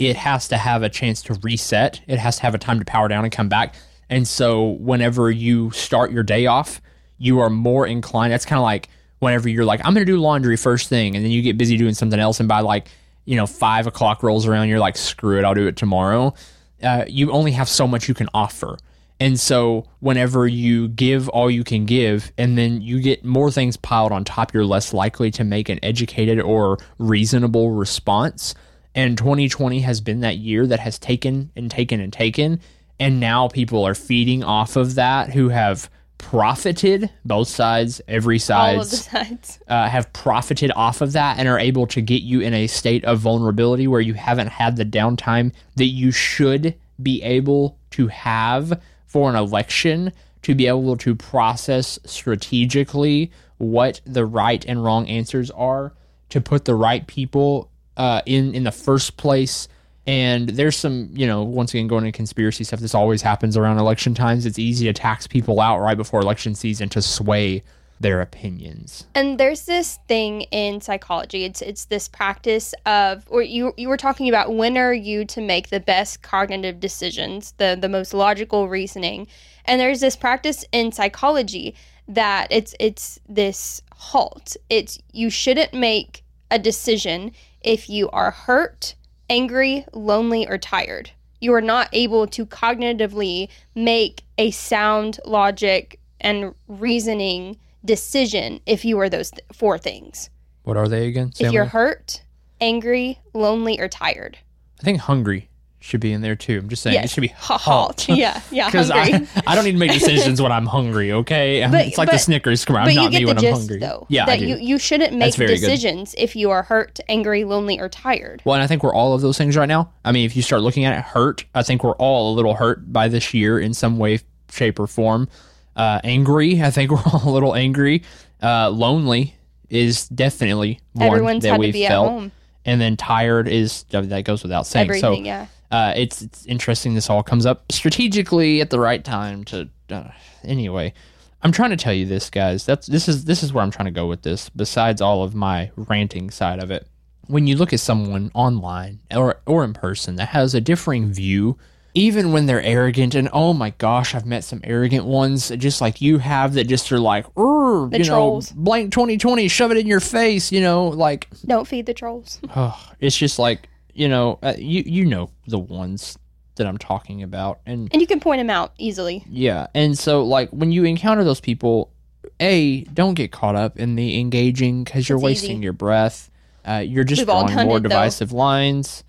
it 0.01 0.17
has 0.17 0.47
to 0.49 0.57
have 0.57 0.83
a 0.83 0.89
chance 0.89 1.21
to 1.23 1.33
reset. 1.43 2.01
It 2.07 2.19
has 2.19 2.37
to 2.37 2.41
have 2.41 2.55
a 2.55 2.57
time 2.57 2.79
to 2.79 2.85
power 2.85 3.07
down 3.07 3.23
and 3.23 3.31
come 3.31 3.49
back. 3.49 3.75
And 4.09 4.27
so 4.27 4.71
whenever 4.71 5.31
you 5.31 5.71
start 5.71 6.11
your 6.11 6.23
day 6.23 6.47
off 6.47 6.81
you 7.21 7.39
are 7.39 7.51
more 7.51 7.85
inclined. 7.85 8.33
That's 8.33 8.45
kind 8.45 8.57
of 8.57 8.63
like 8.63 8.89
whenever 9.19 9.47
you're 9.47 9.65
like 9.65 9.79
i'm 9.85 9.93
gonna 9.93 10.03
do 10.03 10.17
laundry 10.17 10.57
first 10.57 10.89
thing 10.89 11.15
and 11.15 11.23
then 11.23 11.31
you 11.31 11.43
get 11.43 11.55
busy 11.55 11.77
doing 11.77 11.93
something 11.93 12.19
else 12.19 12.39
and 12.39 12.49
by 12.49 12.61
like 12.61 12.89
you 13.25 13.35
know 13.35 13.45
five 13.45 13.85
o'clock 13.85 14.23
rolls 14.23 14.47
around 14.47 14.67
you're 14.67 14.79
like 14.79 14.97
screw 14.97 15.37
it 15.37 15.45
i'll 15.45 15.53
do 15.53 15.67
it 15.67 15.77
tomorrow. 15.77 16.33
Uh, 16.81 17.05
you 17.07 17.31
only 17.31 17.51
have 17.51 17.69
so 17.69 17.87
much 17.87 18.07
you 18.07 18.15
can 18.15 18.27
offer. 18.33 18.75
And 19.19 19.39
so 19.39 19.85
whenever 19.99 20.47
you 20.47 20.87
give 20.87 21.29
all 21.29 21.51
you 21.51 21.63
can 21.63 21.85
give 21.85 22.31
and 22.39 22.57
then 22.57 22.81
you 22.81 22.99
get 22.99 23.23
more 23.23 23.51
things 23.51 23.77
piled 23.77 24.11
on 24.11 24.23
top 24.23 24.51
you're 24.51 24.65
less 24.65 24.91
likely 24.91 25.29
to 25.29 25.43
make 25.43 25.69
an 25.69 25.77
educated 25.83 26.39
or 26.41 26.79
reasonable 26.97 27.69
response 27.69 28.55
and 28.95 29.17
2020 29.17 29.81
has 29.81 30.01
been 30.01 30.21
that 30.21 30.37
year 30.37 30.67
that 30.67 30.79
has 30.79 30.99
taken 30.99 31.51
and 31.55 31.71
taken 31.71 31.99
and 31.99 32.11
taken 32.11 32.59
And 32.99 33.19
now 33.19 33.47
people 33.47 33.85
are 33.85 33.95
feeding 33.95 34.43
off 34.43 34.75
of 34.75 34.95
that 34.95 35.31
who 35.31 35.49
have 35.49 35.89
profited 36.17 37.09
both 37.25 37.47
sides, 37.47 37.99
every 38.07 38.39
All 38.49 38.81
of 38.81 38.89
the 38.89 38.95
sides 38.97 39.05
sides. 39.05 39.59
uh, 39.67 39.89
have 39.89 40.13
profited 40.13 40.71
off 40.75 41.01
of 41.01 41.13
that 41.13 41.39
and 41.39 41.47
are 41.47 41.57
able 41.57 41.87
to 41.87 42.01
get 42.01 42.21
you 42.21 42.41
in 42.41 42.53
a 42.53 42.67
state 42.67 43.03
of 43.05 43.19
vulnerability 43.19 43.87
where 43.87 44.01
you 44.01 44.13
haven't 44.13 44.47
had 44.47 44.75
the 44.75 44.85
downtime 44.85 45.51
that 45.75 45.85
you 45.85 46.11
should 46.11 46.75
be 47.01 47.23
able 47.23 47.77
to 47.91 48.07
have 48.07 48.79
for 49.07 49.29
an 49.29 49.35
election 49.35 50.11
to 50.43 50.53
be 50.53 50.67
able 50.67 50.95
to 50.97 51.15
process 51.15 51.97
strategically 52.05 53.31
what 53.57 54.01
the 54.05 54.25
right 54.25 54.63
and 54.65 54.83
wrong 54.83 55.07
answers 55.07 55.49
are 55.51 55.93
to 56.29 56.39
put 56.39 56.65
the 56.65 56.75
right 56.75 57.07
people 57.07 57.70
uh, 57.97 58.21
in 58.25 58.53
in 58.53 58.63
the 58.63 58.71
first 58.71 59.17
place 59.17 59.67
and 60.07 60.49
there's 60.49 60.75
some 60.75 61.09
you 61.13 61.27
know 61.27 61.43
once 61.43 61.73
again 61.73 61.87
going 61.87 62.05
into 62.05 62.15
conspiracy 62.15 62.63
stuff 62.63 62.79
this 62.79 62.95
always 62.95 63.21
happens 63.21 63.55
around 63.55 63.77
election 63.77 64.13
times 64.13 64.45
it's 64.45 64.59
easy 64.59 64.85
to 64.85 64.93
tax 64.93 65.27
people 65.27 65.59
out 65.59 65.79
right 65.79 65.97
before 65.97 66.21
election 66.21 66.55
season 66.55 66.89
to 66.89 67.01
sway 67.01 67.61
their 68.01 68.19
opinions 68.21 69.05
And 69.13 69.39
there's 69.39 69.65
this 69.65 69.99
thing 70.07 70.41
in 70.51 70.81
psychology. 70.81 71.43
It's 71.43 71.61
it's 71.61 71.85
this 71.85 72.07
practice 72.07 72.73
of 72.85 73.25
or 73.29 73.43
you 73.43 73.73
you 73.77 73.87
were 73.87 73.97
talking 73.97 74.27
about 74.27 74.55
when 74.55 74.77
are 74.77 74.93
you 74.93 75.23
to 75.25 75.41
make 75.41 75.69
the 75.69 75.79
best 75.79 76.23
cognitive 76.23 76.79
decisions, 76.79 77.53
the 77.57 77.77
the 77.79 77.89
most 77.89 78.13
logical 78.13 78.67
reasoning. 78.67 79.27
And 79.65 79.79
there's 79.79 79.99
this 79.99 80.15
practice 80.15 80.65
in 80.71 80.91
psychology 80.91 81.75
that 82.07 82.47
it's 82.49 82.73
it's 82.79 83.19
this 83.29 83.81
halt. 83.93 84.57
It's 84.69 84.97
you 85.13 85.29
shouldn't 85.29 85.73
make 85.73 86.23
a 86.49 86.57
decision 86.57 87.31
if 87.63 87.89
you 87.89 88.09
are 88.09 88.31
hurt, 88.31 88.95
angry, 89.29 89.85
lonely 89.93 90.47
or 90.47 90.57
tired. 90.57 91.11
You 91.39 91.53
are 91.53 91.61
not 91.61 91.89
able 91.93 92.27
to 92.27 92.45
cognitively 92.45 93.49
make 93.73 94.23
a 94.37 94.51
sound 94.51 95.19
logic 95.25 95.99
and 96.19 96.53
reasoning 96.67 97.57
decision 97.83 98.59
if 98.65 98.85
you 98.85 98.99
are 98.99 99.09
those 99.09 99.31
th- 99.31 99.43
four 99.51 99.77
things. 99.77 100.29
what 100.63 100.77
are 100.77 100.87
they 100.87 101.07
again 101.07 101.31
if 101.39 101.51
you're 101.51 101.65
hurt, 101.65 102.21
angry, 102.59 103.19
lonely, 103.33 103.79
or 103.79 103.87
tired. 103.87 104.37
i 104.79 104.83
think 104.83 104.99
hungry 104.99 105.49
should 105.81 105.99
be 105.99 106.13
in 106.13 106.21
there 106.21 106.35
too 106.35 106.59
i'm 106.59 106.69
just 106.69 106.83
saying 106.83 107.03
it 107.03 107.09
should 107.09 107.21
be 107.21 107.27
Ha- 107.29 107.57
halt 107.57 108.07
yeah, 108.09 108.39
yeah, 108.51 108.67
because. 108.71 108.91
I, 108.91 109.27
I 109.47 109.55
don't 109.55 109.65
need 109.65 109.73
to 109.73 109.77
make 109.77 109.91
decisions 109.91 110.41
when 110.41 110.51
i'm 110.51 110.65
hungry 110.67 111.11
okay 111.11 111.67
But- 111.69 111.87
it's 111.87 111.97
like 111.97 112.09
the 112.11 112.17
snickers 112.19 112.63
come 112.63 112.75
but 112.75 112.93
you 112.93 113.01
not 113.01 113.11
me 113.11 113.25
when 113.25 113.37
i'm 113.37 113.43
hungry 113.53 113.79
though. 113.79 114.05
yeah 114.07 114.25
that 114.27 114.39
you 114.39 114.55
you 114.57 114.77
shouldn't 114.77 115.13
make 115.17 115.35
very 115.35 115.55
good. 115.57 115.61
decisions 115.61 116.13
if 116.17 116.35
you 116.35 116.51
are 116.51 116.63
hurt, 116.63 116.99
angry, 117.09 117.43
lonely, 117.43 117.79
or 117.79 117.89
tired. 117.89 118.41
Well, 118.45 118.55
and 118.55 118.63
I 118.63 118.67
think 118.67 118.83
we're 118.83 118.93
all 118.93 119.13
of 119.15 119.21
those 119.21 119.37
things 119.37 119.57
right 119.57 119.67
now. 119.67 119.91
I 120.05 120.11
mean, 120.11 120.25
if 120.25 120.35
you 120.35 120.41
start 120.41 120.61
looking 120.61 120.85
at 120.85 120.97
it, 120.97 121.01
hurt, 121.03 121.43
I 121.55 121.63
think 121.63 121.83
we're 121.83 121.95
all 121.95 122.31
a 122.31 122.35
little 122.35 122.53
hurt 122.53 122.91
by 122.93 123.07
this 123.07 123.33
year 123.33 123.59
in 123.59 123.73
some 123.73 123.97
way, 123.97 124.19
shape, 124.51 124.79
or 124.79 124.87
form. 124.87 125.27
Uh, 125.75 125.99
angry, 126.03 126.61
I 126.61 126.69
think 126.71 126.91
we're 126.91 127.01
all 127.11 127.27
a 127.27 127.31
little 127.31 127.55
angry. 127.55 128.03
Uh, 128.41 128.69
lonely 128.69 129.35
is 129.69 130.07
definitely 130.09 130.79
one 130.93 131.07
Everyone's 131.07 131.43
that 131.43 131.49
had 131.49 131.55
to 131.55 131.59
we've 131.61 131.73
be 131.73 131.85
at 131.85 131.89
felt. 131.89 132.09
home. 132.09 132.31
And 132.65 132.79
then 132.79 132.97
tired 132.97 133.47
is 133.47 133.83
that 133.89 134.23
goes 134.23 134.43
without 134.43 134.67
saying. 134.67 134.89
Everything, 134.89 135.23
so 135.23 135.25
yeah. 135.25 135.47
Uh, 135.71 135.93
it's 135.95 136.21
it's 136.21 136.45
interesting. 136.45 136.93
This 136.95 137.09
all 137.09 137.23
comes 137.23 137.45
up 137.45 137.71
strategically 137.71 138.61
at 138.61 138.69
the 138.69 138.79
right 138.79 139.03
time. 139.03 139.43
To 139.45 139.69
uh, 139.89 140.09
anyway, 140.43 140.93
I'm 141.41 141.51
trying 141.51 141.69
to 141.71 141.77
tell 141.77 141.93
you 141.93 142.05
this, 142.05 142.29
guys. 142.29 142.65
That's 142.65 142.87
this 142.87 143.07
is 143.07 143.25
this 143.25 143.41
is 143.43 143.53
where 143.53 143.63
I'm 143.63 143.71
trying 143.71 143.85
to 143.85 143.91
go 143.91 144.07
with 144.07 144.23
this. 144.23 144.49
Besides 144.49 145.01
all 145.01 145.23
of 145.23 145.33
my 145.33 145.71
ranting 145.75 146.29
side 146.29 146.61
of 146.61 146.71
it, 146.71 146.87
when 147.27 147.47
you 147.47 147.55
look 147.55 147.73
at 147.73 147.79
someone 147.79 148.31
online 148.33 148.99
or 149.11 149.39
or 149.45 149.63
in 149.63 149.73
person 149.73 150.15
that 150.17 150.29
has 150.29 150.53
a 150.53 150.61
differing 150.61 151.11
view, 151.13 151.57
even 151.93 152.31
when 152.31 152.45
they're 152.45 152.61
arrogant, 152.61 153.15
and 153.15 153.29
oh 153.31 153.53
my 153.53 153.71
gosh, 153.71 154.13
I've 154.13 154.25
met 154.25 154.43
some 154.43 154.61
arrogant 154.63 155.05
ones, 155.05 155.49
just 155.49 155.81
like 155.81 156.01
you 156.01 156.17
have, 156.19 156.53
that 156.53 156.65
just 156.65 156.91
are 156.91 156.99
like, 156.99 157.25
The 157.35 157.89
you 157.93 158.03
trolls. 158.03 158.53
know, 158.53 158.61
blank 158.61 158.91
2020, 158.91 159.47
shove 159.47 159.71
it 159.71 159.77
in 159.77 159.87
your 159.87 159.99
face, 159.99 160.51
you 160.51 160.61
know, 160.61 160.87
like 160.89 161.27
Don't 161.45 161.67
feed 161.67 161.85
the 161.85 161.93
trolls. 161.93 162.39
oh, 162.55 162.91
it's 162.99 163.17
just 163.17 163.39
like 163.39 163.67
you 163.93 164.07
know 164.09 164.39
uh, 164.43 164.53
you 164.57 164.83
you 164.85 165.05
know 165.05 165.29
the 165.47 165.59
ones 165.59 166.17
that 166.55 166.67
I'm 166.67 166.77
talking 166.77 167.23
about 167.23 167.59
and 167.65 167.89
And 167.93 168.01
you 168.01 168.07
can 168.07 168.19
point 168.19 168.39
them 168.39 168.49
out 168.49 168.73
easily. 168.77 169.23
yeah 169.29 169.67
and 169.73 169.97
so 169.97 170.23
like 170.23 170.49
when 170.51 170.71
you 170.71 170.83
encounter 170.83 171.23
those 171.23 171.39
people 171.41 171.91
a 172.39 172.81
don't 172.85 173.13
get 173.15 173.31
caught 173.31 173.55
up 173.55 173.77
in 173.79 173.95
the 173.95 174.19
engaging 174.19 174.83
because 174.83 175.07
you're 175.09 175.17
It's 175.17 175.23
wasting 175.23 175.51
easy. 175.57 175.63
your 175.63 175.73
breath 175.73 176.29
uh, 176.65 176.83
you're 176.85 177.03
just 177.03 177.21
We've 177.21 177.27
drawing 177.27 177.67
more 177.67 177.77
it, 177.77 177.83
though. 177.83 177.89
divisive 177.89 178.31
lines 178.31 179.03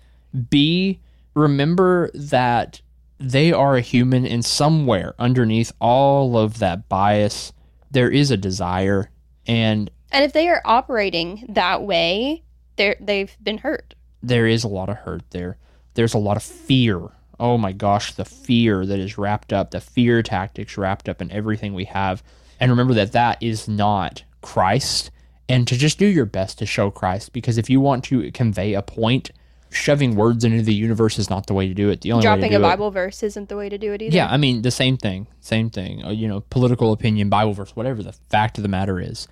b 0.49 0.99
remember 1.35 2.09
that 2.13 2.81
they 3.19 3.51
are 3.53 3.75
a 3.75 3.81
human 3.81 4.25
and 4.25 4.43
somewhere 4.43 5.13
underneath 5.19 5.71
all 5.79 6.37
of 6.37 6.59
that 6.59 6.89
bias 6.89 7.53
there 7.91 8.09
is 8.09 8.31
a 8.31 8.37
desire 8.37 9.09
and 9.45 9.89
And 10.11 10.23
if 10.23 10.33
they 10.33 10.47
are 10.49 10.61
operating 10.65 11.45
that 11.49 11.83
way, 11.83 12.43
they're 12.77 12.95
they've 12.99 13.35
been 13.43 13.57
hurt. 13.59 13.93
There 14.23 14.47
is 14.47 14.63
a 14.63 14.67
lot 14.67 14.89
of 14.89 14.97
hurt 14.97 15.23
there. 15.31 15.57
There's 15.95 16.13
a 16.13 16.17
lot 16.19 16.37
of 16.37 16.43
fear. 16.43 17.01
Oh 17.39 17.57
my 17.57 17.71
gosh, 17.73 18.13
the 18.13 18.25
fear 18.25 18.85
that 18.85 18.99
is 18.99 19.17
wrapped 19.17 19.51
up, 19.53 19.71
the 19.71 19.81
fear 19.81 20.23
tactics 20.23 20.77
wrapped 20.77 21.09
up 21.09 21.21
in 21.21 21.29
everything 21.31 21.73
we 21.73 21.85
have. 21.85 22.23
And 22.59 22.71
remember 22.71 22.93
that 22.95 23.11
that 23.11 23.41
is 23.43 23.67
not 23.67 24.23
Christ. 24.41 25.11
And 25.49 25.67
to 25.67 25.75
just 25.77 25.99
do 25.99 26.05
your 26.05 26.25
best 26.25 26.57
to 26.59 26.65
show 26.65 26.89
Christ, 26.89 27.33
because 27.33 27.57
if 27.57 27.69
you 27.69 27.81
want 27.81 28.05
to 28.05 28.31
convey 28.31 28.73
a 28.73 28.81
point, 28.81 29.31
shoving 29.69 30.15
words 30.15 30.45
into 30.45 30.61
the 30.61 30.73
universe 30.73 31.19
is 31.19 31.29
not 31.29 31.47
the 31.47 31.53
way 31.53 31.67
to 31.67 31.73
do 31.73 31.89
it. 31.89 32.01
The 32.01 32.11
only 32.13 32.21
way 32.21 32.35
Dropping 32.35 32.53
a 32.55 32.59
do 32.59 32.63
it- 32.63 32.69
Bible 32.69 32.91
verse 32.91 33.23
isn't 33.23 33.49
the 33.49 33.57
way 33.57 33.67
to 33.69 33.77
do 33.77 33.91
it 33.91 34.01
either. 34.01 34.15
yeah, 34.15 34.27
I 34.31 34.37
mean 34.37 34.61
the 34.61 34.71
same 34.71 34.95
thing, 34.97 35.27
same 35.41 35.69
thing. 35.69 36.03
Uh, 36.05 36.11
you 36.11 36.27
know, 36.27 36.41
political 36.49 36.93
opinion, 36.93 37.27
Bible 37.29 37.53
verse, 37.53 37.75
whatever. 37.75 38.01
The 38.03 38.13
fact 38.13 38.57
of 38.57 38.61
the 38.61 38.67
matter 38.69 38.99
is, 39.01 39.27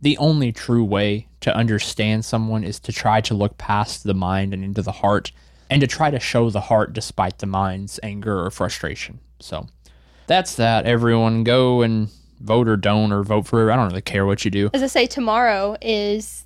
the 0.00 0.16
only 0.18 0.52
true 0.52 0.84
way 0.84 1.26
to 1.40 1.54
understand 1.54 2.24
someone 2.24 2.64
is 2.64 2.78
to 2.80 2.92
try 2.92 3.20
to 3.22 3.34
look 3.34 3.56
past 3.58 4.04
the 4.04 4.14
mind 4.14 4.52
and 4.52 4.62
into 4.64 4.82
the 4.82 4.92
heart, 4.92 5.32
and 5.70 5.80
to 5.80 5.86
try 5.86 6.10
to 6.10 6.20
show 6.20 6.50
the 6.50 6.60
heart 6.62 6.92
despite 6.92 7.38
the 7.38 7.46
mind's 7.46 7.98
anger 8.02 8.44
or 8.44 8.50
frustration. 8.50 9.18
So, 9.40 9.66
that's 10.26 10.56
that. 10.56 10.86
Everyone, 10.86 11.44
go 11.44 11.82
and 11.82 12.08
vote 12.40 12.68
or 12.68 12.76
don't 12.76 13.12
or 13.12 13.22
vote 13.22 13.46
for. 13.46 13.70
I 13.70 13.76
don't 13.76 13.88
really 13.88 14.02
care 14.02 14.26
what 14.26 14.44
you 14.44 14.50
do. 14.50 14.70
As 14.74 14.82
I 14.82 14.86
say, 14.88 15.06
tomorrow 15.06 15.76
is 15.80 16.44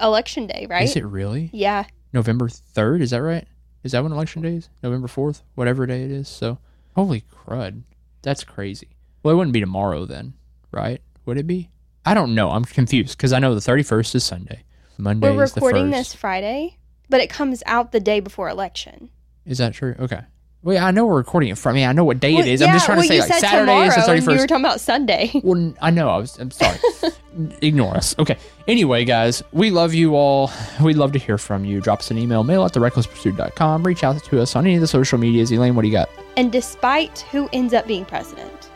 election 0.00 0.46
day, 0.46 0.66
right? 0.68 0.84
Is 0.84 0.96
it 0.96 1.04
really 1.04 1.50
Yeah. 1.52 1.84
November 2.12 2.48
third? 2.48 3.00
Is 3.02 3.10
that 3.10 3.22
right? 3.22 3.46
Is 3.82 3.92
that 3.92 4.02
when 4.02 4.12
election 4.12 4.42
day 4.42 4.54
is? 4.56 4.68
November 4.82 5.08
fourth, 5.08 5.42
whatever 5.54 5.86
day 5.86 6.04
it 6.04 6.10
is. 6.10 6.28
So, 6.28 6.58
holy 6.94 7.22
crud, 7.32 7.82
that's 8.22 8.44
crazy. 8.44 8.88
Well, 9.22 9.34
it 9.34 9.36
wouldn't 9.36 9.52
be 9.52 9.60
tomorrow 9.60 10.04
then, 10.06 10.34
right? 10.70 11.00
Would 11.26 11.38
it 11.38 11.46
be? 11.46 11.70
I 12.06 12.14
don't 12.14 12.34
know. 12.34 12.50
I'm 12.50 12.64
confused 12.64 13.16
because 13.16 13.32
I 13.32 13.38
know 13.38 13.54
the 13.54 13.60
thirty 13.60 13.82
first 13.82 14.14
is 14.14 14.24
Sunday. 14.24 14.64
Monday 14.98 15.34
We're 15.34 15.44
is 15.44 15.52
the 15.52 15.60
recording 15.60 15.90
this 15.90 16.14
Friday, 16.14 16.78
but 17.08 17.20
it 17.20 17.30
comes 17.30 17.62
out 17.66 17.92
the 17.92 18.00
day 18.00 18.20
before 18.20 18.48
election. 18.48 19.10
Is 19.46 19.58
that 19.58 19.74
true? 19.74 19.94
Okay. 19.98 20.20
Well, 20.64 20.76
yeah, 20.76 20.86
I 20.86 20.92
know 20.92 21.04
we're 21.04 21.16
recording 21.16 21.50
it 21.50 21.58
from. 21.58 21.72
I 21.72 21.74
mean, 21.74 21.88
I 21.88 21.92
know 21.92 22.04
what 22.04 22.20
day 22.20 22.32
Well, 22.32 22.42
it 22.42 22.48
is. 22.48 22.62
I'm 22.62 22.72
just 22.72 22.86
trying 22.86 22.96
well, 22.96 23.06
to 23.06 23.12
say 23.12 23.20
like 23.20 23.32
Saturday 23.34 23.86
is 23.86 23.94
the 23.94 24.00
tomorrow, 24.00 24.06
thirty 24.06 24.18
and 24.18 24.32
You 24.32 24.40
were 24.40 24.46
talking 24.46 24.64
about 24.64 24.80
Sunday. 24.80 25.30
Well, 25.44 25.74
I 25.82 25.90
know. 25.90 26.08
I 26.08 26.16
was. 26.16 26.38
I'm 26.38 26.50
sorry. 26.50 26.78
Ignore 27.60 27.94
us. 27.94 28.18
Okay. 28.18 28.38
Anyway, 28.66 29.04
guys, 29.04 29.42
we 29.52 29.70
love 29.70 29.92
you 29.92 30.14
all. 30.14 30.50
We'd 30.80 30.96
love 30.96 31.12
to 31.12 31.18
hear 31.18 31.36
from 31.36 31.66
you. 31.66 31.82
Drop 31.82 31.98
us 31.98 32.10
an 32.10 32.16
email, 32.16 32.44
mail 32.44 32.64
at 32.64 32.72
therecklesspursuit.com. 32.72 33.82
Reach 33.82 34.04
out 34.04 34.24
to 34.24 34.40
us 34.40 34.56
on 34.56 34.64
any 34.64 34.76
of 34.76 34.80
the 34.80 34.86
social 34.86 35.18
medias. 35.18 35.52
Elaine, 35.52 35.74
what 35.74 35.82
do 35.82 35.88
you 35.88 35.92
got? 35.92 36.08
And 36.38 36.50
despite 36.50 37.20
who 37.30 37.46
ends 37.52 37.74
up 37.74 37.86
being 37.86 38.06
president, 38.06 38.70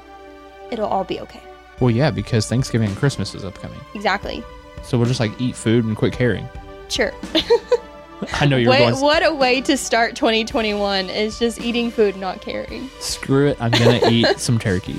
it'll 0.70 0.88
all 0.88 1.04
be 1.04 1.20
okay. 1.20 1.40
Well, 1.80 1.90
yeah, 1.90 2.10
because 2.10 2.48
Thanksgiving 2.48 2.88
and 2.88 2.96
Christmas 2.96 3.34
is 3.34 3.44
upcoming. 3.44 3.80
Exactly. 3.94 4.42
So 4.82 4.98
we'll 4.98 5.06
just 5.08 5.20
like 5.20 5.32
eat 5.40 5.54
food 5.56 5.84
and 5.84 5.96
quit 5.96 6.12
caring. 6.12 6.48
Sure. 6.88 7.12
I 8.32 8.46
know 8.46 8.56
you're 8.56 8.70
What, 8.70 8.78
going, 8.78 9.00
what 9.00 9.24
a 9.24 9.32
way 9.32 9.60
to 9.60 9.76
start 9.76 10.16
2021 10.16 11.08
is 11.08 11.38
just 11.38 11.60
eating 11.60 11.90
food, 11.90 12.16
not 12.16 12.40
caring. 12.40 12.88
screw 12.98 13.46
it. 13.48 13.56
I'm 13.60 13.70
going 13.70 14.00
to 14.00 14.08
eat 14.10 14.38
some 14.38 14.58
turkey. 14.58 14.96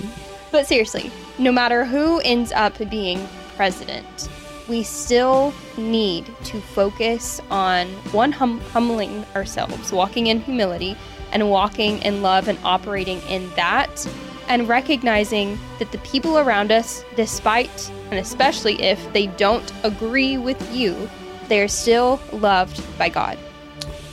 But 0.51 0.67
seriously, 0.67 1.11
no 1.37 1.51
matter 1.51 1.83
who 1.83 2.19
ends 2.21 2.51
up 2.53 2.77
being 2.89 3.27
president, 3.57 4.29
we 4.69 4.83
still 4.83 5.53
need 5.77 6.25
to 6.45 6.61
focus 6.61 7.41
on 7.51 7.87
one, 8.13 8.31
hum- 8.31 8.61
humbling 8.71 9.25
ourselves, 9.35 9.91
walking 9.91 10.27
in 10.27 10.39
humility, 10.39 10.95
and 11.31 11.49
walking 11.51 11.99
in 12.03 12.21
love 12.21 12.47
and 12.47 12.57
operating 12.63 13.19
in 13.23 13.49
that, 13.55 14.07
and 14.49 14.67
recognizing 14.67 15.57
that 15.77 15.91
the 15.91 15.97
people 15.99 16.37
around 16.37 16.71
us, 16.71 17.03
despite 17.15 17.89
and 18.11 18.15
especially 18.19 18.81
if 18.81 19.13
they 19.13 19.27
don't 19.27 19.71
agree 19.83 20.37
with 20.37 20.59
you, 20.75 21.09
they 21.47 21.61
are 21.61 21.67
still 21.67 22.19
loved 22.33 22.81
by 22.97 23.07
God. 23.09 23.37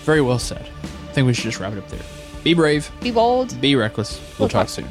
Very 0.05 0.20
well 0.20 0.39
said. 0.39 0.64
I 0.84 1.12
think 1.12 1.26
we 1.26 1.32
should 1.34 1.45
just 1.45 1.59
wrap 1.59 1.72
it 1.72 1.78
up 1.78 1.89
there. 1.89 2.01
Be 2.45 2.55
brave, 2.55 2.91
Be 3.01 3.11
bold. 3.11 3.59
be 3.61 3.74
reckless. 3.74 4.20
We'll, 4.39 4.41
We'll 4.41 4.49
talk 4.51 4.66
talk- 4.66 4.68
soon. 4.68 4.89